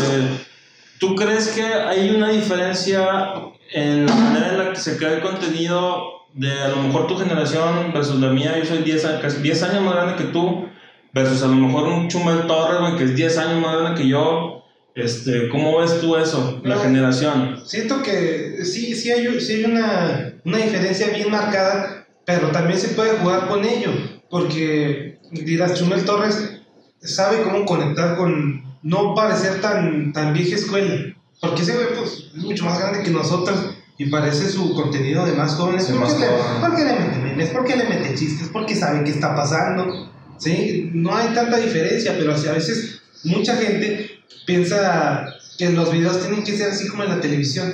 ¿Tú 0.98 1.14
crees 1.14 1.50
que 1.50 1.64
hay 1.64 2.10
una 2.10 2.30
diferencia 2.30 3.34
en 3.72 4.08
la 4.08 4.16
manera 4.16 4.50
en 4.50 4.58
la 4.58 4.70
que 4.72 4.80
se 4.80 4.98
crea 4.98 5.14
el 5.14 5.22
contenido 5.22 6.26
de 6.34 6.52
a 6.52 6.70
lo 6.70 6.78
mejor 6.78 7.06
tu 7.06 7.16
generación 7.16 7.94
versus 7.94 8.20
la 8.20 8.30
mía? 8.32 8.58
Yo 8.58 8.66
soy 8.66 8.80
10, 8.80 9.06
casi 9.22 9.42
10 9.44 9.62
años 9.62 9.84
más 9.84 9.94
grande 9.94 10.16
que 10.16 10.32
tú, 10.32 10.68
versus 11.14 11.44
a 11.44 11.48
lo 11.48 11.54
mejor 11.54 11.88
un 11.88 12.08
Chumel 12.08 12.48
Torres, 12.48 12.80
güey, 12.80 12.96
que 12.98 13.04
es 13.04 13.16
10 13.16 13.38
años 13.38 13.62
más 13.62 13.78
grande 13.78 14.02
que 14.02 14.08
yo. 14.08 14.65
Este, 14.96 15.50
¿Cómo 15.50 15.80
ves 15.80 16.00
tú 16.00 16.16
eso, 16.16 16.62
la 16.64 16.78
generación? 16.78 17.62
Siento 17.66 18.02
que 18.02 18.64
sí, 18.64 18.96
sí 18.96 19.12
hay, 19.12 19.42
sí 19.42 19.54
hay 19.54 19.66
una, 19.66 20.36
una, 20.46 20.58
diferencia 20.58 21.10
bien 21.10 21.30
marcada, 21.30 22.08
pero 22.26 22.48
también 22.52 22.80
se 22.80 22.90
puede 22.90 23.18
jugar 23.18 23.50
con 23.50 23.66
ello, 23.66 23.92
porque 24.30 25.20
dirás, 25.32 25.78
Chumel 25.78 26.06
Torres 26.06 26.62
sabe 27.02 27.42
cómo 27.44 27.66
conectar 27.66 28.16
con, 28.16 28.64
no 28.84 29.14
parecer 29.14 29.60
tan, 29.60 30.14
tan 30.14 30.34
vieja 30.34 30.56
escuela, 30.56 31.14
porque 31.42 31.64
ese 31.64 31.74
güey 31.74 31.88
pues, 31.98 32.32
es 32.34 32.44
mucho 32.44 32.64
más 32.64 32.80
grande 32.80 33.04
que 33.04 33.12
nosotros, 33.12 33.76
y 33.98 34.06
parece 34.06 34.50
su 34.50 34.74
contenido 34.74 35.26
de 35.26 35.34
más 35.34 35.56
jóvenes. 35.56 35.86
¿Por, 35.86 36.00
más 36.00 36.14
qué 36.14 36.22
le, 36.22 36.28
joven. 36.28 36.62
por 36.62 36.76
qué 36.76 36.84
le 36.84 36.94
mete 36.94 37.18
memes? 37.18 37.50
¿Por 37.50 37.66
qué 37.66 37.76
le 37.76 37.84
mete 37.86 38.16
chistes? 38.16 38.50
Porque 38.50 38.76
sabe 38.76 39.04
qué 39.04 39.12
está 39.12 39.36
pasando. 39.36 40.12
¿sí? 40.38 40.90
No 40.94 41.16
hay 41.16 41.34
tanta 41.34 41.58
diferencia, 41.58 42.16
pero 42.18 42.34
así 42.34 42.48
a 42.48 42.54
veces 42.54 43.02
mucha 43.24 43.56
gente 43.56 44.05
piensa 44.46 45.26
que 45.58 45.70
los 45.72 45.92
videos 45.92 46.20
tienen 46.22 46.44
que 46.44 46.58
ser 46.58 46.72
así 46.72 46.88
como 46.88 47.04
en 47.04 47.10
la 47.10 47.22
televisión. 47.22 47.74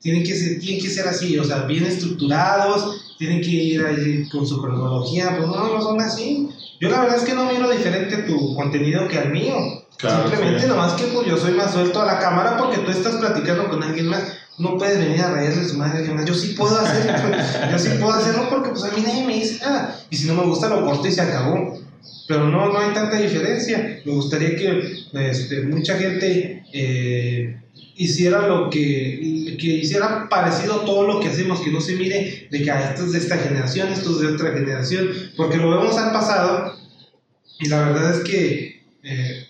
Tienen 0.00 0.22
que 0.22 0.34
ser, 0.34 0.60
tienen 0.60 0.82
que 0.82 0.90
ser 0.90 1.08
así, 1.08 1.38
o 1.38 1.44
sea, 1.44 1.62
bien 1.62 1.84
estructurados, 1.84 3.16
tienen 3.18 3.40
que 3.40 3.48
ir 3.48 3.84
ahí 3.84 4.28
con 4.28 4.46
su 4.46 4.60
cronología, 4.62 5.36
pues 5.36 5.48
no, 5.48 5.74
no 5.74 5.82
son 5.82 6.00
así. 6.00 6.48
Yo 6.80 6.88
la 6.88 7.00
verdad 7.00 7.16
es 7.16 7.24
que 7.24 7.34
no 7.34 7.50
miro 7.50 7.68
diferente 7.68 8.18
tu 8.18 8.54
contenido 8.54 9.08
que 9.08 9.18
al 9.18 9.32
mío. 9.32 9.56
Claro, 9.96 10.28
Simplemente 10.28 10.62
sí. 10.62 10.68
nomás 10.68 10.92
que 10.92 11.04
pues 11.06 11.26
yo 11.26 11.36
soy 11.36 11.54
más 11.54 11.72
suelto 11.72 12.00
a 12.00 12.06
la 12.06 12.20
cámara 12.20 12.56
porque 12.56 12.78
tú 12.78 12.90
estás 12.92 13.16
platicando 13.16 13.68
con 13.68 13.82
alguien 13.82 14.06
más. 14.06 14.22
No 14.58 14.78
puedes 14.78 14.98
venir 14.98 15.20
a 15.20 15.32
reírle 15.32 15.68
su 15.68 15.76
madre 15.76 15.94
a 15.94 15.98
alguien 15.98 16.16
más. 16.16 16.24
Yo 16.24 16.34
sí 16.34 16.54
puedo 16.54 16.78
hacerlo. 16.78 17.36
yo 17.72 17.78
sí 17.78 17.88
puedo 18.00 18.12
hacerlo 18.12 18.48
porque 18.48 18.70
pues 18.70 18.84
a 18.84 18.92
mí 18.92 19.02
nadie 19.04 19.26
me 19.26 19.34
dice 19.34 19.64
nada. 19.64 20.00
Y 20.10 20.16
si 20.16 20.28
no 20.28 20.34
me 20.34 20.44
gusta 20.44 20.68
lo 20.68 20.84
corto 20.84 21.08
y 21.08 21.12
se 21.12 21.22
acabó. 21.22 21.80
Pero 22.26 22.48
no, 22.48 22.72
no 22.72 22.78
hay 22.78 22.92
tanta 22.92 23.20
diferencia. 23.20 24.00
Me 24.04 24.12
gustaría 24.12 24.54
que 24.54 24.82
este, 25.14 25.62
mucha 25.62 25.96
gente 25.96 26.62
eh, 26.72 27.56
hiciera 27.96 28.46
lo 28.46 28.70
que, 28.70 29.56
que 29.58 29.66
hiciera 29.66 30.28
parecido 30.28 30.80
todo 30.80 31.06
lo 31.06 31.20
que 31.20 31.28
hacemos, 31.28 31.60
que 31.60 31.70
no 31.70 31.80
se 31.80 31.96
mire 31.96 32.48
de 32.50 32.62
que 32.62 32.70
ah, 32.70 32.90
esto 32.90 33.06
es 33.06 33.12
de 33.12 33.18
esta 33.18 33.38
generación, 33.38 33.88
esto 33.88 34.10
es 34.10 34.20
de 34.20 34.26
otra 34.34 34.52
generación, 34.52 35.08
porque 35.36 35.56
lo 35.56 35.70
vemos 35.70 35.96
al 35.96 36.12
pasado 36.12 36.74
y 37.58 37.68
la 37.68 37.88
verdad 37.88 38.14
es 38.14 38.28
que 38.28 38.82
eh, 39.02 39.46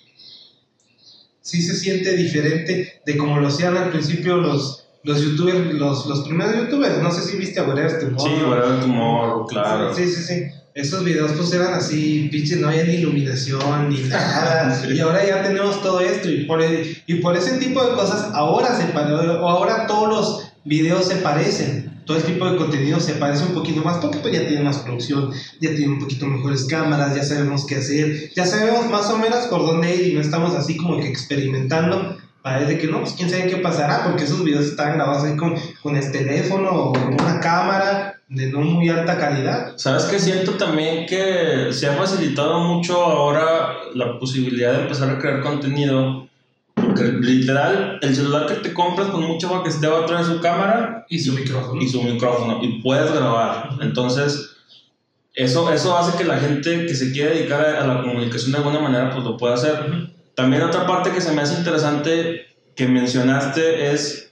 sí 1.43 1.63
se 1.63 1.75
siente 1.75 2.17
diferente 2.17 3.01
de 3.05 3.17
como 3.17 3.39
lo 3.41 3.49
hacían 3.49 3.77
al 3.77 3.91
principio 3.91 4.37
los, 4.37 4.87
los 5.03 5.21
youtubers, 5.21 5.75
los, 5.75 6.07
los 6.07 6.21
primeros 6.21 6.57
youtubers. 6.57 7.03
No 7.03 7.11
sé 7.11 7.23
si 7.23 7.37
viste 7.37 7.61
a 7.61 7.65
Whatever 7.65 7.99
Tomorrow. 7.99 8.37
Sí, 8.37 8.45
Whatever 8.45 8.81
Tomorrow, 8.81 9.47
claro. 9.47 9.95
Sí, 9.95 10.07
sí, 10.07 10.23
sí. 10.23 10.43
Esos 10.79 11.03
videos 11.03 11.33
pues 11.33 11.53
eran 11.53 11.75
así, 11.75 12.29
pinche, 12.31 12.55
no 12.57 12.69
había 12.69 12.85
ni 12.85 12.95
iluminación 12.95 13.88
ni 13.88 13.99
nada. 14.03 14.81
Y 14.95 15.01
ahora 15.01 15.27
ya 15.27 15.43
tenemos 15.43 15.83
todo 15.83 16.01
esto. 16.01 16.31
Y 16.31 16.45
por, 16.45 16.62
el- 16.62 17.03
y 17.07 17.14
por 17.14 17.37
ese 17.37 17.59
tipo 17.59 17.85
de 17.85 17.95
cosas, 17.95 18.31
ahora 18.33 18.77
se 18.77 18.97
o 18.97 19.49
ahora 19.49 19.88
todos 19.88 20.09
los 20.09 20.53
videos 20.64 21.07
se 21.09 21.17
parecen. 21.17 22.01
Todo 22.07 22.17
el 22.17 22.23
tipo 22.23 22.49
de 22.49 22.57
contenido 22.57 23.01
se 23.01 23.14
parece 23.14 23.45
un 23.45 23.55
poquito 23.55 23.83
más 23.83 23.99
porque 23.99 24.19
pues 24.19 24.33
ya 24.33 24.47
tiene 24.47 24.62
más 24.62 24.79
producción, 24.79 25.31
ya 25.61 25.75
tiene 25.75 25.88
un 25.95 25.99
poquito 25.99 26.27
mejores 26.27 26.64
cámaras, 26.64 27.14
ya 27.14 27.23
sabemos 27.23 27.67
qué 27.67 27.75
hacer, 27.75 28.31
ya 28.35 28.47
sabemos 28.47 28.88
más 28.88 29.11
o 29.11 29.19
menos 29.19 29.47
por 29.49 29.61
dónde 29.67 29.95
ir 29.95 30.07
y 30.09 30.14
no 30.14 30.21
estamos 30.23 30.55
así 30.55 30.77
como 30.79 30.99
que 31.01 31.09
experimentando 31.09 32.17
de 32.57 32.79
que 32.79 32.87
no, 32.87 33.01
pues 33.01 33.12
quién 33.12 33.29
sabe 33.29 33.47
qué 33.47 33.57
pasará 33.57 34.05
porque 34.05 34.25
esos 34.25 34.43
videos 34.43 34.64
están 34.64 34.95
grabados 34.95 35.25
ahí 35.25 35.37
con, 35.37 35.55
con 35.83 35.97
el 35.97 36.11
teléfono 36.11 36.71
o 36.71 36.93
con 36.93 37.12
una 37.12 37.41
cámara 37.41 38.18
de 38.29 38.51
no 38.51 38.61
muy 38.61 38.88
alta 38.88 39.17
calidad. 39.17 39.73
¿Sabes 39.77 40.05
qué? 40.05 40.19
Siento 40.19 40.53
también 40.53 41.07
que 41.07 41.69
se 41.73 41.87
ha 41.87 41.95
facilitado 41.95 42.61
mucho 42.61 43.03
ahora 43.03 43.75
la 43.95 44.19
posibilidad 44.19 44.73
de 44.73 44.83
empezar 44.83 45.11
a 45.11 45.19
crear 45.19 45.41
contenido. 45.41 46.29
Porque 46.75 47.05
literal, 47.05 47.99
el 48.03 48.14
celular 48.14 48.47
que 48.47 48.55
te 48.55 48.73
compras 48.73 49.09
con 49.09 49.25
que 49.62 49.69
esté 49.69 49.88
va 49.88 50.01
a 50.01 50.07
traer 50.07 50.25
su 50.25 50.41
cámara 50.41 51.07
Y 51.09 51.19
su 51.19 51.33
micrófono. 51.33 51.81
y 51.81 51.88
su 51.88 52.03
micrófono 52.03 52.62
y 52.62 52.81
puedes 52.81 53.11
grabar. 53.12 53.71
Entonces, 53.81 54.51
eso, 55.35 55.73
eso 55.73 55.97
hace 55.97 56.17
que 56.17 56.25
la 56.25 56.38
gente 56.38 56.87
que 56.87 56.95
se 56.95 57.12
quiere 57.12 57.35
dedicar 57.35 57.64
a 57.64 57.87
la 57.87 58.03
comunicación 58.03 58.53
de 58.53 58.59
alguna 58.59 58.81
manera 58.81 59.11
pues 59.11 59.25
lo 59.25 59.37
pueda 59.37 59.55
hacer. 59.55 60.12
También 60.35 60.62
otra 60.62 60.87
parte 60.87 61.11
que 61.11 61.21
se 61.21 61.33
me 61.33 61.43
hace 61.43 61.59
interesante 61.59 62.47
que 62.77 62.87
mencionaste 62.87 63.93
es 63.93 64.28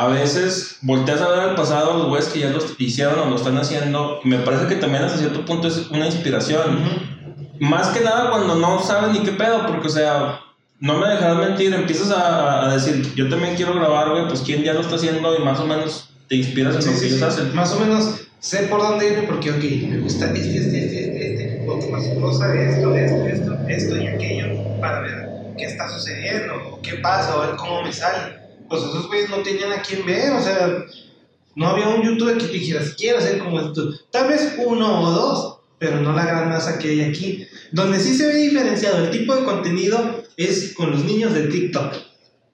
a 0.00 0.08
veces 0.08 0.76
volteas 0.82 1.20
a 1.20 1.28
ver 1.28 1.40
al 1.40 1.54
pasado 1.54 1.96
los 1.98 2.08
güeyes 2.08 2.28
que 2.28 2.40
ya 2.40 2.50
lo 2.50 2.58
hicieron 2.78 3.18
o 3.18 3.26
lo 3.30 3.36
están 3.36 3.56
haciendo 3.58 4.20
y 4.24 4.28
me 4.28 4.38
parece 4.38 4.66
que 4.66 4.76
también 4.76 5.04
hasta 5.04 5.18
cierto 5.18 5.44
punto 5.44 5.68
es 5.68 5.88
una 5.90 6.06
inspiración. 6.06 6.82
Ujú. 6.82 7.46
Más 7.60 7.88
que 7.88 8.04
nada 8.04 8.30
cuando 8.30 8.56
no 8.56 8.82
sabes 8.82 9.12
ni 9.12 9.24
qué 9.24 9.32
pedo, 9.32 9.66
porque 9.66 9.86
o 9.88 9.90
sea, 9.90 10.40
no 10.80 10.98
me 10.98 11.08
dejarás 11.08 11.38
mentir, 11.38 11.72
empiezas 11.72 12.10
a, 12.10 12.66
a- 12.68 12.74
decir, 12.74 13.14
yo 13.14 13.28
también 13.30 13.56
quiero 13.56 13.74
grabar, 13.74 14.10
güey, 14.10 14.28
pues 14.28 14.40
quién 14.42 14.62
ya 14.62 14.74
lo 14.74 14.80
está 14.80 14.96
haciendo 14.96 15.34
y 15.38 15.42
más 15.42 15.58
o 15.60 15.66
menos 15.66 16.10
te 16.28 16.36
inspiras 16.36 16.74
en 16.76 16.82
Sí, 16.82 16.88
lo 16.90 17.00
que 17.00 17.08
sí, 17.08 17.22
hacen. 17.24 17.54
Más 17.54 17.72
o 17.72 17.80
menos 17.80 18.20
sé 18.40 18.64
por 18.64 18.80
dónde 18.82 19.08
irme 19.08 19.22
porque, 19.22 19.50
ok, 19.50 19.64
me 19.88 19.98
gusta 19.98 20.26
este, 20.26 20.40
este, 20.58 20.84
este, 20.84 20.98
este, 21.06 21.44
este, 21.56 21.64
o 21.66 21.76
más 21.90 22.02
cosa, 22.20 22.54
esto, 22.54 22.94
esto, 22.94 23.26
esto, 23.26 23.58
esto 23.66 23.96
y 23.96 24.06
aquello, 24.08 24.46
para 24.80 25.00
ver 25.00 25.14
qué 25.56 25.64
está 25.64 25.88
sucediendo, 25.88 26.52
o 26.72 26.82
qué 26.82 26.94
pasa, 26.96 27.36
o 27.36 27.40
ver 27.40 27.56
cómo 27.56 27.82
me 27.82 27.92
sale. 27.92 28.45
Pues 28.68 28.82
esos 28.82 29.06
güeyes 29.08 29.30
no 29.30 29.38
tenían 29.38 29.72
a 29.72 29.82
quién 29.82 30.04
ver, 30.04 30.32
o 30.32 30.42
sea, 30.42 30.84
no 31.54 31.66
había 31.68 31.88
un 31.88 32.02
youtuber 32.02 32.36
que 32.36 32.46
te 32.46 32.52
dijeras, 32.52 32.94
quiero 32.98 33.18
hacer 33.18 33.38
como 33.38 33.60
esto. 33.60 33.90
Tal 34.10 34.28
vez 34.28 34.54
uno 34.64 35.02
o 35.02 35.10
dos, 35.10 35.58
pero 35.78 36.00
no 36.00 36.12
la 36.12 36.24
gran 36.26 36.48
masa 36.48 36.78
que 36.78 36.88
hay 36.90 37.00
aquí. 37.02 37.46
Donde 37.72 38.00
sí 38.00 38.14
se 38.14 38.26
ve 38.26 38.36
diferenciado 38.36 39.04
el 39.04 39.10
tipo 39.10 39.34
de 39.34 39.44
contenido 39.44 40.22
es 40.36 40.72
con 40.74 40.90
los 40.90 41.04
niños 41.04 41.32
de 41.34 41.48
TikTok. 41.48 41.94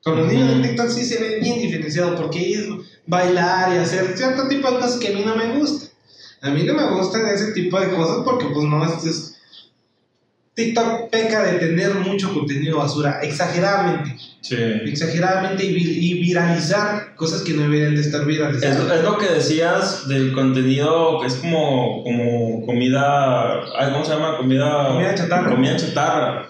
Con 0.02 0.16
los 0.18 0.26
niños 0.32 0.56
de. 0.56 0.68
TikTok 0.68 0.88
sí 0.88 1.04
se 1.04 1.18
ve 1.20 1.38
bien 1.40 1.60
diferenciado 1.60 2.16
porque 2.16 2.52
es 2.52 2.66
bailar 3.06 3.72
y 3.74 3.78
hacer 3.78 4.16
cierto 4.16 4.48
tipo 4.48 4.70
de 4.70 4.78
cosas 4.78 4.98
que 4.98 5.08
a 5.08 5.12
mí 5.12 5.22
no 5.24 5.36
me 5.36 5.56
gustan. 5.58 5.88
A 6.42 6.50
mí 6.50 6.64
no 6.64 6.74
me 6.74 6.90
gustan 6.90 7.26
ese 7.28 7.52
tipo 7.52 7.78
de 7.78 7.94
cosas 7.94 8.18
porque 8.24 8.46
pues 8.46 8.66
no 8.66 8.84
es... 8.84 9.04
es- 9.04 9.31
TikTok 10.54 11.08
peca 11.10 11.44
de 11.44 11.58
tener 11.58 11.94
mucho 11.94 12.32
contenido 12.34 12.78
basura, 12.78 13.20
exageradamente, 13.22 14.16
Sí. 14.42 14.56
exageradamente 14.86 15.64
y, 15.64 15.72
vi- 15.72 15.98
y 16.10 16.14
viralizar 16.24 17.14
cosas 17.14 17.40
que 17.42 17.54
no 17.54 17.62
deberían 17.62 17.94
de 17.94 18.02
estar 18.02 18.20
Es, 18.22 18.26
viralizadas. 18.26 18.92
es 18.98 19.02
lo 19.04 19.16
que 19.16 19.26
decías 19.28 20.08
del 20.08 20.32
contenido 20.32 21.20
que 21.20 21.28
es 21.28 21.36
como, 21.36 22.02
como 22.02 22.66
comida, 22.66 23.60
¿cómo 23.92 24.04
se 24.04 24.12
llama? 24.12 24.36
Comida, 24.36 24.88
Comida 24.88 25.14
chatarra. 25.14 25.50
comida 25.50 25.76
chatarra. 25.76 26.48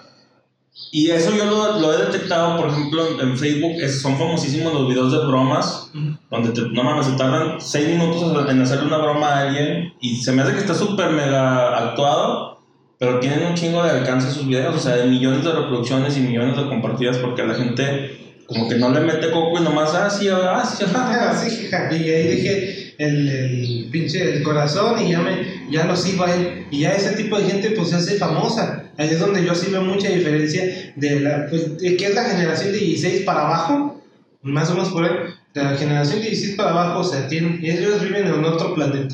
Y 0.91 1.09
eso 1.11 1.31
yo 1.35 1.45
lo, 1.45 1.79
lo 1.79 1.93
he 1.93 2.05
detectado, 2.05 2.57
por 2.57 2.69
ejemplo, 2.69 3.07
en, 3.07 3.29
en 3.29 3.37
Facebook, 3.37 3.73
es- 3.79 4.01
son 4.01 4.17
famosísimos 4.17 4.73
los 4.73 4.89
videos 4.89 5.11
de 5.11 5.19
bromas, 5.25 5.89
Ujú. 5.93 6.17
donde 6.29 6.49
te, 6.49 6.61
no 6.69 6.83
mames, 6.83 7.05
se 7.05 7.13
tardan 7.13 7.61
6 7.61 7.87
minutos 7.87 8.49
en 8.49 8.61
hacerle 8.61 8.87
una 8.87 8.97
broma 8.97 9.27
a 9.29 9.39
alguien 9.47 9.93
y 10.01 10.17
se 10.17 10.31
me 10.33 10.41
hace 10.41 10.53
que 10.53 10.59
está 10.59 10.73
súper 10.73 11.11
mega 11.11 11.77
actuado, 11.77 12.62
pero 13.03 13.19
tienen 13.19 13.45
un 13.45 13.53
chingo 13.53 13.83
de 13.83 13.89
alcance 13.89 14.31
sus 14.31 14.47
videos, 14.47 14.77
o 14.77 14.79
sea, 14.79 14.95
de 14.95 15.07
millones 15.07 15.43
de 15.43 15.51
reproducciones 15.51 16.17
y 16.17 16.21
millones 16.21 16.55
de 16.55 16.69
compartidas 16.69 17.17
porque 17.17 17.43
la 17.43 17.53
gente 17.53 18.37
como 18.45 18.69
que 18.69 18.75
no 18.75 18.91
le 18.91 19.01
mete 19.01 19.29
coco 19.29 19.59
y 19.59 19.61
nomás, 19.61 19.93
ah, 19.93 20.09
sí, 20.09 20.29
ah, 20.31 20.63
sí, 20.65 20.85
Ah, 20.95 21.35
sí, 21.35 21.67
y 21.91 22.09
ahí 22.09 22.27
dejé 22.27 22.95
el, 22.97 23.27
el 23.27 23.89
pinche 23.91 24.37
el 24.37 24.43
corazón 24.43 25.05
y 25.05 25.11
ya 25.11 25.19
me 25.19 25.67
ya 25.69 25.83
lo 25.83 25.97
sigo 25.97 26.23
a 26.23 26.33
él. 26.33 26.65
Y 26.71 26.79
ya 26.79 26.93
ese 26.93 27.17
tipo 27.17 27.37
de 27.37 27.43
gente 27.43 27.71
pues 27.71 27.89
se 27.89 27.97
hace 27.97 28.15
famosa. 28.15 28.85
Ahí 28.97 29.09
es 29.09 29.19
donde 29.19 29.43
yo 29.43 29.53
sí 29.53 29.69
veo 29.69 29.81
mucha 29.81 30.07
diferencia 30.07 30.93
de 30.95 31.19
la 31.19 31.47
pues, 31.49 31.71
que 31.81 32.05
es 32.05 32.15
la 32.15 32.23
generación 32.23 32.71
de 32.71 32.77
16 32.77 33.23
para 33.23 33.41
abajo 33.41 34.01
más 34.43 34.69
o 34.69 34.75
menos 34.75 34.91
por 34.91 35.03
ahí. 35.03 35.11
De 35.53 35.61
la 35.61 35.75
generación 35.75 36.21
de 36.21 36.29
16 36.29 36.55
para 36.55 36.69
abajo 36.69 37.01
o 37.01 37.03
sea 37.03 37.27
tienen 37.27 37.59
ellos 37.61 38.01
viven 38.01 38.27
en 38.27 38.45
otro 38.45 38.73
planeta 38.73 39.13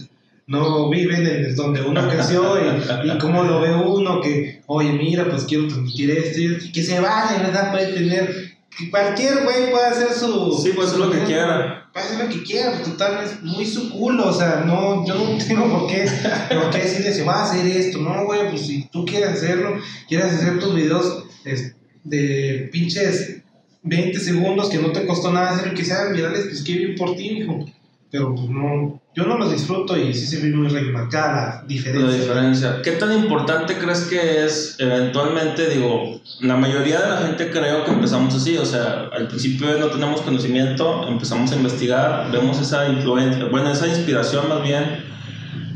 no 0.50 0.90
viven 0.90 1.28
en 1.28 1.56
donde 1.56 1.82
uno 1.84 2.10
creció 2.10 2.58
y, 2.58 3.08
y 3.08 3.18
cómo 3.20 3.44
lo 3.44 3.62
ve 3.62 3.72
uno 3.76 4.20
que 4.20 4.64
oye 4.66 4.92
mira 4.94 5.30
pues 5.30 5.44
quiero 5.44 5.68
transmitir 5.68 6.10
esto 6.10 6.40
y 6.40 6.72
que 6.72 6.84
se 6.84 7.00
vale 7.00 7.38
verdad 7.38 7.72
puede 7.72 7.94
tener 7.94 8.58
que 8.76 8.90
cualquier 8.90 9.44
güey 9.44 9.70
puede 9.70 9.86
hacer 9.86 10.12
su 10.12 10.60
Sí, 10.64 10.72
pues 10.76 10.92
es 10.92 10.98
lo 10.98 11.12
que 11.12 11.24
quiera. 11.24 11.90
Puede 11.94 12.06
hacer 12.06 12.26
lo 12.26 12.30
que 12.30 12.44
quiera, 12.44 12.72
pues, 12.72 12.84
total, 12.84 13.24
es 13.24 13.42
muy 13.44 13.66
su 13.66 13.90
culo, 13.90 14.30
o 14.30 14.34
sea, 14.34 14.64
no, 14.66 15.06
yo 15.06 15.16
no 15.16 15.38
tengo 15.44 15.70
por 15.70 15.88
qué, 15.88 16.06
por 16.50 16.70
qué 16.70 16.78
decirle, 16.80 17.14
se 17.14 17.24
va 17.24 17.42
a 17.42 17.44
hacer 17.44 17.66
esto, 17.66 17.98
no, 18.00 18.26
güey, 18.26 18.50
pues 18.50 18.68
si 18.68 18.88
tú 18.90 19.06
quieres 19.06 19.30
hacerlo, 19.30 19.78
quieres 20.08 20.34
hacer 20.34 20.60
tus 20.60 20.76
videos 20.76 21.26
es, 21.46 21.76
de 22.04 22.70
pinches 22.72 23.42
20 23.84 24.20
segundos 24.20 24.70
que 24.70 24.78
no 24.78 24.92
te 24.92 25.06
costó 25.06 25.32
nada 25.32 25.52
hacer 25.52 25.74
que 25.74 25.84
sean 25.86 26.14
virales, 26.14 26.46
pues 26.46 26.64
qué 26.64 26.74
bien 26.74 26.96
por 26.96 27.16
ti, 27.16 27.32
mijo. 27.32 27.66
Pero 28.12 28.36
pues 28.36 28.50
no, 28.50 28.99
yo 29.20 29.26
no 29.26 29.38
los 29.38 29.52
disfruto 29.52 29.98
y 29.98 30.14
sí 30.14 30.26
se 30.26 30.42
ve 30.42 30.56
muy 30.56 30.70
remarcada 30.70 31.34
la 31.34 31.62
La 31.62 31.68
diferencia. 31.68 32.20
diferencia. 32.22 32.82
¿Qué 32.82 32.92
tan 32.94 33.12
importante 33.12 33.78
crees 33.78 34.02
que 34.06 34.46
es 34.46 34.76
eventualmente, 34.80 35.70
digo, 35.70 36.22
la 36.40 36.56
mayoría 36.56 37.02
de 37.02 37.10
la 37.10 37.18
gente 37.18 37.52
creo 37.52 37.84
que 37.84 37.92
empezamos 37.92 38.34
así, 38.34 38.58
o 38.58 38.66
sea, 38.66 39.10
al 39.12 39.28
principio 39.28 39.78
no 39.78 39.88
tenemos 39.88 40.22
conocimiento, 40.22 41.06
empezamos 41.08 41.52
a 41.52 41.56
investigar, 41.58 42.32
vemos 42.32 42.60
esa 42.62 42.88
influencia, 42.88 43.46
bueno, 43.46 43.72
esa 43.72 43.88
inspiración 43.88 44.48
más 44.48 44.64
bien, 44.64 45.04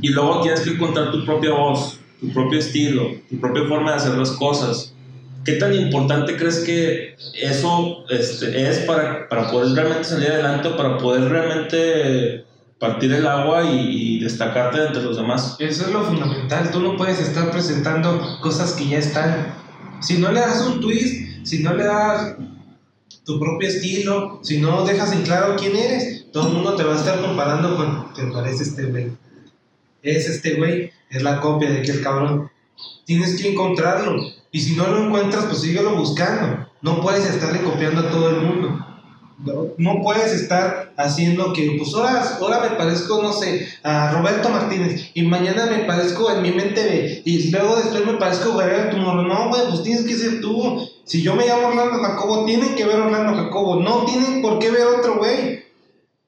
y 0.02 0.10
luego 0.10 0.42
tienes 0.42 0.62
que 0.62 0.72
encontrar 0.72 1.12
tu 1.12 1.26
propia 1.26 1.52
voz, 1.52 2.00
tu 2.22 2.32
propio 2.32 2.60
estilo, 2.60 3.12
tu 3.30 3.40
propia 3.40 3.64
forma 3.68 3.92
de 3.92 3.98
hacer 3.98 4.14
las 4.18 4.32
cosas. 4.32 4.94
¿Qué 5.44 5.54
tan 5.54 5.74
importante 5.74 6.38
crees 6.38 6.60
que 6.60 7.18
eso 7.42 8.06
este, 8.10 8.70
es 8.70 8.80
para, 8.80 9.28
para 9.28 9.52
poder 9.52 9.74
realmente 9.76 10.06
salir 10.06 10.32
adelante 10.32 10.70
para 10.70 10.98
poder 10.98 11.30
realmente 11.30 12.46
partir 12.84 13.14
el 13.14 13.26
agua 13.26 13.64
y, 13.64 14.18
y 14.18 14.20
destacarte 14.20 14.78
de 14.78 14.88
entre 14.88 15.04
los 15.04 15.16
demás? 15.16 15.56
Eso 15.58 15.86
es 15.86 15.94
lo 15.94 16.04
fundamental. 16.04 16.70
Tú 16.70 16.82
no 16.82 16.98
puedes 16.98 17.18
estar 17.18 17.50
presentando 17.50 18.20
cosas 18.42 18.74
que 18.74 18.90
ya 18.90 18.98
están. 18.98 19.56
Si 20.02 20.18
no 20.18 20.34
le 20.34 20.42
das 20.42 20.62
un 20.68 20.82
twist, 20.82 21.46
si 21.46 21.64
no 21.64 21.74
le 21.74 21.86
das 21.86 22.36
tu 23.24 23.40
propio 23.40 23.70
estilo, 23.70 24.40
si 24.44 24.60
no 24.60 24.84
dejas 24.84 25.14
en 25.14 25.22
claro 25.22 25.56
quién 25.58 25.78
eres, 25.78 26.30
todo 26.34 26.50
el 26.50 26.56
mundo 26.56 26.76
te 26.76 26.84
va 26.84 26.96
a 26.96 26.98
estar 26.98 27.22
comparando 27.22 27.78
con, 27.78 28.14
te 28.14 28.24
parece 28.34 28.64
este 28.64 28.84
güey. 28.88 29.14
Es 30.02 30.28
este 30.28 30.56
güey, 30.56 30.92
es 31.10 31.24
la 31.24 31.40
copia 31.40 31.72
de 31.72 31.80
aquel 31.80 32.02
cabrón. 32.02 32.52
Tienes 33.06 33.42
que 33.42 33.54
encontrarlo. 33.54 34.22
Y 34.52 34.60
si 34.60 34.76
no 34.76 34.88
lo 34.88 35.06
encuentras, 35.06 35.46
pues 35.46 35.62
síguelo 35.62 35.96
buscando. 35.96 36.68
No 36.82 37.02
puedes 37.02 37.26
estarle 37.30 37.62
copiando 37.62 38.02
a 38.02 38.10
todo 38.10 38.30
el 38.30 38.42
mundo. 38.42 38.86
No, 39.78 40.02
puedes 40.02 40.32
estar 40.32 40.94
haciendo 40.98 41.54
que, 41.54 41.76
pues 41.78 41.94
ahora, 41.94 42.62
me 42.62 42.76
parezco, 42.78 43.22
no 43.22 43.34
sé, 43.34 43.68
a 43.84 44.12
Roberto 44.12 44.50
Martínez 44.50 45.12
y 45.14 45.24
mañana 45.24 45.66
me 45.66 45.86
parezco 45.86 46.32
en 46.32 46.42
mi 46.42 46.52
mente 46.52 47.22
y 47.26 47.50
luego 47.50 47.76
después 47.76 48.06
me 48.06 48.14
parezco 48.14 48.58
Guerrero 48.58 48.92
Tumorro. 48.92 49.24
No, 49.24 49.50
güey, 49.50 49.64
pues 49.70 49.84
tienes 49.84 50.06
que 50.06 50.16
ser 50.16 50.40
tú. 50.40 50.88
Si 51.04 51.22
yo 51.22 51.36
me 51.36 51.46
llamo 51.46 51.68
Orlando 51.70 52.00
Jacobo, 52.00 52.46
tienen 52.46 52.76
que 52.76 52.86
ver 52.86 53.00
Orlando 53.00 53.36
Jacobo, 53.36 53.80
no 53.82 54.06
tienen 54.06 54.42
por 54.42 54.60
qué 54.60 54.72
ver 54.72 54.88
otro 54.88 55.18
güey. 55.18 55.64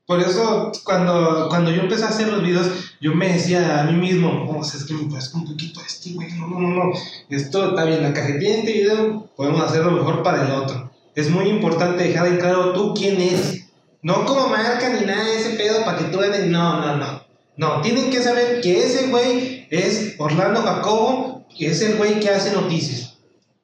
Por 0.05 0.19
eso, 0.19 0.71
cuando, 0.83 1.47
cuando 1.49 1.71
yo 1.71 1.81
empecé 1.81 2.03
a 2.03 2.09
hacer 2.09 2.27
los 2.27 2.43
videos, 2.43 2.67
yo 3.01 3.15
me 3.15 3.33
decía 3.33 3.81
a 3.81 3.83
mí 3.85 3.93
mismo, 3.93 4.47
oh, 4.49 4.61
es 4.61 4.83
que 4.83 4.93
me 4.93 5.09
parezco 5.09 5.39
un 5.39 5.45
poquito 5.45 5.79
a 5.79 5.85
este 5.85 6.11
güey, 6.11 6.31
no, 6.33 6.47
no, 6.47 6.59
no, 6.59 6.69
no, 6.69 6.93
esto 7.29 7.69
está 7.69 7.85
bien, 7.85 8.03
la 8.03 8.13
cajetilla 8.13 8.51
de 8.51 8.59
este 8.59 8.73
video, 8.73 9.27
podemos 9.35 9.61
hacerlo 9.61 9.91
mejor 9.91 10.21
para 10.21 10.45
el 10.45 10.51
otro. 10.51 10.84
Es 11.15 11.29
muy 11.29 11.47
importante 11.47 12.03
dejar 12.03 12.27
en 12.27 12.37
claro 12.37 12.73
tú 12.73 12.93
quién 12.93 13.19
eres. 13.19 13.65
No 14.01 14.25
como 14.25 14.49
marca 14.49 14.89
ni 14.89 15.05
nada 15.05 15.23
de 15.23 15.37
ese 15.39 15.51
pedo 15.51 15.83
para 15.85 15.97
que 15.97 16.03
tú 16.05 16.21
eres, 16.21 16.47
no, 16.47 16.81
no, 16.81 16.97
no. 16.97 17.25
No, 17.57 17.81
tienen 17.81 18.11
que 18.11 18.21
saber 18.21 18.59
que 18.61 18.83
ese 18.85 19.07
güey 19.07 19.65
es 19.71 20.15
Orlando 20.17 20.61
Jacobo, 20.61 21.47
que 21.57 21.67
es 21.67 21.81
el 21.81 21.95
güey 21.95 22.19
que 22.19 22.29
hace 22.29 22.51
noticias. 22.51 23.17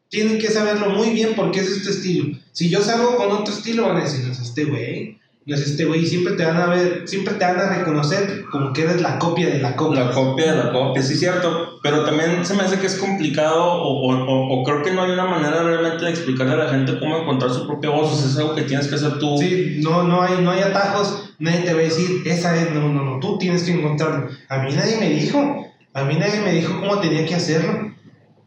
Tienen 0.09 0.39
que 0.39 0.47
saberlo 0.47 0.89
muy 0.89 1.09
bien 1.09 1.33
porque 1.35 1.59
es 1.59 1.83
tu 1.83 1.89
estilo. 1.89 2.37
Si 2.53 2.69
yo 2.69 2.81
salgo 2.81 3.17
con 3.17 3.31
otro 3.31 3.53
estilo, 3.53 3.87
van 3.87 3.97
a 3.97 4.03
decir, 4.03 4.29
este 4.29 4.65
güey. 4.65 5.19
No 5.43 5.55
es 5.55 5.61
este 5.61 5.85
güey. 5.85 6.05
Siempre 6.05 6.33
te 6.33 6.45
van 6.45 6.57
a 6.57 6.67
ver, 6.67 7.07
siempre 7.07 7.33
te 7.33 7.45
van 7.45 7.59
a 7.59 7.77
reconocer 7.77 8.45
como 8.51 8.73
que 8.73 8.83
eres 8.83 9.01
la 9.01 9.17
copia 9.17 9.47
de 9.49 9.59
la 9.59 9.75
copia. 9.75 10.05
La 10.05 10.11
copia 10.11 10.51
de 10.51 10.63
la 10.63 10.71
copia, 10.71 11.01
sí, 11.01 11.15
cierto. 11.15 11.79
Pero 11.81 12.05
también 12.05 12.45
se 12.45 12.53
me 12.53 12.61
hace 12.61 12.79
que 12.79 12.85
es 12.85 12.97
complicado, 12.97 13.63
o, 13.63 14.07
o, 14.07 14.25
o, 14.25 14.59
o 14.59 14.63
creo 14.63 14.83
que 14.83 14.91
no 14.91 15.01
hay 15.01 15.11
una 15.11 15.25
manera 15.25 15.63
realmente 15.63 16.05
de 16.05 16.11
explicarle 16.11 16.53
a 16.53 16.57
la 16.57 16.69
gente 16.69 16.99
cómo 16.99 17.17
encontrar 17.17 17.51
su 17.51 17.65
propia 17.65 17.89
voz. 17.89 18.13
O 18.13 18.15
sea, 18.15 18.29
es 18.29 18.37
algo 18.37 18.55
que 18.55 18.63
tienes 18.63 18.87
que 18.87 18.95
hacer 18.95 19.17
tú. 19.17 19.37
Sí, 19.39 19.79
no, 19.81 20.03
no, 20.03 20.21
hay, 20.21 20.43
no 20.43 20.51
hay 20.51 20.61
atajos. 20.61 21.33
Nadie 21.39 21.61
te 21.61 21.73
va 21.73 21.79
a 21.79 21.83
decir, 21.83 22.21
esa 22.25 22.55
es, 22.55 22.71
no, 22.71 22.87
no, 22.89 23.03
no. 23.03 23.19
Tú 23.19 23.39
tienes 23.39 23.63
que 23.63 23.71
encontrarlo. 23.71 24.29
A 24.47 24.59
mí 24.59 24.73
nadie 24.73 24.97
me 24.99 25.09
dijo. 25.09 25.65
A 25.93 26.03
mí 26.03 26.15
nadie 26.17 26.39
me 26.41 26.53
dijo 26.53 26.79
cómo 26.79 26.99
tenía 26.99 27.25
que 27.25 27.35
hacerlo. 27.35 27.91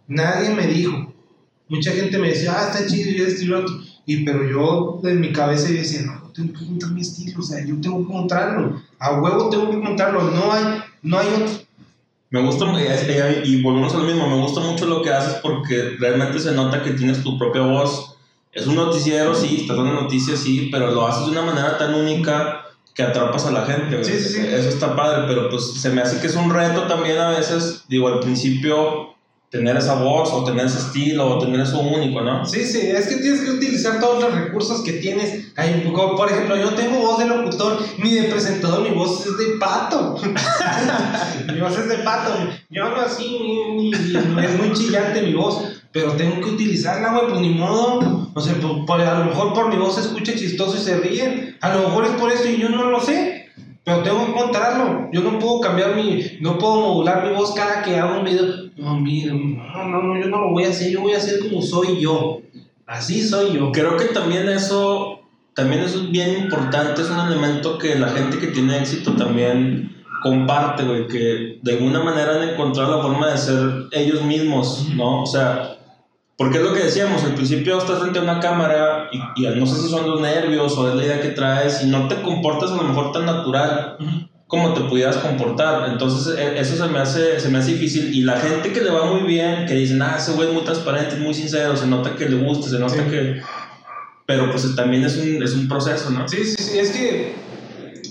Nadie 0.07 0.51
me 0.51 0.69
dijo. 0.69 1.13
Mucha 1.69 1.91
gente 1.91 2.19
me 2.19 2.29
decía, 2.29 2.55
ah, 2.57 2.71
está 2.71 2.87
chido 2.87 3.11
y 3.11 3.21
esto 3.21 3.43
y 3.43 3.47
lo 3.47 3.61
otro. 3.61 3.75
Y 4.07 4.25
pero 4.25 4.49
yo 4.49 5.01
en 5.09 5.21
mi 5.21 5.33
cabeza 5.33 5.69
decía, 5.69 6.03
no, 6.03 6.24
tengo 6.35 6.53
que 6.53 6.65
encontrar 6.65 6.93
mi 6.93 7.01
estilo, 7.01 7.41
o 7.41 7.43
sea, 7.43 7.65
yo 7.65 7.81
tengo 7.81 7.99
que 7.99 8.13
encontrarlo. 8.13 8.83
A 8.99 9.21
huevo 9.21 9.49
tengo 9.49 9.71
que 9.71 9.77
encontrarlo, 9.77 10.23
no 10.23 10.53
hay, 10.53 10.83
no 11.03 11.19
hay 11.19 11.29
otro. 11.29 11.65
Me 12.31 12.43
gusta, 12.43 12.65
y, 13.45 13.63
volvemos 13.63 13.95
a 13.95 13.99
lo 13.99 14.05
mismo, 14.05 14.29
me 14.29 14.43
gusta 14.43 14.61
mucho 14.61 14.87
lo 14.87 15.03
que 15.03 15.11
haces 15.11 15.35
porque 15.41 15.97
realmente 16.01 16.41
se 16.41 16.53
nota 16.53 16.83
que 16.83 16.91
tienes 16.91 17.23
tu 17.23 17.39
propia 17.39 17.63
voz. 17.63 18.17
Es 18.53 18.67
un 18.67 18.75
noticiero, 18.75 19.35
sí, 19.35 19.59
estás 19.61 19.77
dando 19.77 19.93
noticias, 19.93 20.41
sí, 20.41 20.69
pero 20.73 20.91
lo 20.91 21.07
haces 21.07 21.27
de 21.27 21.31
una 21.31 21.43
manera 21.43 21.79
tan 21.79 21.95
única 21.95 22.63
que 22.93 23.05
atrapas 23.05 23.47
a 23.47 23.53
la 23.53 23.67
gente. 23.67 24.03
Sí, 24.03 24.19
sí, 24.19 24.35
sí. 24.35 24.41
Eso 24.41 24.69
está 24.69 24.97
padre, 24.97 25.27
pero 25.29 25.49
pues 25.49 25.75
se 25.75 25.91
me 25.91 26.01
hace 26.01 26.21
que 26.21 26.27
es 26.27 26.35
un 26.35 26.53
reto 26.53 26.89
también 26.89 27.19
a 27.19 27.31
veces, 27.31 27.85
digo, 27.89 28.09
al 28.09 28.21
principio 28.21 29.14
tener 29.55 29.77
esa 29.77 29.95
voz 30.03 30.31
o 30.33 30.43
tener 30.43 30.67
ese 30.67 30.79
estilo 30.79 31.29
o 31.29 31.39
tener 31.39 31.61
eso 31.61 31.79
único, 31.79 32.21
¿no? 32.23 32.45
Sí, 32.45 32.65
sí, 32.65 32.81
es 32.81 33.07
que 33.07 33.19
tienes 33.19 33.41
que 33.43 33.51
utilizar 33.53 34.01
todos 34.01 34.21
los 34.21 34.35
recursos 34.35 34.83
que 34.83 34.95
tienes. 34.95 35.53
Por 36.17 36.29
ejemplo, 36.29 36.57
yo 36.57 36.71
tengo 36.75 36.99
voz 36.99 37.21
de 37.21 37.27
locutor, 37.27 37.79
ni 37.99 38.15
de 38.15 38.25
presentador, 38.25 38.83
mi 38.83 38.91
voz 38.97 39.25
es 39.25 39.39
de 39.39 39.57
pato. 39.61 40.17
mi 41.55 41.61
voz 41.61 41.79
es 41.79 41.89
de 41.89 41.99
pato. 41.99 42.33
Yo 42.69 42.85
hablo 42.85 43.03
así, 43.03 43.29
ni, 43.41 43.75
ni- 43.77 43.91
ni- 43.91 44.45
es 44.45 44.59
muy 44.59 44.73
chillante 44.73 45.23
mi 45.23 45.35
voz, 45.35 45.63
pero 45.93 46.13
tengo 46.15 46.41
que 46.41 46.51
utilizarla, 46.51 47.13
güey, 47.13 47.29
pues 47.29 47.41
ni 47.41 47.51
modo. 47.51 48.31
O 48.35 48.41
sea, 48.41 48.55
por- 48.55 48.85
por- 48.85 49.01
a 49.01 49.21
lo 49.21 49.27
mejor 49.27 49.53
por 49.53 49.69
mi 49.69 49.77
voz 49.77 49.95
se 49.95 50.01
escucha 50.01 50.35
chistoso 50.35 50.77
y 50.77 50.81
se 50.81 50.97
ríen. 50.97 51.57
A 51.61 51.73
lo 51.77 51.83
mejor 51.89 52.07
es 52.07 52.11
por 52.13 52.33
eso 52.33 52.49
y 52.49 52.57
yo 52.59 52.69
no 52.71 52.91
lo 52.91 53.01
sé. 53.01 53.44
Pero 53.85 54.03
tengo 54.03 54.25
que 54.25 54.33
encontrarlo. 54.33 55.11
Yo 55.13 55.21
no 55.21 55.39
puedo 55.39 55.61
cambiar 55.61 55.95
mi. 55.95 56.39
No 56.41 56.59
puedo 56.59 56.77
modular 56.77 57.27
mi 57.27 57.35
voz 57.35 57.55
cada 57.55 57.83
que 57.83 57.97
hago 57.97 58.19
un 58.19 58.25
video. 58.25 58.47
No, 58.77 58.99
mira, 58.99 59.33
no, 59.35 59.85
no, 59.89 60.03
no, 60.03 60.19
yo 60.19 60.27
no 60.27 60.41
lo 60.41 60.51
voy 60.51 60.65
a 60.65 60.71
hacer. 60.71 60.91
Yo 60.91 61.03
voy 61.03 61.13
a 61.13 61.19
hacer 61.19 61.41
como 61.41 61.61
soy 61.61 62.01
yo. 62.01 62.41
Así 62.87 63.23
soy 63.23 63.53
yo. 63.55 63.73
Creo 63.73 63.97
que 63.97 64.07
también 64.07 64.49
eso, 64.49 65.21
también 65.55 65.83
eso 65.83 66.03
es 66.03 66.11
bien 66.11 66.45
importante, 66.45 67.03
es 67.03 67.11
un 67.11 67.21
elemento 67.21 67.79
que 67.79 67.95
la 67.95 68.09
gente 68.09 68.39
que 68.39 68.49
tiene 68.49 68.79
éxito 68.79 69.13
también 69.13 69.95
comparte, 70.23 70.85
güey, 70.85 71.07
que 71.07 71.59
de 71.63 71.73
alguna 71.73 72.03
manera 72.03 72.37
han 72.37 72.49
encontrado 72.49 72.97
la 72.97 73.03
forma 73.03 73.31
de 73.31 73.39
ser 73.39 73.89
ellos 73.93 74.23
mismos, 74.23 74.89
¿no? 74.95 75.23
O 75.23 75.27
sea, 75.27 75.74
porque 76.37 76.59
es 76.59 76.65
lo 76.65 76.73
que 76.75 76.85
decíamos, 76.85 77.23
al 77.25 77.35
principio 77.35 77.79
estás 77.79 78.01
frente 78.01 78.19
a 78.19 78.23
una 78.23 78.41
cámara 78.41 79.09
y, 79.13 79.19
y 79.47 79.49
no 79.59 79.67
sé 79.67 79.81
si 79.83 79.89
son 79.89 80.09
los 80.11 80.21
nervios 80.21 80.77
o 80.77 80.89
es 80.89 80.95
la 80.97 81.05
idea 81.05 81.21
que 81.21 81.29
traes 81.29 81.83
y 81.83 81.87
no 81.87 82.09
te 82.09 82.21
comportas 82.23 82.71
a 82.73 82.77
lo 82.77 82.83
mejor 82.83 83.13
tan 83.13 83.25
natural 83.27 83.97
como 84.47 84.75
te 84.75 84.83
pudieras 84.83 85.17
comportar. 85.19 85.89
Entonces, 85.91 86.37
e- 86.39 86.59
eso 86.61 86.77
se 86.77 86.93
me 86.93 86.99
hace, 86.99 87.41
se 87.41 87.49
me 87.49 87.59
hace 87.59 87.73
difícil. 87.73 88.15
Y 88.15 88.23
la 88.23 88.37
gente 88.39 88.73
que 88.73 88.81
le 88.83 88.91
va 88.91 89.07
muy 89.13 89.23
bien, 89.23 89.65
que 89.67 89.75
dicen, 89.75 90.01
ah, 90.03 90.17
ese 90.19 90.33
güey 90.33 90.49
es 90.49 90.55
muy 90.55 90.65
transparente, 90.65 91.15
es 91.15 91.21
muy 91.21 91.35
sincero, 91.35 91.77
se 91.77 91.87
nota 91.87 92.15
que 92.15 92.29
le 92.29 92.37
gusta, 92.45 92.69
se 92.69 92.79
nota 92.79 92.95
Sí. 92.95 93.11
que. 93.11 93.41
Pero 94.27 94.51
pues 94.51 94.75
también 94.77 95.05
es 95.05 95.17
un, 95.17 95.43
es 95.43 95.55
un 95.55 95.69
proceso, 95.69 96.11
¿no? 96.11 96.27
Sí, 96.29 96.45
sí, 96.45 96.57
sí. 96.63 96.79
Es 96.79 96.91
que 96.91 97.35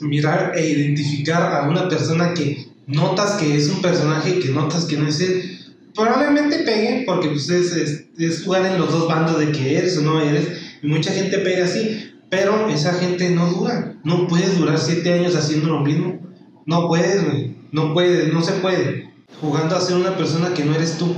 mirar 0.02 0.52
e 0.56 0.66
identificar 0.68 1.42
a 1.56 1.68
una 1.70 1.88
persona 1.90 2.34
que 2.34 2.68
notas 2.88 3.34
que 3.34 3.56
es 3.56 3.70
un 3.70 3.82
personaje 3.82 4.40
que 4.40 4.50
notas 4.50 4.86
que 4.86 4.98
no 4.98 5.08
es 5.08 5.20
él. 5.22 5.60
Probablemente 5.96 6.60
pegue, 6.60 7.04
porque 7.06 7.30
pues 7.30 7.50
es, 7.50 8.44
jugar 8.44 8.66
en 8.66 8.80
los 8.80 8.92
dos 8.92 9.08
bandos 9.08 9.40
de 9.40 9.52
que 9.52 9.78
eres 9.78 9.98
o 9.98 10.02
no 10.02 10.20
eres. 10.22 10.48
Y 10.82 10.88
mucha 10.88 11.12
gente 11.12 11.40
pega 11.40 11.66
así. 11.66 12.12
Pero 12.30 12.68
esa 12.70 12.94
gente 12.94 13.30
no 13.30 13.48
dura. 13.48 13.96
No 14.04 14.28
puedes 14.28 14.58
durar 14.58 14.80
siete 14.80 15.14
años 15.14 15.36
haciendo 15.36 15.70
lo 15.70 15.82
mismo. 15.82 16.20
No 16.66 16.88
puedes. 16.88 17.24
No 17.72 17.94
puedes, 17.94 18.34
no 18.34 18.42
se 18.42 18.54
puede. 18.54 19.14
Jugando 19.40 19.76
a 19.76 19.82
ser 19.82 19.98
una 19.98 20.18
persona 20.18 20.54
que 20.54 20.66
no 20.66 20.74
eres 20.74 20.98
tú. 20.98 21.16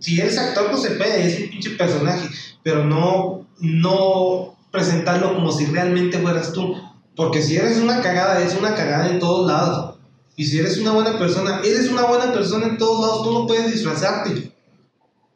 Si 0.00 0.20
eres 0.20 0.38
actor, 0.38 0.70
pues 0.70 0.82
se 0.82 0.90
puede, 0.90 1.26
es 1.26 1.40
un 1.40 1.50
pinche 1.50 1.70
personaje. 1.70 2.28
Pero 2.62 2.84
no, 2.84 3.48
no 3.60 4.56
presentarlo 4.70 5.34
como 5.34 5.50
si 5.50 5.66
realmente 5.66 6.18
fueras 6.18 6.52
tú. 6.52 6.76
Porque 7.16 7.42
si 7.42 7.56
eres 7.56 7.78
una 7.78 8.02
cagada, 8.02 8.42
es 8.42 8.54
una 8.54 8.74
cagada 8.74 9.10
en 9.10 9.18
todos 9.18 9.46
lados. 9.50 9.97
Y 10.38 10.44
si 10.44 10.60
eres 10.60 10.78
una 10.78 10.92
buena 10.92 11.18
persona, 11.18 11.60
eres 11.64 11.90
una 11.90 12.02
buena 12.02 12.32
persona 12.32 12.68
en 12.68 12.78
todos 12.78 13.00
lados. 13.00 13.24
Tú 13.24 13.32
no 13.32 13.46
puedes 13.48 13.72
disfrazarte. 13.72 14.52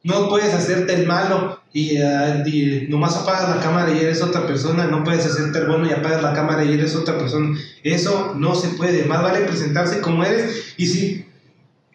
No 0.04 0.28
puedes 0.28 0.54
hacerte 0.54 0.94
el 0.94 1.08
malo 1.08 1.60
y, 1.72 1.96
ah, 1.96 2.44
y 2.46 2.86
nomás 2.88 3.16
apagas 3.16 3.48
la 3.48 3.60
cámara 3.60 3.92
y 3.92 3.98
eres 3.98 4.22
otra 4.22 4.46
persona. 4.46 4.86
No 4.86 5.02
puedes 5.02 5.26
hacerte 5.26 5.58
el 5.58 5.66
bueno 5.66 5.88
y 5.88 5.92
apagas 5.92 6.22
la 6.22 6.32
cámara 6.34 6.64
y 6.64 6.74
eres 6.74 6.94
otra 6.94 7.18
persona. 7.18 7.58
Eso 7.82 8.34
no 8.36 8.54
se 8.54 8.68
puede. 8.68 9.04
Más 9.04 9.20
vale 9.24 9.40
presentarse 9.40 10.00
como 10.00 10.22
eres. 10.22 10.74
Y 10.76 10.86
si, 10.86 11.26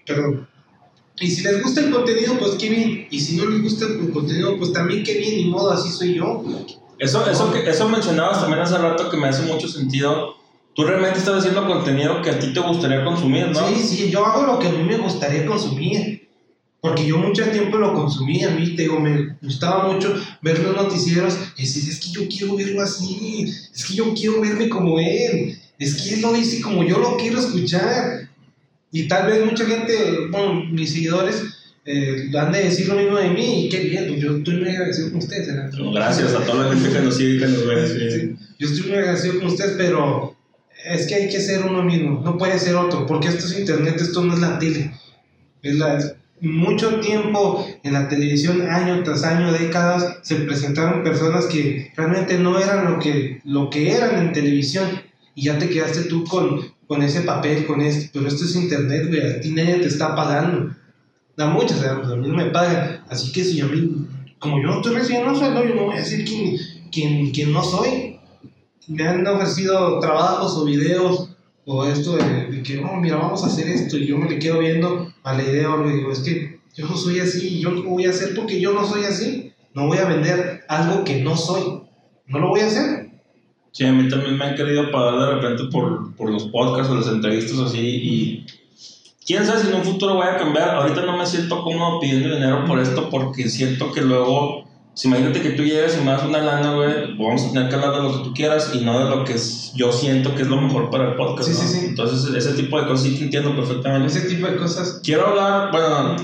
perdón. 0.05 0.45
Y 1.21 1.31
si 1.31 1.43
les 1.43 1.63
gusta 1.63 1.79
el 1.79 1.91
contenido, 1.91 2.37
pues 2.37 2.55
qué 2.55 2.69
bien. 2.69 3.07
Y 3.09 3.21
si 3.21 3.37
no 3.37 3.45
les 3.45 3.61
gusta 3.61 3.85
el 3.85 4.11
contenido, 4.11 4.57
pues 4.57 4.73
también 4.73 5.05
qué 5.05 5.17
bien. 5.17 5.37
Ni 5.37 5.45
modo, 5.45 5.71
así 5.71 5.89
soy 5.89 6.15
yo. 6.15 6.43
Eso, 6.99 7.25
eso, 7.29 7.53
que, 7.53 7.69
eso 7.69 7.87
mencionabas 7.87 8.41
también 8.41 8.59
hace 8.59 8.77
rato 8.77 9.09
que 9.09 9.15
me 9.15 9.29
hace 9.29 9.43
mucho 9.43 9.69
sentido. 9.69 10.35
Tú 10.77 10.83
realmente 10.83 11.17
estás 11.17 11.39
haciendo 11.39 11.65
contenido 11.65 12.21
que 12.21 12.29
a 12.29 12.37
ti 12.37 12.53
te 12.53 12.59
gustaría 12.59 13.03
consumir, 13.03 13.47
¿no? 13.47 13.67
Sí, 13.67 13.81
sí, 13.81 14.09
yo 14.11 14.23
hago 14.23 14.45
lo 14.45 14.59
que 14.59 14.67
a 14.67 14.71
mí 14.71 14.83
me 14.83 14.97
gustaría 14.97 15.43
consumir. 15.43 16.29
Porque 16.79 17.07
yo 17.07 17.17
mucho 17.17 17.43
tiempo 17.45 17.79
lo 17.79 17.95
consumí, 17.95 18.43
a 18.43 18.51
mí 18.51 18.75
te 18.75 18.83
digo, 18.83 18.99
me 18.99 19.35
gustaba 19.41 19.91
mucho 19.91 20.13
ver 20.43 20.59
los 20.59 20.75
noticieros 20.75 21.35
y 21.57 21.63
decir, 21.63 21.89
es 21.89 21.99
que 21.99 22.11
yo 22.11 22.27
quiero 22.29 22.55
verlo 22.55 22.83
así, 22.83 23.51
es 23.73 23.85
que 23.85 23.95
yo 23.95 24.13
quiero 24.13 24.39
verme 24.39 24.69
como 24.69 24.99
él, 24.99 25.57
es 25.79 25.95
que 25.95 26.13
él 26.13 26.21
lo 26.21 26.31
dice 26.31 26.61
como 26.61 26.83
yo 26.83 26.99
lo 26.99 27.17
quiero 27.17 27.39
escuchar. 27.39 28.29
Y 28.91 29.07
tal 29.07 29.25
vez 29.25 29.43
mucha 29.43 29.65
gente, 29.65 30.27
bueno, 30.29 30.63
mis 30.69 30.93
seguidores, 30.93 31.41
eh, 31.85 32.29
han 32.39 32.51
de 32.51 32.65
decir 32.65 32.87
lo 32.87 32.93
mismo 32.93 33.17
de 33.17 33.29
mí, 33.29 33.65
y 33.65 33.69
qué 33.69 33.79
bien, 33.79 34.09
pues 34.09 34.21
yo 34.21 34.37
estoy 34.37 34.57
muy 34.57 34.69
agradecido 34.69 35.09
con 35.09 35.17
ustedes. 35.17 35.49
Alejandro. 35.49 35.91
Gracias 35.91 36.33
a 36.35 36.45
toda 36.45 36.65
la 36.65 36.75
gente 36.75 36.91
que 36.95 37.03
nos 37.03 37.17
sigue 37.17 37.35
y 37.35 37.39
que 37.39 37.47
nos 37.47 37.65
ve. 37.65 37.87
sí. 37.87 38.19
Sí, 38.19 38.35
Yo 38.59 38.67
estoy 38.67 38.91
muy 38.91 38.99
agradecido 38.99 39.39
con 39.39 39.47
ustedes, 39.47 39.73
pero 39.75 40.26
es 40.89 41.07
que 41.07 41.15
hay 41.15 41.29
que 41.29 41.39
ser 41.39 41.63
uno 41.63 41.83
mismo, 41.83 42.21
no 42.23 42.37
puede 42.37 42.57
ser 42.59 42.75
otro, 42.75 43.05
porque 43.05 43.27
esto 43.27 43.45
es 43.45 43.59
internet, 43.59 43.97
esto 43.99 44.23
no 44.23 44.33
es 44.33 44.39
la 44.39 44.59
tele. 44.59 44.91
Es 45.61 45.75
la, 45.75 45.99
mucho 46.41 46.99
tiempo 46.99 47.65
en 47.83 47.93
la 47.93 48.07
televisión, 48.07 48.69
año 48.69 49.03
tras 49.03 49.23
año, 49.23 49.51
décadas, 49.51 50.19
se 50.21 50.35
presentaron 50.35 51.03
personas 51.03 51.45
que 51.45 51.91
realmente 51.95 52.37
no 52.37 52.59
eran 52.59 52.91
lo 52.91 52.99
que, 52.99 53.41
lo 53.43 53.69
que 53.69 53.91
eran 53.91 54.17
en 54.19 54.33
televisión 54.33 54.87
y 55.35 55.43
ya 55.43 55.57
te 55.57 55.69
quedaste 55.69 56.03
tú 56.03 56.23
con, 56.23 56.61
con 56.87 57.01
ese 57.01 57.21
papel, 57.21 57.65
con 57.65 57.81
esto, 57.81 58.09
pero 58.13 58.27
esto 58.27 58.45
es 58.45 58.55
internet, 58.55 59.07
güey, 59.07 59.21
a 59.21 59.41
ti 59.41 59.51
nadie 59.51 59.77
te 59.77 59.87
está 59.87 60.15
pagando. 60.15 60.75
Da 61.35 61.47
muchas, 61.47 61.83
a 61.83 61.95
mí 61.95 62.27
no 62.27 62.35
me 62.35 62.45
pagan, 62.45 63.03
así 63.09 63.31
que 63.31 63.43
si 63.43 63.61
a 63.61 63.65
mí, 63.65 64.07
como 64.39 64.59
yo 64.59 64.67
no 64.67 64.77
estoy 64.77 64.95
recibiendo 64.95 65.35
sueldo, 65.35 65.63
yo 65.63 65.75
no 65.75 65.85
voy 65.85 65.95
a 65.95 65.99
decir 65.99 66.25
quién, 66.25 66.57
quién, 66.91 67.31
quién 67.31 67.53
no 67.53 67.63
soy. 67.63 68.16
Me 68.87 69.07
han 69.07 69.25
ofrecido 69.27 69.99
trabajos 69.99 70.57
o 70.57 70.65
videos 70.65 71.29
o 71.65 71.85
esto 71.85 72.15
de, 72.15 72.47
de 72.47 72.63
que, 72.63 72.79
oh, 72.79 72.95
mira, 72.95 73.17
vamos 73.17 73.43
a 73.43 73.47
hacer 73.47 73.67
esto 73.67 73.97
y 73.97 74.07
yo 74.07 74.17
me 74.17 74.29
le 74.29 74.39
quedo 74.39 74.59
viendo 74.59 75.11
a 75.23 75.33
la 75.33 75.43
idea 75.43 75.73
o 75.73 75.83
le 75.83 75.93
digo, 75.95 76.11
es 76.11 76.19
que 76.19 76.59
yo 76.77 76.87
no 76.87 76.95
soy 76.95 77.19
así, 77.19 77.59
yo 77.59 77.71
no 77.71 77.83
voy 77.83 78.05
a 78.05 78.11
hacer 78.11 78.35
porque 78.35 78.61
yo 78.61 78.71
no 78.71 78.85
soy 78.85 79.03
así. 79.03 79.51
No 79.73 79.87
voy 79.87 79.97
a 79.97 80.05
vender 80.05 80.63
algo 80.69 81.03
que 81.03 81.21
no 81.21 81.35
soy. 81.35 81.81
No 82.27 82.39
lo 82.39 82.49
voy 82.49 82.61
a 82.61 82.67
hacer. 82.67 83.11
Sí, 83.71 83.85
a 83.85 83.91
mí 83.91 84.07
también 84.09 84.37
me 84.37 84.45
han 84.45 84.55
querido 84.55 84.91
pagar 84.91 85.19
de 85.19 85.35
repente 85.35 85.63
por, 85.71 86.15
por 86.15 86.31
los 86.31 86.45
podcasts 86.45 86.91
o 86.91 86.95
las 86.95 87.07
entrevistas 87.07 87.59
así 87.59 87.79
y 87.79 88.45
quién 89.25 89.45
sabe 89.45 89.61
si 89.61 89.67
en 89.69 89.75
un 89.75 89.83
futuro 89.83 90.15
voy 90.15 90.27
a 90.27 90.37
cambiar. 90.37 90.69
Ahorita 90.69 91.03
no 91.05 91.17
me 91.17 91.25
siento 91.25 91.63
cómodo 91.63 91.99
pidiendo 91.99 92.33
dinero 92.33 92.65
por 92.65 92.79
esto 92.79 93.09
porque 93.09 93.49
siento 93.49 93.91
que 93.91 94.01
luego, 94.01 94.66
si 94.97 95.07
imagínate 95.07 95.41
que 95.41 95.51
tú 95.51 95.63
llegas 95.63 95.95
y 95.95 96.03
me 96.03 96.11
das 96.11 96.23
una 96.23 96.39
lana, 96.39 96.73
güey, 96.73 97.15
vamos 97.17 97.43
a 97.45 97.51
tener 97.51 97.69
que 97.69 97.75
hablar 97.75 97.91
de 97.95 98.01
lo 98.01 98.17
que 98.17 98.23
tú 98.29 98.33
quieras 98.33 98.71
y 98.73 98.79
no 98.83 98.99
de 99.03 99.15
lo 99.15 99.23
que 99.23 99.33
es- 99.33 99.71
yo 99.75 99.91
siento 99.91 100.33
que 100.33 100.41
es 100.41 100.47
lo 100.47 100.59
mejor 100.59 100.89
para 100.89 101.09
el 101.09 101.15
podcast. 101.15 101.49
Sí, 101.49 101.53
¿no? 101.55 101.61
sí, 101.69 101.79
sí. 101.79 101.85
Entonces, 101.85 102.33
ese 102.33 102.53
tipo 102.61 102.81
de 102.81 102.87
cosas 102.87 103.05
sí 103.05 103.15
te 103.15 103.23
entiendo 103.25 103.55
perfectamente. 103.55 104.07
Ese 104.07 104.27
tipo 104.27 104.47
de 104.47 104.57
cosas 104.57 104.99
Quiero 105.03 105.27
hablar, 105.27 105.71
bueno, 105.71 106.15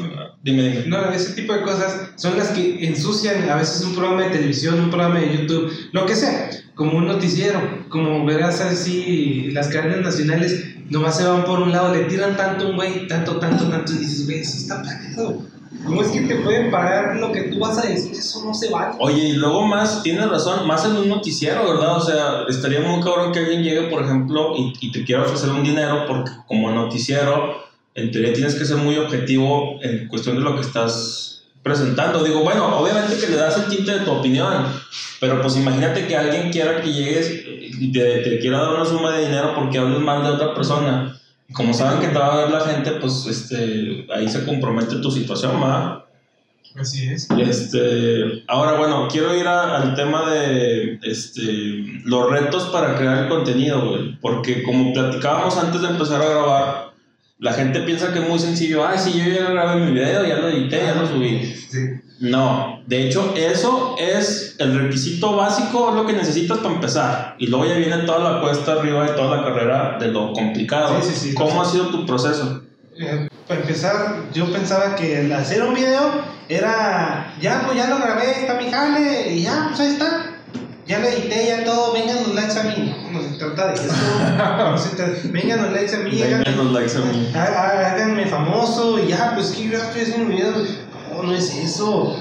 dime, 0.41 0.63
dime. 0.63 0.85
No, 0.87 1.11
ese 1.11 1.33
tipo 1.33 1.53
de 1.53 1.61
cosas 1.61 2.09
son 2.15 2.35
las 2.37 2.49
que 2.49 2.83
ensucian 2.87 3.47
a 3.49 3.55
veces 3.57 3.83
un 3.85 3.93
programa 3.93 4.23
de 4.23 4.31
televisión, 4.31 4.79
un 4.79 4.89
programa 4.89 5.19
de 5.19 5.37
YouTube, 5.37 5.71
lo 5.91 6.05
que 6.07 6.15
sea, 6.15 6.49
como 6.73 6.97
un 6.97 7.05
noticiero, 7.05 7.59
como 7.89 8.25
verás 8.25 8.59
así, 8.61 9.51
las 9.51 9.67
cadenas 9.67 9.99
nacionales 10.01 10.65
nomás 10.89 11.17
se 11.17 11.25
van 11.25 11.45
por 11.45 11.59
un 11.59 11.71
lado, 11.71 11.93
le 11.93 12.05
tiran 12.05 12.35
tanto 12.35 12.69
un 12.69 12.75
güey, 12.75 13.07
tanto, 13.07 13.37
tanto, 13.37 13.65
tanto, 13.69 13.93
y 13.93 13.97
dices, 13.99 14.25
güey, 14.25 14.39
eso 14.39 14.57
está 14.57 14.81
pagado. 14.81 15.43
¿Cómo 15.85 16.01
es 16.01 16.09
que 16.09 16.21
te 16.21 16.35
pueden 16.37 16.71
pagar 16.71 17.17
lo 17.17 17.31
que 17.31 17.43
tú 17.43 17.59
vas 17.59 17.77
a 17.77 17.87
decir? 17.87 18.13
Eso 18.13 18.45
no 18.45 18.53
se 18.53 18.69
vale. 18.69 18.95
Oye, 18.99 19.29
y 19.29 19.33
luego 19.33 19.65
más, 19.65 20.03
tienes 20.03 20.29
razón, 20.29 20.67
más 20.67 20.85
en 20.85 20.95
un 20.95 21.09
noticiero, 21.09 21.67
¿verdad? 21.67 21.97
O 21.97 22.01
sea, 22.01 22.43
estaría 22.47 22.79
muy 22.79 23.01
cabrón 23.01 23.31
que 23.31 23.39
alguien 23.39 23.63
llegue, 23.63 23.83
por 23.89 24.03
ejemplo, 24.03 24.53
y, 24.55 24.73
y 24.79 24.91
te 24.91 25.03
quiera 25.03 25.23
ofrecer 25.23 25.49
un 25.49 25.63
dinero, 25.63 26.05
porque 26.07 26.31
como 26.47 26.71
noticiero, 26.71 27.63
en 27.95 28.11
teoría 28.11 28.33
tienes 28.33 28.55
que 28.55 28.65
ser 28.65 28.77
muy 28.77 28.97
objetivo 28.97 29.77
en 29.81 30.07
cuestión 30.07 30.35
de 30.35 30.41
lo 30.41 30.55
que 30.55 30.61
estás 30.61 31.43
presentando. 31.63 32.23
Digo, 32.23 32.43
bueno, 32.43 32.77
obviamente 32.77 33.17
que 33.17 33.27
le 33.27 33.37
das 33.37 33.57
el 33.57 33.75
tinte 33.75 33.91
de 33.91 34.05
tu 34.05 34.11
opinión, 34.11 34.65
pero 35.19 35.41
pues 35.41 35.55
imagínate 35.55 36.05
que 36.07 36.15
alguien 36.15 36.51
quiera 36.51 36.81
que 36.81 36.91
llegues 36.91 37.31
y 37.79 37.91
te, 37.91 38.17
te 38.19 38.39
quiera 38.39 38.59
dar 38.59 38.75
una 38.75 38.85
suma 38.85 39.15
de 39.15 39.25
dinero 39.25 39.53
porque 39.55 39.79
hables 39.79 39.99
mal 39.99 40.23
de 40.23 40.29
otra 40.29 40.53
persona. 40.53 41.19
Como 41.51 41.73
saben 41.73 41.99
que 41.99 42.07
te 42.07 42.17
va 42.17 42.33
a 42.33 42.37
ver 42.45 42.49
la 42.51 42.61
gente, 42.61 42.91
pues 43.01 43.25
este, 43.27 44.07
ahí 44.15 44.27
se 44.29 44.45
compromete 44.45 44.95
tu 44.97 45.11
situación, 45.11 45.61
¿va? 45.61 46.05
Así 46.75 47.07
es. 47.07 47.27
Este, 47.37 48.43
ahora 48.47 48.77
bueno, 48.77 49.07
quiero 49.11 49.35
ir 49.37 49.45
a- 49.47 49.77
al 49.81 49.93
tema 49.93 50.27
de 50.31 50.97
este, 51.03 51.41
los 52.05 52.31
retos 52.31 52.63
para 52.69 52.95
crear 52.95 53.23
el 53.23 53.29
contenido, 53.29 53.89
güey. 53.89 54.17
Porque 54.19 54.63
como 54.63 54.91
platicábamos 54.93 55.55
antes 55.57 55.81
de 55.83 55.89
empezar 55.89 56.21
a 56.21 56.29
grabar, 56.29 56.93
la 57.37 57.53
gente 57.53 57.81
piensa 57.81 58.11
que 58.11 58.19
es 58.19 58.27
muy 58.29 58.39
sencillo. 58.39 58.83
Ah, 58.83 58.97
sí, 58.97 59.13
yo 59.15 59.31
ya 59.31 59.51
grabé 59.51 59.81
mi 59.85 59.91
video, 59.91 60.25
ya 60.25 60.37
lo 60.37 60.47
edité, 60.47 60.77
ya 60.83 60.95
lo 60.95 61.05
subí. 61.07 61.45
Sí. 61.69 61.79
No, 62.21 62.72
de 62.85 63.07
hecho, 63.07 63.33
eso 63.37 63.95
es 63.97 64.55
el 64.59 64.77
requisito 64.77 65.35
básico, 65.35 65.89
es 65.89 65.95
lo 65.95 66.05
que 66.05 66.13
necesitas 66.13 66.57
para 66.59 66.75
empezar. 66.75 67.35
Y 67.39 67.47
luego 67.47 67.65
ya 67.65 67.75
viene 67.75 67.97
toda 67.99 68.33
la 68.33 68.41
cuesta 68.41 68.73
arriba 68.73 69.03
de 69.05 69.13
toda 69.13 69.37
la 69.37 69.43
carrera 69.45 69.97
de 69.99 70.07
lo 70.09 70.33
complicado. 70.33 70.97
Sí, 71.01 71.09
sí, 71.13 71.29
sí. 71.29 71.33
¿Cómo 71.35 71.61
ha 71.61 71.65
sido 71.65 71.87
tu 71.87 72.05
proceso? 72.05 72.61
Eh, 72.99 73.27
para 73.47 73.61
empezar, 73.61 74.15
yo 74.33 74.51
pensaba 74.51 74.95
que 74.95 75.21
el 75.21 75.31
hacer 75.31 75.63
un 75.63 75.73
video 75.73 76.11
era, 76.49 77.33
ya, 77.41 77.63
pues 77.65 77.77
ya 77.77 77.87
lo 77.89 77.97
grabé, 77.97 78.31
está 78.41 78.55
mi 78.55 78.69
jale, 78.69 79.33
y 79.33 79.43
ya, 79.43 79.67
pues 79.69 79.79
ahí 79.79 79.93
está. 79.93 80.29
Ya 80.85 80.99
lo 80.99 81.07
edité, 81.07 81.47
ya 81.47 81.63
todo, 81.63 81.93
vengan 81.93 82.17
los 82.17 82.35
likes 82.35 82.59
a 82.59 82.63
mí. 82.63 82.93
No, 83.11 83.21
no 83.21 83.29
se 83.29 83.35
trata 83.37 83.67
de 83.69 83.75
eso. 83.75 83.93
Vengan 85.31 85.61
los 85.63 85.71
likes 85.73 85.95
a 85.95 85.99
mí, 85.99 86.11
Denme 86.17 86.51
los 86.57 86.71
likes 86.73 86.95
a 86.97 86.99
mí. 86.99 87.31
há- 87.33 87.39
há- 87.43 87.91
háganme 87.93 88.25
famoso, 88.27 88.99
y 88.99 89.07
ya, 89.07 89.31
pues 89.35 89.51
que 89.51 89.69
yo 89.69 89.77
estoy 89.77 90.01
haciendo 90.01 90.25
un 90.25 90.35
video. 90.35 90.51
No, 91.15 91.23
no 91.23 91.33
es 91.33 91.55
eso. 91.55 92.15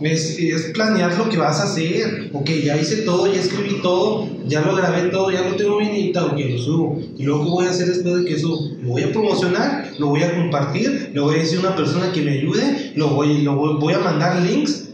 Es, 0.00 0.38
es 0.38 0.62
planear 0.72 1.16
lo 1.18 1.28
que 1.28 1.36
vas 1.36 1.60
a 1.60 1.64
hacer. 1.64 2.30
Ok, 2.32 2.50
ya 2.64 2.76
hice 2.76 3.02
todo, 3.02 3.32
ya 3.32 3.40
escribí 3.40 3.80
todo, 3.82 4.28
ya 4.46 4.62
lo 4.62 4.74
grabé 4.74 5.08
todo, 5.08 5.30
ya 5.30 5.42
lo 5.42 5.56
tengo 5.56 5.78
bien 5.78 5.92
editado, 5.92 6.32
ok, 6.32 6.38
lo 6.38 6.58
subo. 6.58 7.02
Y 7.18 7.22
luego, 7.24 7.44
¿qué 7.44 7.50
voy 7.50 7.66
a 7.66 7.70
hacer 7.70 7.86
después 7.88 8.16
de 8.16 8.24
que 8.24 8.38
subo? 8.38 8.70
Lo 8.82 8.88
voy 8.90 9.02
a 9.02 9.12
promocionar, 9.12 9.92
lo 9.98 10.08
voy 10.08 10.22
a 10.22 10.34
compartir, 10.34 11.10
lo 11.14 11.24
voy 11.24 11.36
a 11.36 11.38
decir 11.38 11.58
a 11.58 11.68
una 11.68 11.76
persona 11.76 12.12
que 12.12 12.22
me 12.22 12.32
ayude, 12.32 12.92
lo 12.94 13.08
voy, 13.08 13.42
lo 13.42 13.78
voy 13.78 13.94
a 13.94 13.98
mandar 13.98 14.40
links, 14.42 14.89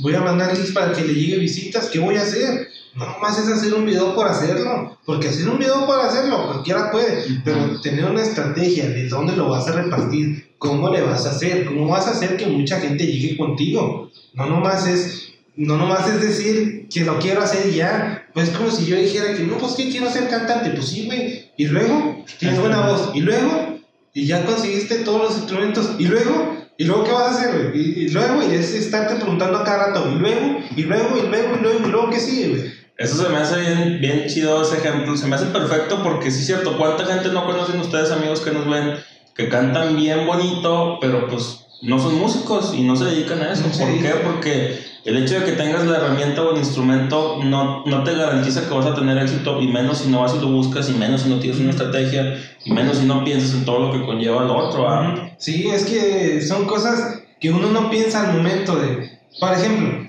voy 0.00 0.14
a 0.14 0.20
mandar 0.20 0.54
links 0.54 0.72
para 0.72 0.92
que 0.92 1.04
le 1.04 1.14
llegue 1.14 1.38
visitas. 1.38 1.88
¿Qué 1.88 1.98
voy 1.98 2.16
a 2.16 2.22
hacer? 2.22 2.68
No 2.94 3.06
más 3.20 3.38
es 3.38 3.48
hacer 3.48 3.72
un 3.72 3.86
video 3.86 4.14
por 4.14 4.26
hacerlo, 4.26 4.98
porque 5.06 5.28
hacer 5.28 5.48
un 5.48 5.58
video 5.58 5.86
por 5.86 6.00
hacerlo, 6.00 6.46
cualquiera 6.46 6.90
puede, 6.90 7.24
pero 7.44 7.80
tener 7.80 8.04
una 8.04 8.22
estrategia 8.22 8.88
de 8.88 9.08
dónde 9.08 9.36
lo 9.36 9.48
vas 9.48 9.68
a 9.68 9.72
repartir, 9.72 10.54
cómo 10.58 10.90
le 10.90 11.00
vas 11.00 11.24
a 11.24 11.30
hacer, 11.30 11.66
cómo 11.66 11.86
vas 11.86 12.08
a 12.08 12.10
hacer 12.10 12.36
que 12.36 12.46
mucha 12.46 12.80
gente 12.80 13.06
llegue 13.06 13.36
contigo. 13.36 14.10
No 14.34 14.46
nomás 14.46 14.88
es, 14.88 15.34
no 15.54 15.76
nomás 15.76 16.08
es 16.08 16.20
decir 16.20 16.88
que 16.88 17.04
lo 17.04 17.18
quiero 17.18 17.42
hacer 17.42 17.72
ya. 17.72 18.26
Pues 18.34 18.48
es 18.48 18.56
como 18.56 18.70
si 18.70 18.86
yo 18.86 18.96
dijera 18.96 19.34
que 19.34 19.44
no, 19.44 19.58
pues 19.58 19.74
que 19.74 19.90
quiero 19.90 20.10
ser 20.10 20.28
cantante. 20.28 20.70
Pues 20.70 20.88
sí, 20.88 21.06
güey. 21.06 21.50
Y 21.56 21.66
luego 21.66 22.24
tienes 22.38 22.60
buena 22.60 22.86
voz. 22.86 23.10
Y 23.14 23.20
luego, 23.20 23.78
y 24.14 24.26
ya 24.26 24.44
conseguiste 24.44 24.96
todos 24.96 25.22
los 25.22 25.36
instrumentos. 25.38 25.90
Y 25.98 26.06
luego, 26.06 26.56
y 26.80 26.84
luego 26.84 27.04
¿qué 27.04 27.12
vas 27.12 27.24
a 27.24 27.30
hacer, 27.32 27.70
güey? 27.70 27.78
Y, 27.78 28.04
y 28.04 28.08
luego, 28.08 28.42
y 28.42 28.54
es 28.54 28.72
estarte 28.72 29.16
preguntando 29.16 29.58
a 29.58 29.64
cada 29.64 29.88
rato. 29.88 30.10
Y 30.10 30.14
luego, 30.14 30.60
y 30.74 30.82
luego, 30.84 31.18
y 31.18 31.28
luego, 31.28 31.56
y 31.56 31.60
luego, 31.60 31.86
y 31.86 31.90
luego, 31.90 32.08
¿qué 32.08 32.18
sigue, 32.18 32.48
güey? 32.48 32.72
Eso 32.96 33.22
se 33.22 33.28
me 33.28 33.36
hace 33.36 33.60
bien, 33.60 33.98
bien 34.00 34.26
chido 34.28 34.62
ese 34.62 34.78
ejemplo, 34.78 35.14
se 35.14 35.26
me 35.26 35.36
hace 35.36 35.44
perfecto 35.46 36.02
porque 36.02 36.30
sí 36.30 36.40
es 36.40 36.46
cierto, 36.46 36.78
¿cuánta 36.78 37.04
gente 37.04 37.28
no 37.28 37.44
conocen 37.44 37.78
ustedes 37.80 38.10
amigos 38.10 38.40
que 38.40 38.52
nos 38.52 38.66
ven 38.66 38.94
que 39.34 39.50
cantan 39.50 39.94
bien 39.94 40.26
bonito, 40.26 40.96
pero 41.02 41.28
pues 41.28 41.66
no 41.82 41.98
son 41.98 42.18
músicos 42.18 42.72
y 42.74 42.82
no 42.82 42.96
se 42.96 43.04
dedican 43.04 43.42
a 43.42 43.52
eso? 43.52 43.70
Se 43.70 43.84
¿Por 43.84 43.98
qué? 44.00 44.14
Porque 44.24 44.78
el 45.04 45.16
hecho 45.16 45.40
de 45.40 45.44
que 45.46 45.52
tengas 45.52 45.86
la 45.86 45.96
herramienta 45.96 46.42
o 46.42 46.52
el 46.52 46.58
instrumento 46.58 47.38
no, 47.42 47.84
no 47.86 48.04
te 48.04 48.14
garantiza 48.14 48.68
que 48.68 48.74
vas 48.74 48.86
a 48.86 48.94
tener 48.94 49.16
éxito 49.18 49.60
y 49.60 49.68
menos 49.68 49.98
si 49.98 50.08
no 50.08 50.20
vas 50.20 50.34
y 50.34 50.40
lo 50.40 50.48
buscas 50.48 50.90
y 50.90 50.94
menos 50.94 51.22
si 51.22 51.30
no 51.30 51.38
tienes 51.38 51.58
una 51.58 51.70
estrategia 51.70 52.36
y 52.64 52.72
menos 52.72 52.98
si 52.98 53.06
no 53.06 53.24
piensas 53.24 53.54
en 53.54 53.64
todo 53.64 53.78
lo 53.78 53.92
que 53.92 54.04
conlleva 54.04 54.44
lo 54.44 54.56
otro. 54.56 54.88
¿ah? 54.88 55.30
Sí, 55.38 55.68
es 55.68 55.84
que 55.84 56.42
son 56.42 56.66
cosas 56.66 57.22
que 57.40 57.50
uno 57.50 57.70
no 57.70 57.90
piensa 57.90 58.28
al 58.28 58.36
momento 58.36 58.76
de... 58.76 59.18
Por 59.38 59.52
ejemplo, 59.54 60.06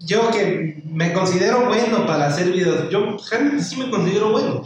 yo 0.00 0.30
que 0.30 0.82
me 0.84 1.12
considero 1.12 1.66
bueno 1.66 2.06
para 2.06 2.26
hacer 2.26 2.52
videos, 2.52 2.90
yo 2.90 3.16
realmente 3.30 3.64
sí 3.64 3.76
me 3.76 3.88
considero 3.88 4.32
bueno. 4.32 4.62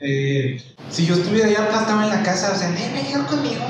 Eh, 0.00 0.60
si 0.90 1.06
yo 1.06 1.14
estuviera 1.14 1.48
ya 1.48 1.64
aplastado 1.64 2.02
en 2.02 2.08
la 2.10 2.22
casa, 2.22 2.52
o 2.54 2.58
sea, 2.58 2.70
"Ne, 2.70 2.90
ven 2.92 3.20
a 3.20 3.26
conmigo, 3.26 3.64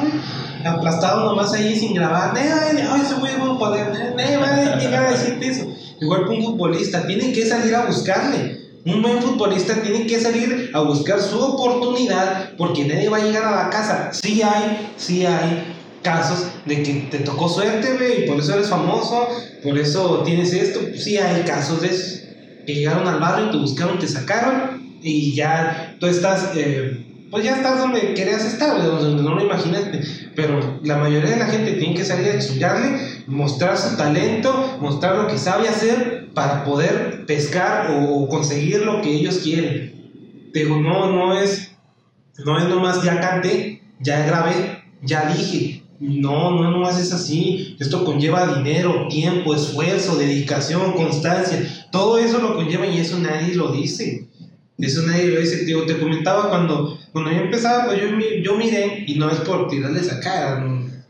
aplastado 0.64 1.27
nomás 1.27 1.53
ahí 1.53 1.79
sin 1.79 1.95
grabar, 1.95 2.33
ne, 2.33 2.41
ay, 2.41 3.03
ese 3.03 3.14
güey 3.14 3.33
va 3.39 3.55
a 3.55 3.59
poder, 3.59 4.14
ne, 4.16 4.37
va 4.37 4.49
a 4.49 4.77
llegar 4.79 5.07
a 5.07 5.11
decirte 5.12 5.49
eso. 5.49 5.66
Igual 6.01 6.25
que 6.25 6.31
un 6.31 6.43
futbolista, 6.43 7.07
tiene 7.07 7.33
que 7.33 7.47
salir 7.47 7.75
a 7.75 7.87
buscarle. 7.87 8.59
Un 8.87 9.01
buen 9.01 9.22
futbolista 9.22 9.81
tiene 9.83 10.07
que 10.07 10.20
salir 10.20 10.70
a 10.75 10.81
buscar 10.81 11.20
su 11.20 11.39
oportunidad 11.41 12.51
porque 12.59 12.85
nadie 12.85 13.09
va 13.09 13.18
a 13.18 13.25
llegar 13.25 13.45
a 13.45 13.64
la 13.64 13.70
casa. 13.70 14.11
Sí 14.12 14.43
hay, 14.43 14.93
sí 14.97 15.25
hay 15.25 15.75
casos 16.03 16.49
de 16.66 16.83
que 16.83 16.93
te 17.11 17.18
tocó 17.20 17.49
suerte, 17.49 17.95
güey, 17.97 18.25
y 18.25 18.29
por 18.29 18.39
eso 18.39 18.55
eres 18.55 18.68
famoso, 18.68 19.27
por 19.62 19.79
eso 19.79 20.22
tienes 20.25 20.53
esto. 20.53 20.81
Sí 20.99 21.16
hay 21.16 21.43
casos 21.43 21.81
de 21.81 21.89
esos 21.89 22.20
que 22.66 22.75
llegaron 22.75 23.07
al 23.09 23.20
barrio, 23.20 23.51
te 23.51 23.57
buscaron, 23.57 23.99
te 23.99 24.09
sacaron 24.09 24.84
y 25.05 25.35
ya 25.35 25.97
tú 26.01 26.07
estás, 26.07 26.53
eh, 26.57 27.05
pues 27.31 27.45
ya 27.45 27.57
estás 27.57 27.79
donde 27.79 28.15
querías 28.15 28.43
estar, 28.43 28.83
donde 28.83 29.23
no 29.23 29.35
lo 29.35 29.45
imaginaste. 29.45 30.01
Pero 30.35 30.81
la 30.83 30.97
mayoría 30.97 31.31
de 31.31 31.37
la 31.37 31.47
gente 31.47 31.73
tiene 31.73 31.95
que 31.95 32.05
salir 32.05 32.31
a 32.31 32.39
chingarle, 32.39 32.99
mostrar 33.27 33.77
su 33.77 33.97
talento, 33.99 34.79
mostrar 34.81 35.17
lo 35.17 35.29
que 35.29 35.37
sabe 35.37 35.69
hacer 35.69 36.31
para 36.33 36.65
poder 36.65 37.27
pescar 37.27 37.91
o 37.91 38.27
conseguir 38.29 38.81
lo 38.81 39.03
que 39.03 39.15
ellos 39.15 39.39
quieren. 39.39 40.51
Digo, 40.55 40.81
no, 40.81 41.13
no 41.13 41.39
es, 41.39 41.73
no 42.47 42.59
es 42.59 42.65
nomás 42.65 43.03
ya 43.03 43.21
canté, 43.21 43.83
ya 44.01 44.25
grabé, 44.25 44.85
ya 45.03 45.27
dije. 45.35 45.83
No, 46.01 46.51
no, 46.51 46.71
no 46.71 46.89
es 46.89 47.13
así. 47.13 47.77
Esto 47.79 48.05
conlleva 48.05 48.57
dinero, 48.57 49.07
tiempo, 49.09 49.55
esfuerzo, 49.55 50.17
dedicación, 50.17 50.93
constancia. 50.93 51.87
Todo 51.93 52.19
eso 52.19 52.39
lo 52.39 52.57
conlleva 52.57 52.87
y 52.87 52.99
eso 52.99 53.19
nadie 53.19 53.55
lo 53.55 53.71
dice. 53.71 54.29
Eso 54.79 55.03
nadie 55.03 55.29
lo 55.29 55.41
dice. 55.41 55.64
Te 55.64 55.99
comentaba 55.99 56.49
cuando, 56.49 56.99
cuando 57.12 57.31
yo 57.31 57.39
empezaba, 57.39 57.87
pues 57.87 58.01
yo, 58.01 58.09
yo 58.43 58.57
miré, 58.57 59.05
y 59.07 59.18
no 59.18 59.31
es 59.31 59.41
por 59.41 59.68
tirarles 59.68 60.12
a 60.12 60.20
cara, 60.20 60.61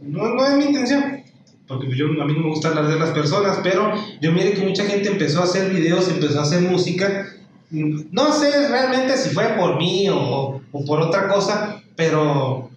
no, 0.00 0.34
no, 0.34 0.46
es 0.46 0.56
mi 0.56 0.64
intención, 0.64 1.22
porque 1.66 1.96
yo, 1.96 2.06
a 2.06 2.26
mí 2.26 2.34
no 2.34 2.40
me 2.40 2.48
gusta 2.50 2.68
hablar 2.68 2.88
de 2.88 2.98
las 2.98 3.10
personas, 3.10 3.60
pero 3.62 3.92
yo 4.20 4.32
miré 4.32 4.52
que 4.52 4.66
mucha 4.66 4.84
gente 4.84 5.08
empezó 5.08 5.40
a 5.40 5.44
hacer 5.44 5.72
videos, 5.72 6.08
empezó 6.08 6.40
a 6.40 6.42
hacer 6.42 6.60
música. 6.60 7.26
No 7.70 8.32
sé 8.32 8.68
realmente 8.68 9.16
si 9.16 9.30
fue 9.30 9.44
por 9.56 9.78
mí 9.78 10.08
o, 10.10 10.60
o 10.70 10.84
por 10.84 11.00
otra 11.00 11.28
cosa, 11.28 11.82
pero 11.96 12.70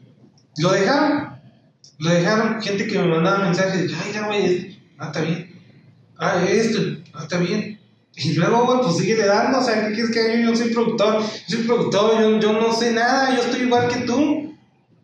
lo 0.58 0.72
dejaron. 0.72 1.38
Lo 2.00 2.10
dejaron. 2.10 2.62
Gente 2.62 2.88
que 2.88 3.00
me 3.00 3.08
mandaba 3.08 3.44
mensajes 3.44 3.92
ay, 3.94 4.14
ya, 4.14 4.26
güey, 4.26 4.80
ah, 4.98 5.08
está 5.08 5.22
bien. 5.22 5.52
Ah, 6.18 6.44
esto, 6.48 6.80
ah, 7.14 7.24
está 7.24 7.38
bien. 7.38 7.77
Y 8.24 8.34
luego, 8.34 8.66
güey, 8.66 8.80
pues 8.82 8.98
sigue 8.98 9.16
dando, 9.16 9.60
o 9.60 9.64
sea, 9.64 9.88
¿qué 9.88 9.94
quieres 9.94 10.12
que 10.12 10.20
haga 10.20 10.36
yo? 10.36 10.50
Yo 10.50 10.56
soy 10.56 10.70
productor, 10.74 11.22
yo 11.48 11.58
soy 11.58 11.66
productor, 11.66 12.20
yo, 12.20 12.40
yo 12.40 12.54
no 12.54 12.74
sé 12.74 12.92
nada, 12.92 13.36
yo 13.36 13.44
estoy 13.44 13.62
igual 13.62 13.88
que 13.88 14.02
tú. 14.02 14.56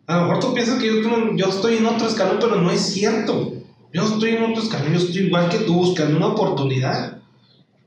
A 0.06 0.16
lo 0.16 0.22
mejor 0.22 0.40
tú 0.40 0.52
piensas 0.52 0.78
que 0.80 0.86
yo, 0.86 1.36
yo 1.36 1.48
estoy 1.48 1.76
en 1.76 1.86
otro 1.86 2.08
escalón, 2.08 2.38
pero 2.40 2.56
no 2.56 2.70
es 2.70 2.80
cierto. 2.80 3.54
Yo 3.92 4.02
estoy 4.02 4.30
en 4.30 4.42
otro 4.42 4.62
escalón, 4.62 4.92
yo 4.92 4.98
estoy 4.98 5.22
igual 5.22 5.48
que 5.48 5.58
tú, 5.58 5.74
buscando 5.74 6.16
una 6.16 6.26
oportunidad. 6.26 7.18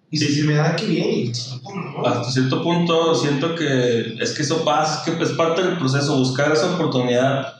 Y 0.10 0.18
si 0.18 0.34
se 0.34 0.44
me 0.44 0.54
da, 0.54 0.76
que 0.76 0.86
bien. 0.86 1.32
Pues, 1.34 1.60
Hasta 2.06 2.32
cierto 2.32 2.64
punto 2.64 3.14
siento 3.14 3.54
que 3.56 4.16
es 4.20 4.32
que 4.32 4.44
eso 4.44 4.64
pasa, 4.64 5.04
que 5.04 5.22
es 5.22 5.32
parte 5.32 5.62
del 5.62 5.78
proceso, 5.78 6.18
buscar 6.18 6.54
esa 6.54 6.74
oportunidad. 6.74 7.54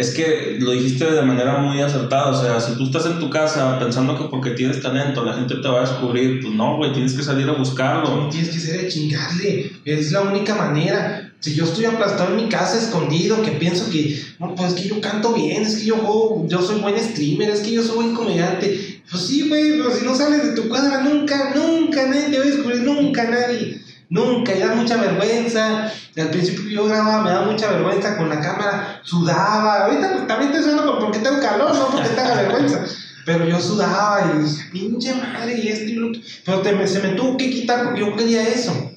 Es 0.00 0.14
que 0.14 0.56
lo 0.58 0.70
dijiste 0.70 1.04
de 1.04 1.20
manera 1.20 1.58
muy 1.58 1.78
acertada, 1.82 2.30
o 2.30 2.42
sea, 2.42 2.58
si 2.58 2.74
tú 2.74 2.84
estás 2.84 3.04
en 3.04 3.18
tu 3.18 3.28
casa 3.28 3.78
pensando 3.78 4.16
que 4.16 4.30
porque 4.30 4.52
tienes 4.52 4.80
talento 4.80 5.22
la 5.22 5.34
gente 5.34 5.56
te 5.56 5.68
va 5.68 5.80
a 5.80 5.90
descubrir, 5.90 6.40
pues 6.40 6.54
no, 6.54 6.78
güey, 6.78 6.94
tienes 6.94 7.12
que 7.12 7.22
salir 7.22 7.46
a 7.50 7.52
buscarlo. 7.52 8.30
Tienes 8.30 8.48
que 8.48 8.58
ser 8.58 8.80
de 8.80 8.88
chingarle, 8.88 9.72
es 9.84 10.10
la 10.10 10.22
única 10.22 10.54
manera. 10.54 11.30
Si 11.40 11.54
yo 11.54 11.64
estoy 11.64 11.84
aplastado 11.84 12.30
en 12.30 12.44
mi 12.44 12.48
casa, 12.48 12.78
escondido, 12.78 13.42
que 13.42 13.50
pienso 13.50 13.90
que, 13.90 14.18
no, 14.38 14.54
pues 14.54 14.72
es 14.72 14.80
que 14.80 14.88
yo 14.88 15.02
canto 15.02 15.34
bien, 15.34 15.64
es 15.64 15.76
que 15.76 15.84
yo, 15.84 16.46
yo 16.48 16.62
soy 16.62 16.80
buen 16.80 16.98
streamer, 16.98 17.50
es 17.50 17.60
que 17.60 17.72
yo 17.72 17.82
soy 17.82 17.96
buen 17.96 18.14
comediante. 18.14 19.02
Pues 19.10 19.24
sí, 19.24 19.48
güey, 19.50 19.72
pero 19.72 19.94
si 19.94 20.02
no 20.02 20.14
sales 20.14 20.42
de 20.44 20.54
tu 20.54 20.66
cuadra, 20.66 21.02
nunca, 21.02 21.52
nunca 21.54 22.06
nadie 22.06 22.30
te 22.30 22.38
va 22.38 22.44
a 22.44 22.46
descubrir, 22.46 22.82
nunca 22.84 23.24
nadie. 23.24 23.82
Nunca, 24.10 24.52
y 24.52 24.58
da 24.58 24.74
mucha 24.74 24.96
vergüenza. 24.96 25.90
Al 26.16 26.30
principio 26.30 26.68
yo 26.68 26.84
grababa, 26.86 27.22
me 27.22 27.30
da 27.30 27.42
mucha 27.42 27.70
vergüenza 27.70 28.16
con 28.16 28.28
la 28.28 28.40
cámara, 28.40 29.00
sudaba. 29.04 29.84
Ahorita 29.84 30.12
pues, 30.12 30.26
también 30.26 30.50
estoy 30.50 30.68
sudando 30.68 30.98
porque 30.98 31.20
tengo 31.20 31.40
calor, 31.40 31.72
no 31.72 31.90
porque 31.90 32.08
tenga 32.08 32.34
vergüenza. 32.34 32.84
Pero 33.24 33.46
yo 33.46 33.60
sudaba 33.60 34.32
y 34.34 34.42
dije, 34.42 34.64
pinche 34.72 35.14
madre, 35.14 35.56
y 35.56 35.68
esto 35.68 35.84
y 35.84 35.92
lo 35.94 36.08
otro. 36.08 36.20
Pero 36.44 36.86
se 36.88 37.00
me 37.00 37.10
tuvo 37.10 37.36
que 37.36 37.50
quitar 37.50 37.84
porque 37.84 38.00
yo 38.00 38.16
quería 38.16 38.48
eso. 38.48 38.90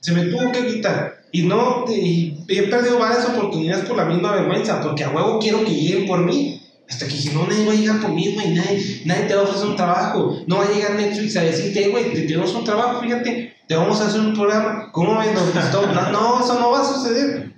Se 0.00 0.12
me 0.12 0.24
tuvo 0.24 0.50
que 0.52 0.66
quitar. 0.66 1.20
Y 1.32 1.42
no, 1.42 1.84
y 1.88 2.42
he 2.48 2.62
perdido 2.64 2.98
varias 2.98 3.28
oportunidades 3.28 3.84
por 3.84 3.98
la 3.98 4.06
misma 4.06 4.32
vergüenza, 4.32 4.80
porque 4.80 5.04
a 5.04 5.10
huevo 5.10 5.38
quiero 5.38 5.64
que 5.64 5.74
lleguen 5.74 6.06
por 6.06 6.24
mí. 6.24 6.62
Hasta 6.88 7.06
que 7.06 7.12
dije, 7.12 7.34
no, 7.34 7.46
nadie 7.46 7.66
va 7.66 7.72
a 7.72 7.76
llegar 7.76 8.00
por 8.00 8.10
mí, 8.10 8.34
güey, 8.34 8.54
nadie, 8.54 9.02
nadie 9.04 9.26
te 9.26 9.34
va 9.34 9.42
a 9.42 9.44
ofrecer 9.44 9.68
un 9.68 9.76
trabajo. 9.76 10.42
No 10.46 10.56
va 10.56 10.64
a 10.64 10.72
llegar 10.72 10.94
Netflix 10.94 11.36
a 11.36 11.42
decirte, 11.42 11.88
güey, 11.90 12.12
te 12.14 12.22
tenemos 12.22 12.52
un 12.54 12.64
trabajo, 12.64 13.00
fíjate, 13.00 13.54
te 13.70 13.76
vamos 13.76 14.00
a 14.00 14.08
hacer 14.08 14.20
un 14.20 14.34
programa. 14.34 14.90
¿Cómo 14.90 15.16
ves? 15.16 15.28
No, 15.72 16.10
no, 16.10 16.44
eso 16.44 16.58
no 16.58 16.72
va 16.72 16.80
a 16.80 16.92
suceder. 16.92 17.52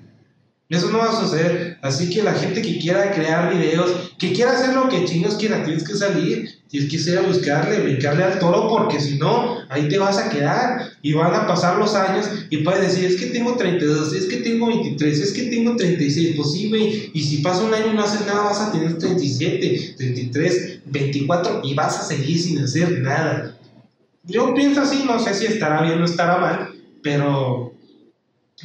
Eso 0.69 0.91
no 0.91 0.99
va 0.99 1.09
a 1.09 1.19
suceder. 1.19 1.79
Así 1.81 2.11
que 2.11 2.23
la 2.23 2.35
gente 2.35 2.61
que 2.61 2.79
quiera 2.79 3.13
crear 3.13 3.51
videos, 3.51 4.13
que 4.19 4.35
quiera 4.35 4.53
hacer 4.53 4.75
lo 4.75 4.91
que 4.91 5.07
chingos 5.07 5.37
quiera, 5.37 5.65
tienes 5.65 5.89
que 5.89 5.95
salir, 5.95 6.51
tienes 6.69 6.91
que 6.91 7.11
ir 7.11 7.17
a 7.17 7.23
buscarle, 7.23 7.81
brincarle 7.81 8.25
al 8.25 8.39
toro, 8.39 8.69
porque 8.69 9.01
si 9.01 9.17
no, 9.17 9.57
ahí 9.71 9.89
te 9.89 9.99
vas 9.99 10.19
a 10.19 10.29
quedar. 10.29 10.91
Y 11.01 11.15
van 11.15 11.35
a 11.35 11.47
pasar 11.47 11.79
los 11.79 11.95
años 11.95 12.27
y 12.51 12.59
puedes 12.59 12.83
decir, 12.83 13.07
es 13.07 13.17
que 13.17 13.29
tengo 13.29 13.57
32, 13.57 14.13
es 14.13 14.27
que 14.27 14.37
tengo 14.37 14.67
23, 14.67 15.19
es 15.19 15.33
que 15.33 15.45
tengo 15.45 15.77
36. 15.77 16.35
Pues 16.37 16.53
sí, 16.53 16.69
güey. 16.69 17.11
Y 17.15 17.23
si 17.23 17.39
pasa 17.39 17.65
un 17.65 17.73
año 17.73 17.91
y 17.91 17.97
no 17.97 18.05
haces 18.05 18.27
nada, 18.27 18.43
vas 18.43 18.61
a 18.61 18.71
tener 18.71 18.99
37, 18.99 19.95
33, 19.97 20.81
24 20.85 21.63
y 21.65 21.73
vas 21.73 22.01
a 22.01 22.05
seguir 22.05 22.39
sin 22.39 22.59
hacer 22.59 23.01
nada. 23.01 23.57
Yo 24.25 24.55
pienso 24.55 24.83
así, 24.83 25.05
no 25.05 25.19
sé 25.19 25.35
si 25.35 25.47
estará 25.47 25.83
bien 25.83 26.01
o 26.01 26.05
estará 26.05 26.39
mal, 26.39 26.75
pero 27.03 27.75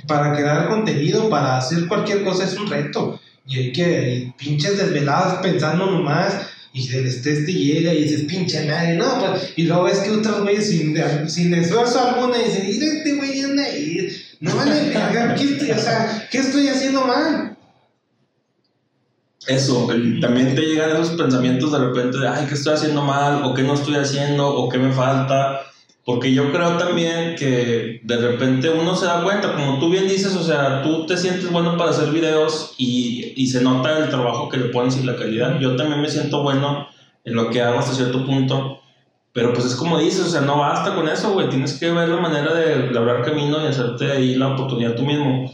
para 0.05 0.35
crear 0.35 0.67
contenido, 0.67 1.29
para 1.29 1.57
hacer 1.57 1.87
cualquier 1.87 2.23
cosa 2.23 2.43
es 2.43 2.55
un 2.57 2.67
reto. 2.67 3.19
Y 3.45 3.57
hay 3.57 3.71
que, 3.71 4.33
pinches 4.37 4.77
desveladas 4.77 5.39
pensando 5.41 5.89
nomás, 5.89 6.33
y 6.73 6.95
el 6.95 7.07
estrés 7.07 7.45
te 7.45 7.53
llega 7.53 7.93
y 7.93 8.03
dices, 8.03 8.25
pinche 8.25 8.67
madre, 8.67 8.97
no, 8.97 9.19
pues, 9.19 9.53
y 9.55 9.63
luego 9.63 9.85
ves 9.85 9.99
que 9.99 10.11
otros 10.11 10.41
güeyes 10.41 10.69
sin, 10.69 11.53
esfuerzo 11.53 11.99
alguno 11.99 12.37
dicen, 12.37 12.67
mira 12.67 12.85
este 12.85 13.15
güey 13.15 13.41
anda 13.41 13.63
ahí, 13.63 14.15
no 14.41 14.55
vale 14.55 14.93
¿qué 15.37 15.73
o 15.73 15.79
sea, 15.79 16.27
¿qué 16.29 16.37
estoy 16.37 16.67
haciendo 16.67 17.05
mal? 17.05 17.56
Eso, 19.47 19.87
también 20.19 20.55
te 20.55 20.61
llegan 20.61 20.91
esos 20.91 21.11
pensamientos 21.11 21.71
de 21.71 21.79
repente 21.79 22.17
de, 22.17 22.27
ay, 22.27 22.45
¿qué 22.47 22.55
estoy 22.55 22.73
haciendo 22.73 23.01
mal? 23.01 23.43
¿O 23.43 23.53
qué 23.53 23.63
no 23.63 23.73
estoy 23.75 23.95
haciendo? 23.95 24.47
¿O 24.47 24.67
qué 24.67 24.77
me 24.77 24.91
falta? 24.91 25.61
Porque 26.03 26.33
yo 26.33 26.51
creo 26.51 26.77
también 26.77 27.35
que 27.35 28.01
de 28.03 28.17
repente 28.17 28.69
uno 28.69 28.95
se 28.95 29.05
da 29.05 29.23
cuenta, 29.23 29.53
como 29.53 29.79
tú 29.79 29.89
bien 29.89 30.07
dices, 30.07 30.35
o 30.35 30.43
sea, 30.43 30.81
tú 30.81 31.05
te 31.05 31.17
sientes 31.17 31.49
bueno 31.51 31.77
para 31.77 31.91
hacer 31.91 32.11
videos 32.11 32.73
y, 32.77 33.33
y 33.35 33.47
se 33.47 33.61
nota 33.61 33.97
el 33.97 34.09
trabajo 34.09 34.49
que 34.49 34.57
le 34.57 34.65
pones 34.65 34.97
y 34.97 35.03
la 35.03 35.15
calidad. 35.15 35.59
Yo 35.59 35.75
también 35.75 36.01
me 36.01 36.09
siento 36.09 36.43
bueno 36.43 36.87
en 37.23 37.35
lo 37.35 37.49
que 37.49 37.61
hago 37.61 37.79
hasta 37.79 37.93
cierto 37.93 38.25
punto. 38.25 38.79
Pero 39.33 39.53
pues 39.53 39.65
es 39.65 39.75
como 39.75 39.99
dices, 39.99 40.21
o 40.21 40.29
sea, 40.29 40.41
no 40.41 40.57
basta 40.57 40.95
con 40.95 41.07
eso, 41.07 41.33
güey. 41.33 41.49
Tienes 41.49 41.79
que 41.79 41.91
ver 41.91 42.09
la 42.09 42.19
manera 42.19 42.53
de 42.53 42.89
labrar 42.91 43.23
camino 43.23 43.61
y 43.61 43.67
hacerte 43.67 44.11
ahí 44.11 44.35
la 44.35 44.53
oportunidad 44.53 44.95
tú 44.95 45.03
mismo. 45.03 45.51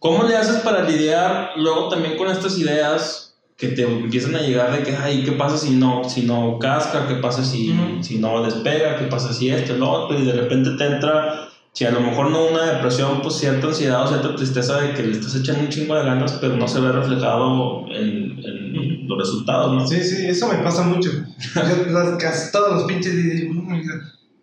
¿Cómo 0.00 0.24
le 0.24 0.34
haces 0.34 0.62
para 0.62 0.82
lidiar 0.88 1.52
luego 1.56 1.88
también 1.88 2.16
con 2.16 2.28
estas 2.28 2.58
ideas 2.58 3.36
que 3.58 3.68
te 3.68 3.82
empiezan 3.82 4.34
a 4.34 4.40
llegar 4.40 4.72
de 4.72 4.82
que, 4.82 4.96
ay, 4.96 5.22
¿qué 5.22 5.32
pasa 5.32 5.58
si 5.58 5.72
no, 5.72 6.08
si 6.08 6.22
no 6.22 6.58
casca? 6.58 7.06
¿Qué 7.06 7.16
pasa 7.16 7.44
si, 7.44 7.74
si 8.00 8.18
no 8.18 8.42
despega? 8.42 8.96
¿Qué 8.96 9.04
pasa 9.04 9.34
si 9.34 9.50
esto, 9.50 9.76
lo 9.76 9.90
otro? 9.90 10.18
Y 10.18 10.24
de 10.24 10.32
repente 10.32 10.70
te 10.78 10.86
entra, 10.86 11.50
si 11.74 11.84
a 11.84 11.90
lo 11.90 12.00
mejor 12.00 12.30
no 12.30 12.46
una 12.46 12.72
depresión, 12.72 13.20
pues 13.20 13.34
cierta 13.34 13.66
ansiedad 13.66 14.04
o 14.04 14.08
cierta 14.08 14.34
tristeza 14.34 14.80
de 14.80 14.94
que 14.94 15.02
le 15.02 15.12
estás 15.12 15.34
echando 15.36 15.64
un 15.64 15.68
chingo 15.68 15.94
de 15.94 16.04
ganas, 16.04 16.32
pero 16.40 16.56
no 16.56 16.66
se 16.66 16.80
ve 16.80 16.90
reflejado 16.92 17.84
en, 17.90 18.42
en 18.42 19.06
los 19.06 19.18
resultados, 19.18 19.74
¿no? 19.74 19.86
Sí, 19.86 20.02
sí, 20.02 20.26
eso 20.26 20.48
me 20.48 20.60
pasa 20.60 20.82
mucho. 20.82 21.10
Yo 21.10 22.18
casi 22.18 22.50
todos 22.50 22.72
los 22.72 22.84
pinches 22.84 23.14
digo, 23.14 23.62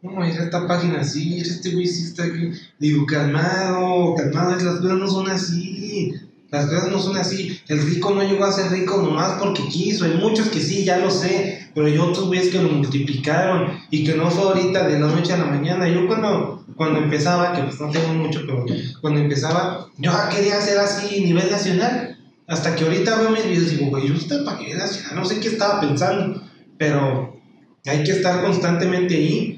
no, 0.02 0.12
mira 0.12 0.44
esta 0.44 0.68
página 0.68 1.02
así, 1.02 1.40
este 1.40 1.72
güey 1.72 1.88
sí 1.88 2.04
está 2.04 2.24
aquí. 2.24 2.52
Digo, 2.80 3.06
calmado, 3.06 4.16
calmado, 4.16 4.52
las 4.52 4.80
cosas 4.80 4.98
no 4.98 5.08
son 5.08 5.30
así 5.30 6.14
las 6.50 6.68
cosas 6.68 6.90
no 6.92 7.00
son 7.00 7.18
así. 7.18 7.60
El 7.68 7.82
rico 7.82 8.12
no 8.12 8.24
llegó 8.24 8.46
a 8.46 8.52
ser 8.52 8.72
rico 8.72 9.02
nomás 9.02 9.34
porque 9.40 9.68
quiso. 9.68 10.06
Hay 10.06 10.14
muchos 10.14 10.48
que 10.48 10.62
sí, 10.62 10.86
ya 10.86 10.98
lo 10.98 11.12
sé. 11.12 11.70
Pero 11.74 11.88
hay 11.88 11.98
otros 11.98 12.30
que 12.30 12.62
lo 12.62 12.70
multiplicaron 12.70 13.72
y 13.92 14.04
que 14.04 14.16
no 14.16 14.32
fue 14.32 14.44
ahorita 14.44 14.88
de 14.88 15.00
la 15.00 15.08
noche 15.08 15.34
a 15.34 15.38
la 15.38 15.46
mañana. 15.46 15.90
Yo 15.90 16.08
cuando, 16.08 16.66
cuando 16.76 17.00
empezaba, 17.00 17.54
que 17.54 17.64
pues 17.64 17.80
no 17.80 17.92
tengo 17.92 18.14
mucho, 18.14 18.42
pero 18.46 18.66
cuando 19.02 19.20
empezaba, 19.20 19.88
yo 19.98 20.12
quería 20.34 20.58
hacer 20.58 20.78
así 20.78 21.22
a 21.22 21.26
nivel 21.26 21.52
nacional. 21.52 22.18
Hasta 22.48 22.76
que 22.76 22.86
ahorita 22.86 23.18
veo 23.18 23.32
mis 23.32 23.46
videos 23.46 23.74
y 23.74 23.76
digo, 23.76 23.90
güey, 23.90 24.08
yo 24.08 24.14
estoy 24.16 24.46
para 24.46 24.60
nivel 24.60 24.78
nacional. 24.78 25.16
No 25.16 25.26
sé 25.26 25.40
qué 25.42 25.50
estaba 25.50 25.82
pensando. 25.82 26.42
Pero 26.78 27.38
hay 27.86 28.04
que 28.04 28.12
estar 28.12 28.42
constantemente 28.42 29.16
ahí. 29.16 29.57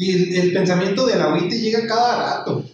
Y 0.00 0.10
el, 0.12 0.34
el 0.34 0.52
pensamiento 0.52 1.06
del 1.06 1.20
agüite 1.20 1.60
llega 1.60 1.86
cada 1.86 2.40
rato 2.40 2.64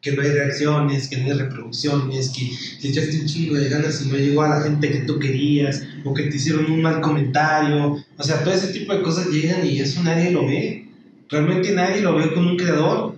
que 0.00 0.12
no 0.12 0.22
hay 0.22 0.30
reacciones, 0.30 1.08
que 1.08 1.16
no 1.16 1.26
hay 1.26 1.32
reproducciones, 1.32 2.28
que 2.30 2.48
te 2.80 2.88
echaste 2.88 3.20
un 3.20 3.26
chingo 3.26 3.56
de 3.56 3.68
ganas 3.68 4.00
y 4.00 4.08
no 4.08 4.16
llegó 4.16 4.42
a 4.42 4.50
la 4.50 4.60
gente 4.60 4.88
que 4.88 5.00
tú 5.00 5.18
querías, 5.18 5.82
o 6.04 6.14
que 6.14 6.22
te 6.22 6.36
hicieron 6.36 6.70
un 6.70 6.80
mal 6.80 7.00
comentario. 7.00 7.96
O 8.16 8.22
sea, 8.22 8.44
todo 8.44 8.54
ese 8.54 8.68
tipo 8.68 8.94
de 8.94 9.02
cosas 9.02 9.26
llegan 9.26 9.66
y 9.66 9.80
eso 9.80 10.04
nadie 10.04 10.30
lo 10.30 10.46
ve. 10.46 10.86
Realmente 11.28 11.72
nadie 11.72 12.02
lo 12.02 12.14
ve 12.14 12.32
con 12.32 12.46
un 12.46 12.56
creador. 12.56 13.16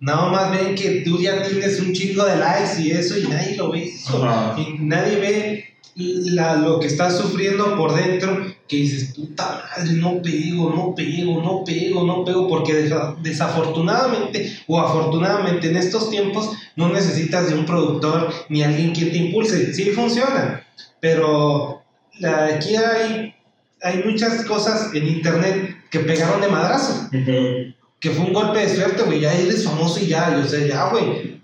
Nada 0.00 0.32
más 0.32 0.50
ven 0.50 0.74
que 0.74 1.02
tú 1.02 1.20
ya 1.20 1.42
tienes 1.42 1.78
un 1.78 1.92
chingo 1.92 2.24
de 2.24 2.36
likes 2.36 2.80
y 2.80 2.92
eso 2.92 3.18
y 3.18 3.24
nadie 3.24 3.56
lo 3.58 3.70
ve 3.70 3.84
eso. 3.84 4.26
Y 4.56 4.82
nadie 4.82 5.16
ve 5.16 5.64
la, 5.96 6.56
lo 6.56 6.80
que 6.80 6.86
estás 6.86 7.18
sufriendo 7.18 7.76
por 7.76 7.94
dentro, 7.94 8.46
que 8.68 8.76
dices, 8.76 9.14
puta 9.14 9.64
madre, 9.76 9.92
no 9.92 10.22
pego, 10.22 10.70
no 10.74 10.94
pego, 10.94 11.42
no 11.42 11.64
pego, 11.64 12.04
no 12.04 12.24
pego, 12.24 12.48
porque 12.48 12.90
desafortunadamente 13.22 14.58
o 14.66 14.80
afortunadamente 14.80 15.68
en 15.68 15.76
estos 15.76 16.10
tiempos 16.10 16.50
no 16.76 16.88
necesitas 16.88 17.48
de 17.48 17.54
un 17.54 17.66
productor 17.66 18.32
ni 18.48 18.62
alguien 18.62 18.92
que 18.92 19.06
te 19.06 19.18
impulse. 19.18 19.74
Sí 19.74 19.90
funciona, 19.90 20.66
pero 21.00 21.82
aquí 22.22 22.76
hay, 22.76 23.34
hay 23.82 24.02
muchas 24.04 24.44
cosas 24.44 24.94
en 24.94 25.08
internet 25.08 25.76
que 25.90 26.00
pegaron 26.00 26.40
de 26.40 26.48
madrazo. 26.48 27.08
Que 27.10 28.10
fue 28.10 28.26
un 28.26 28.32
golpe 28.32 28.58
de 28.58 28.74
suerte, 28.74 29.02
güey, 29.02 29.20
ya 29.20 29.32
eres 29.32 29.64
famoso 29.64 30.00
y 30.00 30.08
ya, 30.08 30.38
o 30.44 30.46
sea, 30.46 30.66
ya, 30.66 30.90
güey, 30.90 31.40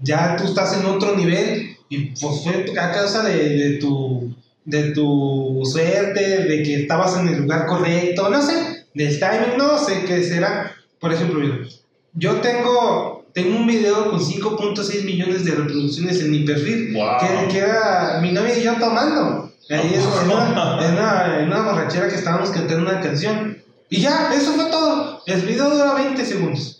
ya 0.00 0.36
tú 0.36 0.44
estás 0.44 0.76
en 0.78 0.86
otro 0.86 1.16
nivel 1.16 1.76
y 1.88 2.06
pues 2.06 2.42
fue 2.42 2.66
a 2.78 2.92
causa 2.92 3.22
de, 3.22 3.58
de, 3.58 3.70
tu, 3.78 4.29
de 4.70 4.92
tu 4.92 5.60
suerte, 5.64 6.44
de 6.44 6.62
que 6.62 6.82
estabas 6.82 7.16
en 7.18 7.28
el 7.28 7.42
lugar 7.42 7.66
correcto, 7.66 8.30
no 8.30 8.40
sé, 8.40 8.86
del 8.94 9.18
timing, 9.18 9.58
no 9.58 9.78
sé 9.78 10.04
qué 10.04 10.22
será. 10.22 10.74
Por 10.98 11.12
ejemplo, 11.12 11.40
yo 12.14 12.36
tengo, 12.36 13.26
tengo 13.32 13.56
un 13.56 13.66
video 13.66 14.10
con 14.10 14.20
5.6 14.20 15.04
millones 15.04 15.44
de 15.44 15.52
reproducciones 15.52 16.20
en 16.20 16.30
mi 16.30 16.44
perfil, 16.44 16.94
que, 16.94 17.52
que, 17.52 17.58
era 17.58 18.20
mi 18.22 18.32
novia 18.32 18.58
y 18.58 18.62
yo 18.62 18.74
tomando. 18.78 19.52
Ahí 19.68 19.92
es 19.94 20.04
en 20.04 20.30
una, 20.30 20.78
en, 20.84 20.92
una, 20.94 21.40
en 21.40 21.46
una 21.46 21.62
borrachera 21.62 22.08
que 22.08 22.16
estábamos 22.16 22.50
cantando 22.50 22.90
una 22.90 23.00
canción. 23.00 23.58
Y 23.88 24.00
ya, 24.00 24.32
eso 24.34 24.52
fue 24.52 24.66
todo. 24.66 25.22
El 25.26 25.42
video 25.42 25.70
dura 25.70 25.94
20 25.94 26.24
segundos. 26.24 26.79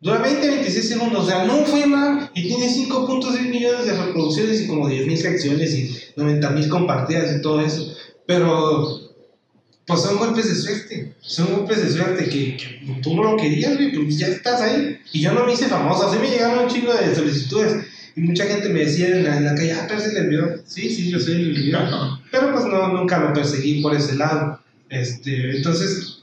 Dura 0.00 0.18
20, 0.18 0.46
26 0.46 0.88
segundos, 0.88 1.24
o 1.24 1.26
sea, 1.26 1.44
no 1.44 1.64
fue 1.64 1.86
mal 1.86 2.30
y 2.34 2.46
tiene 2.46 2.68
5.6 2.68 3.48
millones 3.48 3.86
de 3.86 3.96
reproducciones 3.96 4.60
y 4.60 4.66
como 4.66 4.88
10 4.88 5.06
mil 5.06 5.22
reacciones 5.22 5.74
y 5.74 5.90
90 6.16 6.50
mil 6.50 6.68
compartidas 6.68 7.34
y 7.34 7.40
todo 7.40 7.62
eso. 7.62 7.94
Pero 8.26 9.06
pues 9.86 10.00
son 10.00 10.18
golpes 10.18 10.48
de 10.48 10.54
suerte. 10.54 11.14
Son 11.20 11.54
golpes 11.54 11.82
de 11.82 11.90
suerte 11.90 12.24
que, 12.24 12.56
que 12.56 13.00
tú 13.02 13.14
no 13.14 13.22
lo 13.22 13.36
querías, 13.36 13.76
güey, 13.76 13.92
pues 13.92 14.18
ya 14.18 14.26
estás 14.26 14.60
ahí. 14.60 14.98
Y 15.12 15.20
yo 15.20 15.32
no 15.32 15.46
me 15.46 15.52
hice 15.52 15.66
famoso, 15.66 16.08
así 16.08 16.18
me 16.18 16.28
llegaron 16.28 16.64
un 16.64 16.68
chingo 16.70 16.92
de 16.92 17.14
solicitudes. 17.14 17.86
Y 18.16 18.20
mucha 18.20 18.46
gente 18.46 18.68
me 18.68 18.80
decía 18.80 19.08
en 19.08 19.24
la, 19.24 19.36
en 19.36 19.44
la 19.44 19.54
calle, 19.54 19.72
ah, 19.72 19.84
pero 19.86 20.00
es 20.00 20.08
el 20.08 20.16
envió. 20.16 20.62
Sí, 20.66 20.88
sí, 20.90 21.10
yo 21.10 21.20
soy 21.20 21.34
el 21.34 21.56
envió. 21.56 21.78
Pero 22.30 22.52
pues 22.52 22.64
no, 22.64 22.88
nunca 22.88 23.18
lo 23.18 23.32
perseguí 23.32 23.80
por 23.80 23.94
ese 23.94 24.16
lado. 24.16 24.60
Este, 24.88 25.56
entonces, 25.56 26.15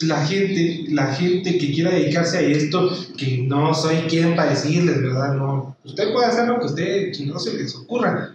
la 0.00 0.24
gente, 0.26 0.84
la 0.88 1.14
gente 1.14 1.58
que 1.58 1.72
quiera 1.72 1.90
dedicarse 1.90 2.38
a 2.38 2.40
esto, 2.40 2.90
que 3.16 3.38
no 3.46 3.74
soy 3.74 3.96
quien 4.08 4.34
para 4.34 4.50
decirles, 4.50 5.02
¿verdad? 5.02 5.34
No, 5.34 5.76
usted 5.84 6.12
puede 6.12 6.26
hacer 6.26 6.48
lo 6.48 6.58
que 6.58 6.66
usted 6.66 7.12
no 7.26 7.38
se 7.38 7.54
les 7.56 7.74
ocurra. 7.76 8.34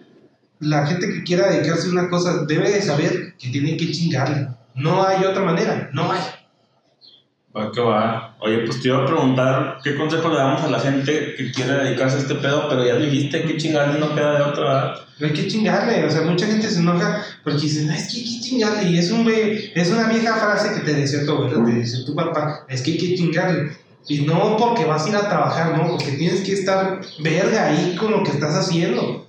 La 0.59 0.85
gente 0.87 1.07
que 1.07 1.23
quiera 1.23 1.49
dedicarse 1.49 1.87
a 1.87 1.91
una 1.91 2.09
cosa 2.09 2.45
debe 2.45 2.71
de 2.71 2.81
saber 2.81 3.35
que 3.37 3.49
tiene 3.49 3.77
que 3.77 3.91
chingarle. 3.91 4.47
No 4.75 5.05
hay 5.05 5.23
otra 5.25 5.43
manera, 5.43 5.89
no 5.93 6.11
hay. 6.11 6.21
Va 7.55 7.71
que 7.71 7.81
va. 7.81 8.34
Oye, 8.45 8.59
pues 8.59 8.79
te 8.79 8.89
iba 8.89 9.01
a 9.01 9.07
preguntar 9.07 9.79
qué 9.83 9.95
consejo 9.95 10.29
le 10.29 10.35
damos 10.35 10.61
a 10.61 10.69
la 10.69 10.79
gente 10.79 11.33
que 11.35 11.51
quiere 11.51 11.83
dedicarse 11.83 12.17
a 12.17 12.19
este 12.19 12.35
pedo, 12.35 12.69
pero 12.69 12.85
ya 12.85 12.95
dijiste 12.95 13.41
que 13.43 13.57
chingarle 13.57 13.99
no 13.99 14.13
queda 14.13 14.37
de 14.37 14.43
otra. 14.43 14.93
Pero 15.17 15.31
hay 15.31 15.41
que 15.41 15.47
chingarle, 15.47 16.05
o 16.05 16.11
sea, 16.11 16.21
mucha 16.21 16.45
gente 16.45 16.69
se 16.69 16.79
enoja 16.79 17.25
porque 17.43 17.61
dicen, 17.61 17.87
"No, 17.87 17.93
es 17.93 18.07
que 18.07 18.17
hay 18.19 18.23
que 18.23 18.41
chingarle, 18.41 18.89
y 18.91 18.99
es, 18.99 19.09
un, 19.09 19.27
es 19.27 19.89
una 19.89 20.09
vieja 20.09 20.35
frase 20.35 20.75
que 20.75 20.81
te 20.81 20.93
decía 20.93 21.25
tu 21.25 21.31
abuela, 21.31 21.65
te 21.65 21.71
dice 21.71 22.03
tu 22.05 22.13
papá, 22.13 22.67
es 22.69 22.83
que 22.83 22.91
hay 22.91 22.97
que 22.99 23.15
chingarle. 23.15 23.71
Y 24.07 24.19
no 24.19 24.55
porque 24.57 24.85
vas 24.85 25.07
a 25.07 25.09
ir 25.09 25.15
a 25.15 25.27
trabajar, 25.27 25.75
no, 25.75 25.87
porque 25.87 26.11
tienes 26.11 26.41
que 26.41 26.53
estar 26.53 27.01
verga 27.23 27.69
ahí 27.69 27.95
con 27.95 28.11
lo 28.11 28.21
que 28.21 28.29
estás 28.29 28.53
haciendo. 28.53 29.25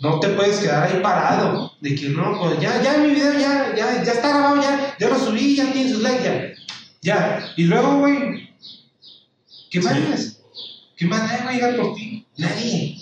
No 0.00 0.20
te 0.20 0.28
puedes 0.28 0.58
quedar 0.58 0.88
ahí 0.88 1.00
parado, 1.02 1.72
de 1.80 1.94
que 1.94 2.10
no, 2.10 2.38
pues 2.38 2.60
ya, 2.60 2.82
ya 2.82 2.98
mi 2.98 3.14
video 3.14 3.32
ya, 3.32 3.72
ya, 3.74 4.04
ya 4.04 4.12
está 4.12 4.28
grabado, 4.28 4.60
ya, 4.60 4.94
ya 5.00 5.08
lo 5.08 5.18
subí, 5.18 5.56
ya 5.56 5.72
tiene 5.72 5.90
sus 5.90 6.02
likes, 6.02 6.22
ya. 6.22 6.50
Ya, 7.04 7.52
y 7.56 7.64
luego, 7.64 7.98
güey, 7.98 8.48
¿qué 9.70 9.80
más? 9.80 9.94
Sí. 9.94 10.36
¿Qué 10.96 11.06
más 11.06 11.22
nadie 11.22 11.44
va 11.44 11.50
a 11.50 11.52
llegar 11.52 11.76
por 11.76 11.94
ti? 11.94 12.24
Nadie. 12.38 12.96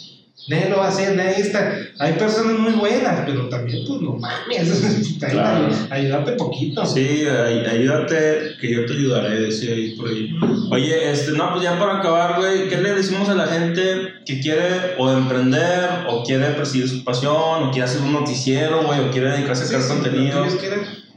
Nadie 0.49 0.71
lo 0.71 0.79
va 0.79 0.87
a 0.87 0.89
hacer, 0.89 1.15
nadie 1.15 1.37
está. 1.39 1.73
Hay 2.01 2.15
personas 2.15 2.59
muy 2.59 2.73
buenas, 2.73 3.21
pero 3.25 3.49
también, 3.49 3.85
pues 3.87 4.01
no 4.01 4.15
mames. 4.15 5.09
Claro. 5.31 5.69
Ayúdate 5.89 6.33
poquito. 6.33 6.85
Sí, 6.85 7.23
ay- 7.29 7.65
ayúdate, 7.65 8.57
que 8.61 8.73
yo 8.75 8.85
te 8.87 8.93
ayudaré, 8.95 9.41
decía 9.41 9.73
ahí 9.73 9.95
por 9.97 10.09
ahí. 10.09 10.35
Oye, 10.73 11.13
este, 11.13 11.31
no, 11.31 11.51
pues 11.53 11.63
ya 11.63 11.79
para 11.79 11.99
acabar, 11.99 12.41
güey, 12.41 12.69
¿qué 12.69 12.79
le 12.79 12.93
decimos 12.95 13.29
a 13.29 13.35
la 13.37 13.47
gente 13.47 13.83
que 14.27 14.41
quiere 14.41 14.97
o 14.99 15.13
emprender, 15.13 16.07
o 16.09 16.25
quiere 16.25 16.47
perseguir 16.49 16.89
su 16.89 17.05
pasión, 17.05 17.35
o 17.63 17.71
quiere 17.71 17.85
hacer 17.85 18.03
un 18.03 18.13
noticiero, 18.13 18.85
güey, 18.85 18.99
o 18.99 19.13
quiere 19.13 19.31
dedicarse 19.31 19.63
a 19.63 19.67
Sí, 19.67 19.71
crear 19.75 19.85
sí, 19.85 19.89
contenido? 19.95 20.45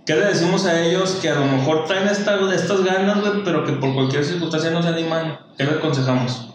¿Qué 0.05 0.15
le 0.15 0.25
decimos 0.25 0.65
a 0.65 0.85
ellos 0.85 1.17
que 1.21 1.29
a 1.29 1.35
lo 1.39 1.45
mejor 1.45 1.85
traen 1.85 2.07
esta, 2.07 2.37
estas 2.53 2.83
ganas, 2.83 3.21
güey, 3.21 3.43
pero 3.43 3.65
que 3.65 3.73
por 3.73 3.93
cualquier 3.93 4.23
circunstancia 4.23 4.69
no 4.69 4.81
se 4.83 4.89
animan? 4.89 5.39
¿Qué 5.57 5.63
le 5.63 5.71
aconsejamos? 5.71 6.47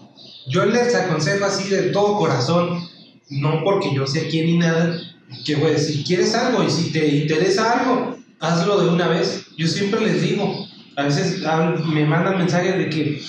Yo 0.47 0.65
les 0.67 0.95
aconsejo 0.95 1.45
así 1.45 1.69
de 1.69 1.91
todo 1.91 2.17
corazón, 2.17 2.89
no 3.29 3.63
porque 3.65 3.93
yo 3.95 4.07
sé 4.07 4.29
quién 4.29 4.47
ni 4.47 4.59
nada, 4.59 4.97
que 5.45 5.57
güey, 5.57 5.79
si 5.79 6.05
quieres 6.05 6.35
algo 6.35 6.63
y 6.63 6.71
si 6.71 6.93
te 6.93 7.07
interesa 7.09 7.81
algo, 7.81 8.17
hazlo 8.39 8.83
de 8.83 8.89
una 8.91 9.09
vez. 9.09 9.45
Yo 9.59 9.67
siempre 9.67 10.01
les 10.01 10.23
digo, 10.23 10.67
a 10.97 11.03
veces 11.05 11.43
hablan- 11.45 11.85
me 11.93 12.05
mandan 12.07 12.39
mensajes 12.39 12.79
de 12.79 12.89
que, 12.89 13.21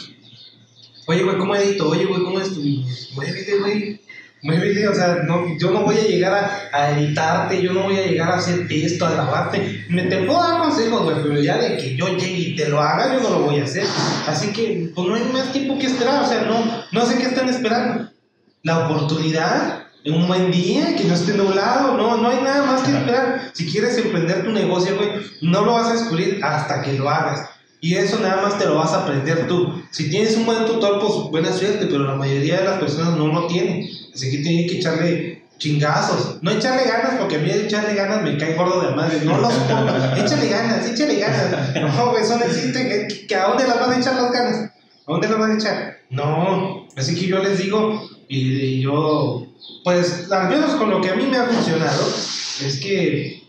oye, 1.08 1.24
güey, 1.24 1.38
¿cómo 1.38 1.56
edito? 1.56 1.90
Oye, 1.90 2.06
güey, 2.06 2.24
¿cómo 2.24 2.40
es 2.40 2.54
tu? 2.54 2.62
Muévele, 3.16 3.60
güey. 3.60 4.01
Muévele, 4.44 4.88
o 4.88 4.96
sea, 4.96 5.22
no, 5.28 5.58
yo 5.60 5.70
no 5.70 5.82
voy 5.82 5.98
a 5.98 6.08
llegar 6.08 6.34
a, 6.34 6.70
a 6.76 6.98
editarte, 6.98 7.62
yo 7.62 7.74
no 7.74 7.84
voy 7.84 7.98
a 7.98 8.08
llegar 8.08 8.32
a 8.32 8.38
hacer 8.38 8.66
esto, 8.70 9.06
a 9.06 9.12
grabarte. 9.12 9.86
Me 9.88 10.04
te 10.04 10.24
puedo 10.24 10.42
dar 10.42 10.60
consejos, 10.60 11.04
güey, 11.04 11.18
pero 11.22 11.40
ya 11.40 11.58
de 11.58 11.78
que 11.78 11.96
yo 11.96 12.08
llegue 12.08 12.40
y 12.40 12.56
te 12.56 12.70
lo 12.70 12.82
haga, 12.82 13.14
yo 13.14 13.22
no 13.22 13.30
lo 13.30 13.46
voy 13.46 13.60
a 13.60 13.66
hacer. 13.66 13.84
Así 14.28 14.52
que, 14.52 14.92
pues 14.96 15.08
no 15.08 15.16
hay 15.16 15.24
más 15.32 15.52
tiempo 15.52 15.78
que 15.78 15.88
esperar, 15.88 16.24
o 16.24 16.28
sea, 16.28 16.42
no, 16.42 16.84
no 16.92 17.06
sé 17.06 17.18
qué 17.18 17.26
están 17.26 17.50
esperando. 17.50 18.10
La 18.64 18.88
oportunidad, 18.88 19.86
un 20.06 20.28
buen 20.28 20.52
día, 20.52 20.96
que 20.96 21.04
no 21.04 21.14
esté 21.14 21.34
nublado, 21.34 21.96
no, 21.96 22.18
no 22.18 22.30
hay 22.30 22.42
nada 22.42 22.66
más 22.66 22.82
que 22.82 22.92
esperar. 22.92 23.52
Si 23.54 23.72
quieres 23.72 23.98
emprender 23.98 24.44
tu 24.44 24.52
negocio, 24.52 24.96
güey, 24.96 25.10
no 25.42 25.64
lo 25.64 25.74
vas 25.74 25.90
a 25.90 25.94
descubrir 25.94 26.44
hasta 26.44 26.82
que 26.82 26.94
lo 26.94 27.10
hagas. 27.10 27.48
Y 27.84 27.96
eso 27.96 28.20
nada 28.20 28.44
más 28.44 28.60
te 28.60 28.66
lo 28.66 28.76
vas 28.76 28.94
a 28.94 29.02
aprender 29.02 29.48
tú. 29.48 29.84
Si 29.90 30.10
tienes 30.12 30.38
un 30.38 30.46
buen 30.46 30.66
tutor, 30.68 31.00
pues 31.00 31.14
buena 31.32 31.52
suerte, 31.52 31.88
pero 31.88 32.06
la 32.06 32.14
mayoría 32.14 32.60
de 32.60 32.66
las 32.66 32.80
personas 32.80 33.18
no 33.18 33.28
lo 33.28 33.48
tienen. 33.48 33.90
Así 34.14 34.30
que 34.30 34.38
tienen 34.38 34.68
que 34.68 34.78
echarle 34.78 35.46
chingazos. 35.58 36.38
No 36.44 36.52
echarle 36.52 36.84
ganas, 36.84 37.16
porque 37.20 37.38
a 37.38 37.40
mí 37.40 37.50
echarle 37.50 37.96
ganas 37.96 38.22
me 38.22 38.38
cae 38.38 38.54
gordo 38.54 38.82
de 38.82 38.96
madre. 38.96 39.22
No 39.26 39.40
lo 39.40 39.50
soporto. 39.50 40.16
échale 40.16 40.48
ganas, 40.50 40.88
échale 40.92 41.16
ganas. 41.20 41.96
No, 41.96 42.16
eso 42.16 42.38
no 42.38 42.46
existe. 42.46 42.88
¿Que, 42.88 43.26
que 43.26 43.36
¿A 43.36 43.48
dónde 43.48 43.68
las 43.68 43.80
vas 43.80 43.90
a 43.90 44.00
echar 44.00 44.16
las 44.16 44.32
ganas? 44.32 44.72
¿A 45.08 45.12
dónde 45.12 45.28
las 45.28 45.40
vas 45.40 45.50
a 45.50 45.56
echar? 45.56 45.98
No. 46.12 46.88
Así 46.96 47.16
que 47.16 47.26
yo 47.26 47.40
les 47.42 47.58
digo, 47.58 48.08
y, 48.28 48.52
y 48.54 48.82
yo, 48.82 49.48
pues, 49.84 50.32
al 50.32 50.50
menos 50.50 50.76
con 50.76 50.92
lo 50.92 51.02
que 51.02 51.10
a 51.10 51.16
mí 51.16 51.26
me 51.26 51.38
ha 51.38 51.46
funcionado, 51.46 52.08
es 52.64 52.80
que 52.80 53.42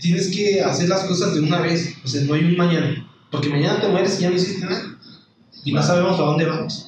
tienes 0.00 0.28
que 0.34 0.60
hacer 0.60 0.88
las 0.88 1.04
cosas 1.04 1.34
de 1.34 1.40
una 1.40 1.60
vez. 1.60 1.94
O 2.04 2.08
sea, 2.08 2.22
no 2.22 2.34
hay 2.34 2.44
un 2.44 2.56
mañana. 2.56 3.05
Porque 3.30 3.48
mañana 3.48 3.80
te 3.80 3.88
mueres 3.88 4.18
y 4.18 4.22
ya 4.22 4.30
no 4.30 4.36
hiciste 4.36 4.64
nada. 4.64 4.96
Y 5.64 5.72
no 5.72 5.82
sabemos 5.82 6.18
a 6.18 6.22
dónde 6.22 6.44
vamos. 6.46 6.86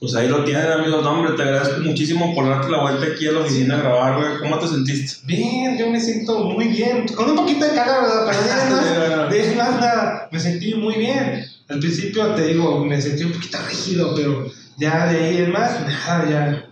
Pues 0.00 0.14
ahí 0.14 0.28
lo 0.28 0.44
tienen, 0.44 0.70
amigos. 0.70 1.02
No, 1.02 1.12
hombre, 1.12 1.32
te 1.32 1.42
agradezco 1.42 1.80
muchísimo 1.80 2.34
por 2.34 2.46
darte 2.46 2.70
la 2.70 2.82
vuelta 2.82 3.06
aquí 3.06 3.26
a 3.26 3.32
la 3.32 3.40
oficina 3.40 3.76
a 3.76 3.78
grabar, 3.78 4.16
güey. 4.18 4.38
¿Cómo 4.40 4.58
te 4.58 4.68
sentiste? 4.68 5.26
Bien, 5.26 5.78
yo 5.78 5.88
me 5.88 5.98
siento 5.98 6.44
muy 6.44 6.68
bien. 6.68 7.06
Con 7.08 7.30
un 7.30 7.36
poquito 7.36 7.64
de 7.64 7.74
calor, 7.74 8.02
¿verdad? 8.02 8.26
Pero 8.26 9.08
de 9.08 9.16
más, 9.16 9.30
de 9.30 9.56
más 9.56 9.80
nada, 9.80 10.28
me 10.30 10.38
sentí 10.38 10.74
muy 10.74 10.96
bien. 10.96 11.46
Al 11.68 11.78
principio 11.78 12.26
te 12.34 12.48
digo, 12.48 12.84
me 12.84 13.00
sentí 13.00 13.24
un 13.24 13.32
poquito 13.32 13.56
rígido, 13.66 14.14
pero 14.14 14.50
ya 14.76 15.06
de 15.06 15.24
ahí 15.24 15.38
en 15.38 15.52
más, 15.52 15.80
nada, 15.80 16.28
ya. 16.28 16.66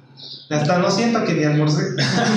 Hasta 0.51 0.79
no 0.79 0.91
siento 0.91 1.25
que 1.25 1.33
ni 1.33 1.45
almorcé. 1.45 1.83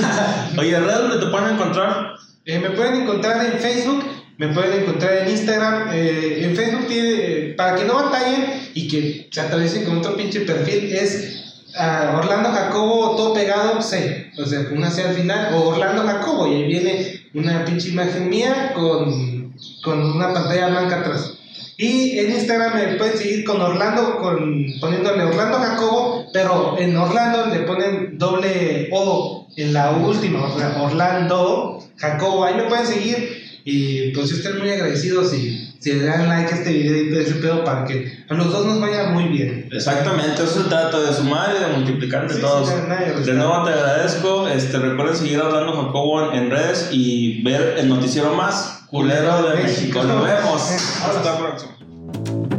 Oye, 0.57 0.79
¿redes 0.79 0.97
donde 0.97 1.25
te 1.25 1.31
pueden 1.31 1.55
encontrar? 1.55 2.15
Eh, 2.45 2.59
me 2.59 2.69
pueden 2.69 3.01
encontrar 3.01 3.45
en 3.45 3.59
Facebook, 3.59 4.05
me 4.37 4.49
pueden 4.49 4.81
encontrar 4.81 5.17
en 5.19 5.29
Instagram. 5.29 5.89
eh, 5.93 6.45
en 6.45 6.55
Facebook 6.55 6.87
tiene, 6.87 7.13
eh, 7.13 7.53
para 7.57 7.75
que 7.75 7.85
no 7.85 7.95
batallen 7.95 8.45
y 8.73 8.87
que 8.87 9.29
se 9.31 9.41
atraviesen 9.41 9.85
con 9.85 9.97
otro 9.97 10.15
pinche 10.15 10.41
perfil, 10.41 10.93
es 10.93 11.63
ah, 11.77 12.19
Orlando 12.21 12.49
Jacobo, 12.51 13.15
todo 13.15 13.33
pegado, 13.33 13.81
C. 13.81 14.31
O 14.37 14.45
sea, 14.45 14.67
una 14.71 14.91
C 14.91 15.03
al 15.03 15.15
final, 15.15 15.53
o 15.53 15.69
Orlando 15.69 16.03
Jacobo, 16.03 16.47
y 16.47 16.55
ahí 16.55 16.67
viene 16.67 17.21
una 17.33 17.63
pinche 17.65 17.89
imagen 17.89 18.29
mía 18.29 18.71
con, 18.73 19.53
con 19.83 20.01
una 20.01 20.33
pantalla 20.33 20.67
blanca 20.67 20.99
atrás. 20.99 21.33
Y 21.77 22.19
en 22.19 22.31
Instagram 22.31 22.73
me 22.73 22.95
pueden 22.95 23.17
seguir 23.17 23.43
con 23.43 23.61
Orlando, 23.61 24.17
con, 24.19 24.65
poniéndole 24.79 25.23
Orlando 25.23 25.57
Jacobo, 25.57 26.25
pero 26.31 26.77
en 26.79 26.95
Orlando 26.95 27.47
le 27.47 27.59
ponen 27.61 28.17
doble 28.17 28.87
O 28.93 29.47
en 29.57 29.73
la 29.73 29.91
última, 29.91 30.45
o 30.45 30.57
sea, 30.57 30.81
Orlando 30.81 31.83
Jacobo. 31.97 32.45
Ahí 32.45 32.55
me 32.55 32.63
pueden 32.63 32.87
seguir 32.87 33.44
y 33.67 34.11
pues 34.11 34.29
yo 34.29 34.35
estoy 34.37 34.53
muy 34.59 34.69
agradecido 34.69 35.27
si, 35.27 35.73
si 35.79 35.93
le 35.93 36.05
dan 36.05 36.29
like 36.29 36.53
a 36.53 36.57
este 36.57 36.71
video 36.71 36.95
y 36.97 37.17
ese 37.19 37.33
pedo 37.35 37.63
para 37.63 37.83
que 37.83 38.23
a 38.29 38.33
los 38.35 38.51
dos 38.51 38.65
nos 38.67 38.79
vaya 38.79 39.09
muy 39.09 39.23
bien. 39.25 39.67
Exactamente, 39.71 40.43
eso 40.43 40.63
se 40.63 40.69
trata 40.69 40.99
de 41.01 41.11
sumar 41.11 41.55
y 41.57 41.63
de 41.63 41.77
multiplicar 41.77 42.31
Sí, 42.31 42.39
todos. 42.39 42.69
sí, 42.69 42.75
nadie 42.87 43.13
De 43.13 43.33
nuevo 43.33 43.63
te 43.63 43.71
agradezco. 43.71 44.47
Este, 44.47 44.77
recuerden 44.77 45.15
seguir 45.17 45.39
hablando 45.41 45.73
Jacobo 45.83 46.31
en 46.31 46.51
redes 46.51 46.89
y 46.91 47.41
ver 47.43 47.75
el 47.79 47.89
noticiero 47.89 48.35
más 48.35 48.83
culero 48.87 49.49
de 49.49 49.63
México. 49.63 50.03
Nos 50.03 50.23
vemos. 50.23 50.61
Hasta 50.61 51.23
la 51.23 51.37
próxima. 51.39 52.54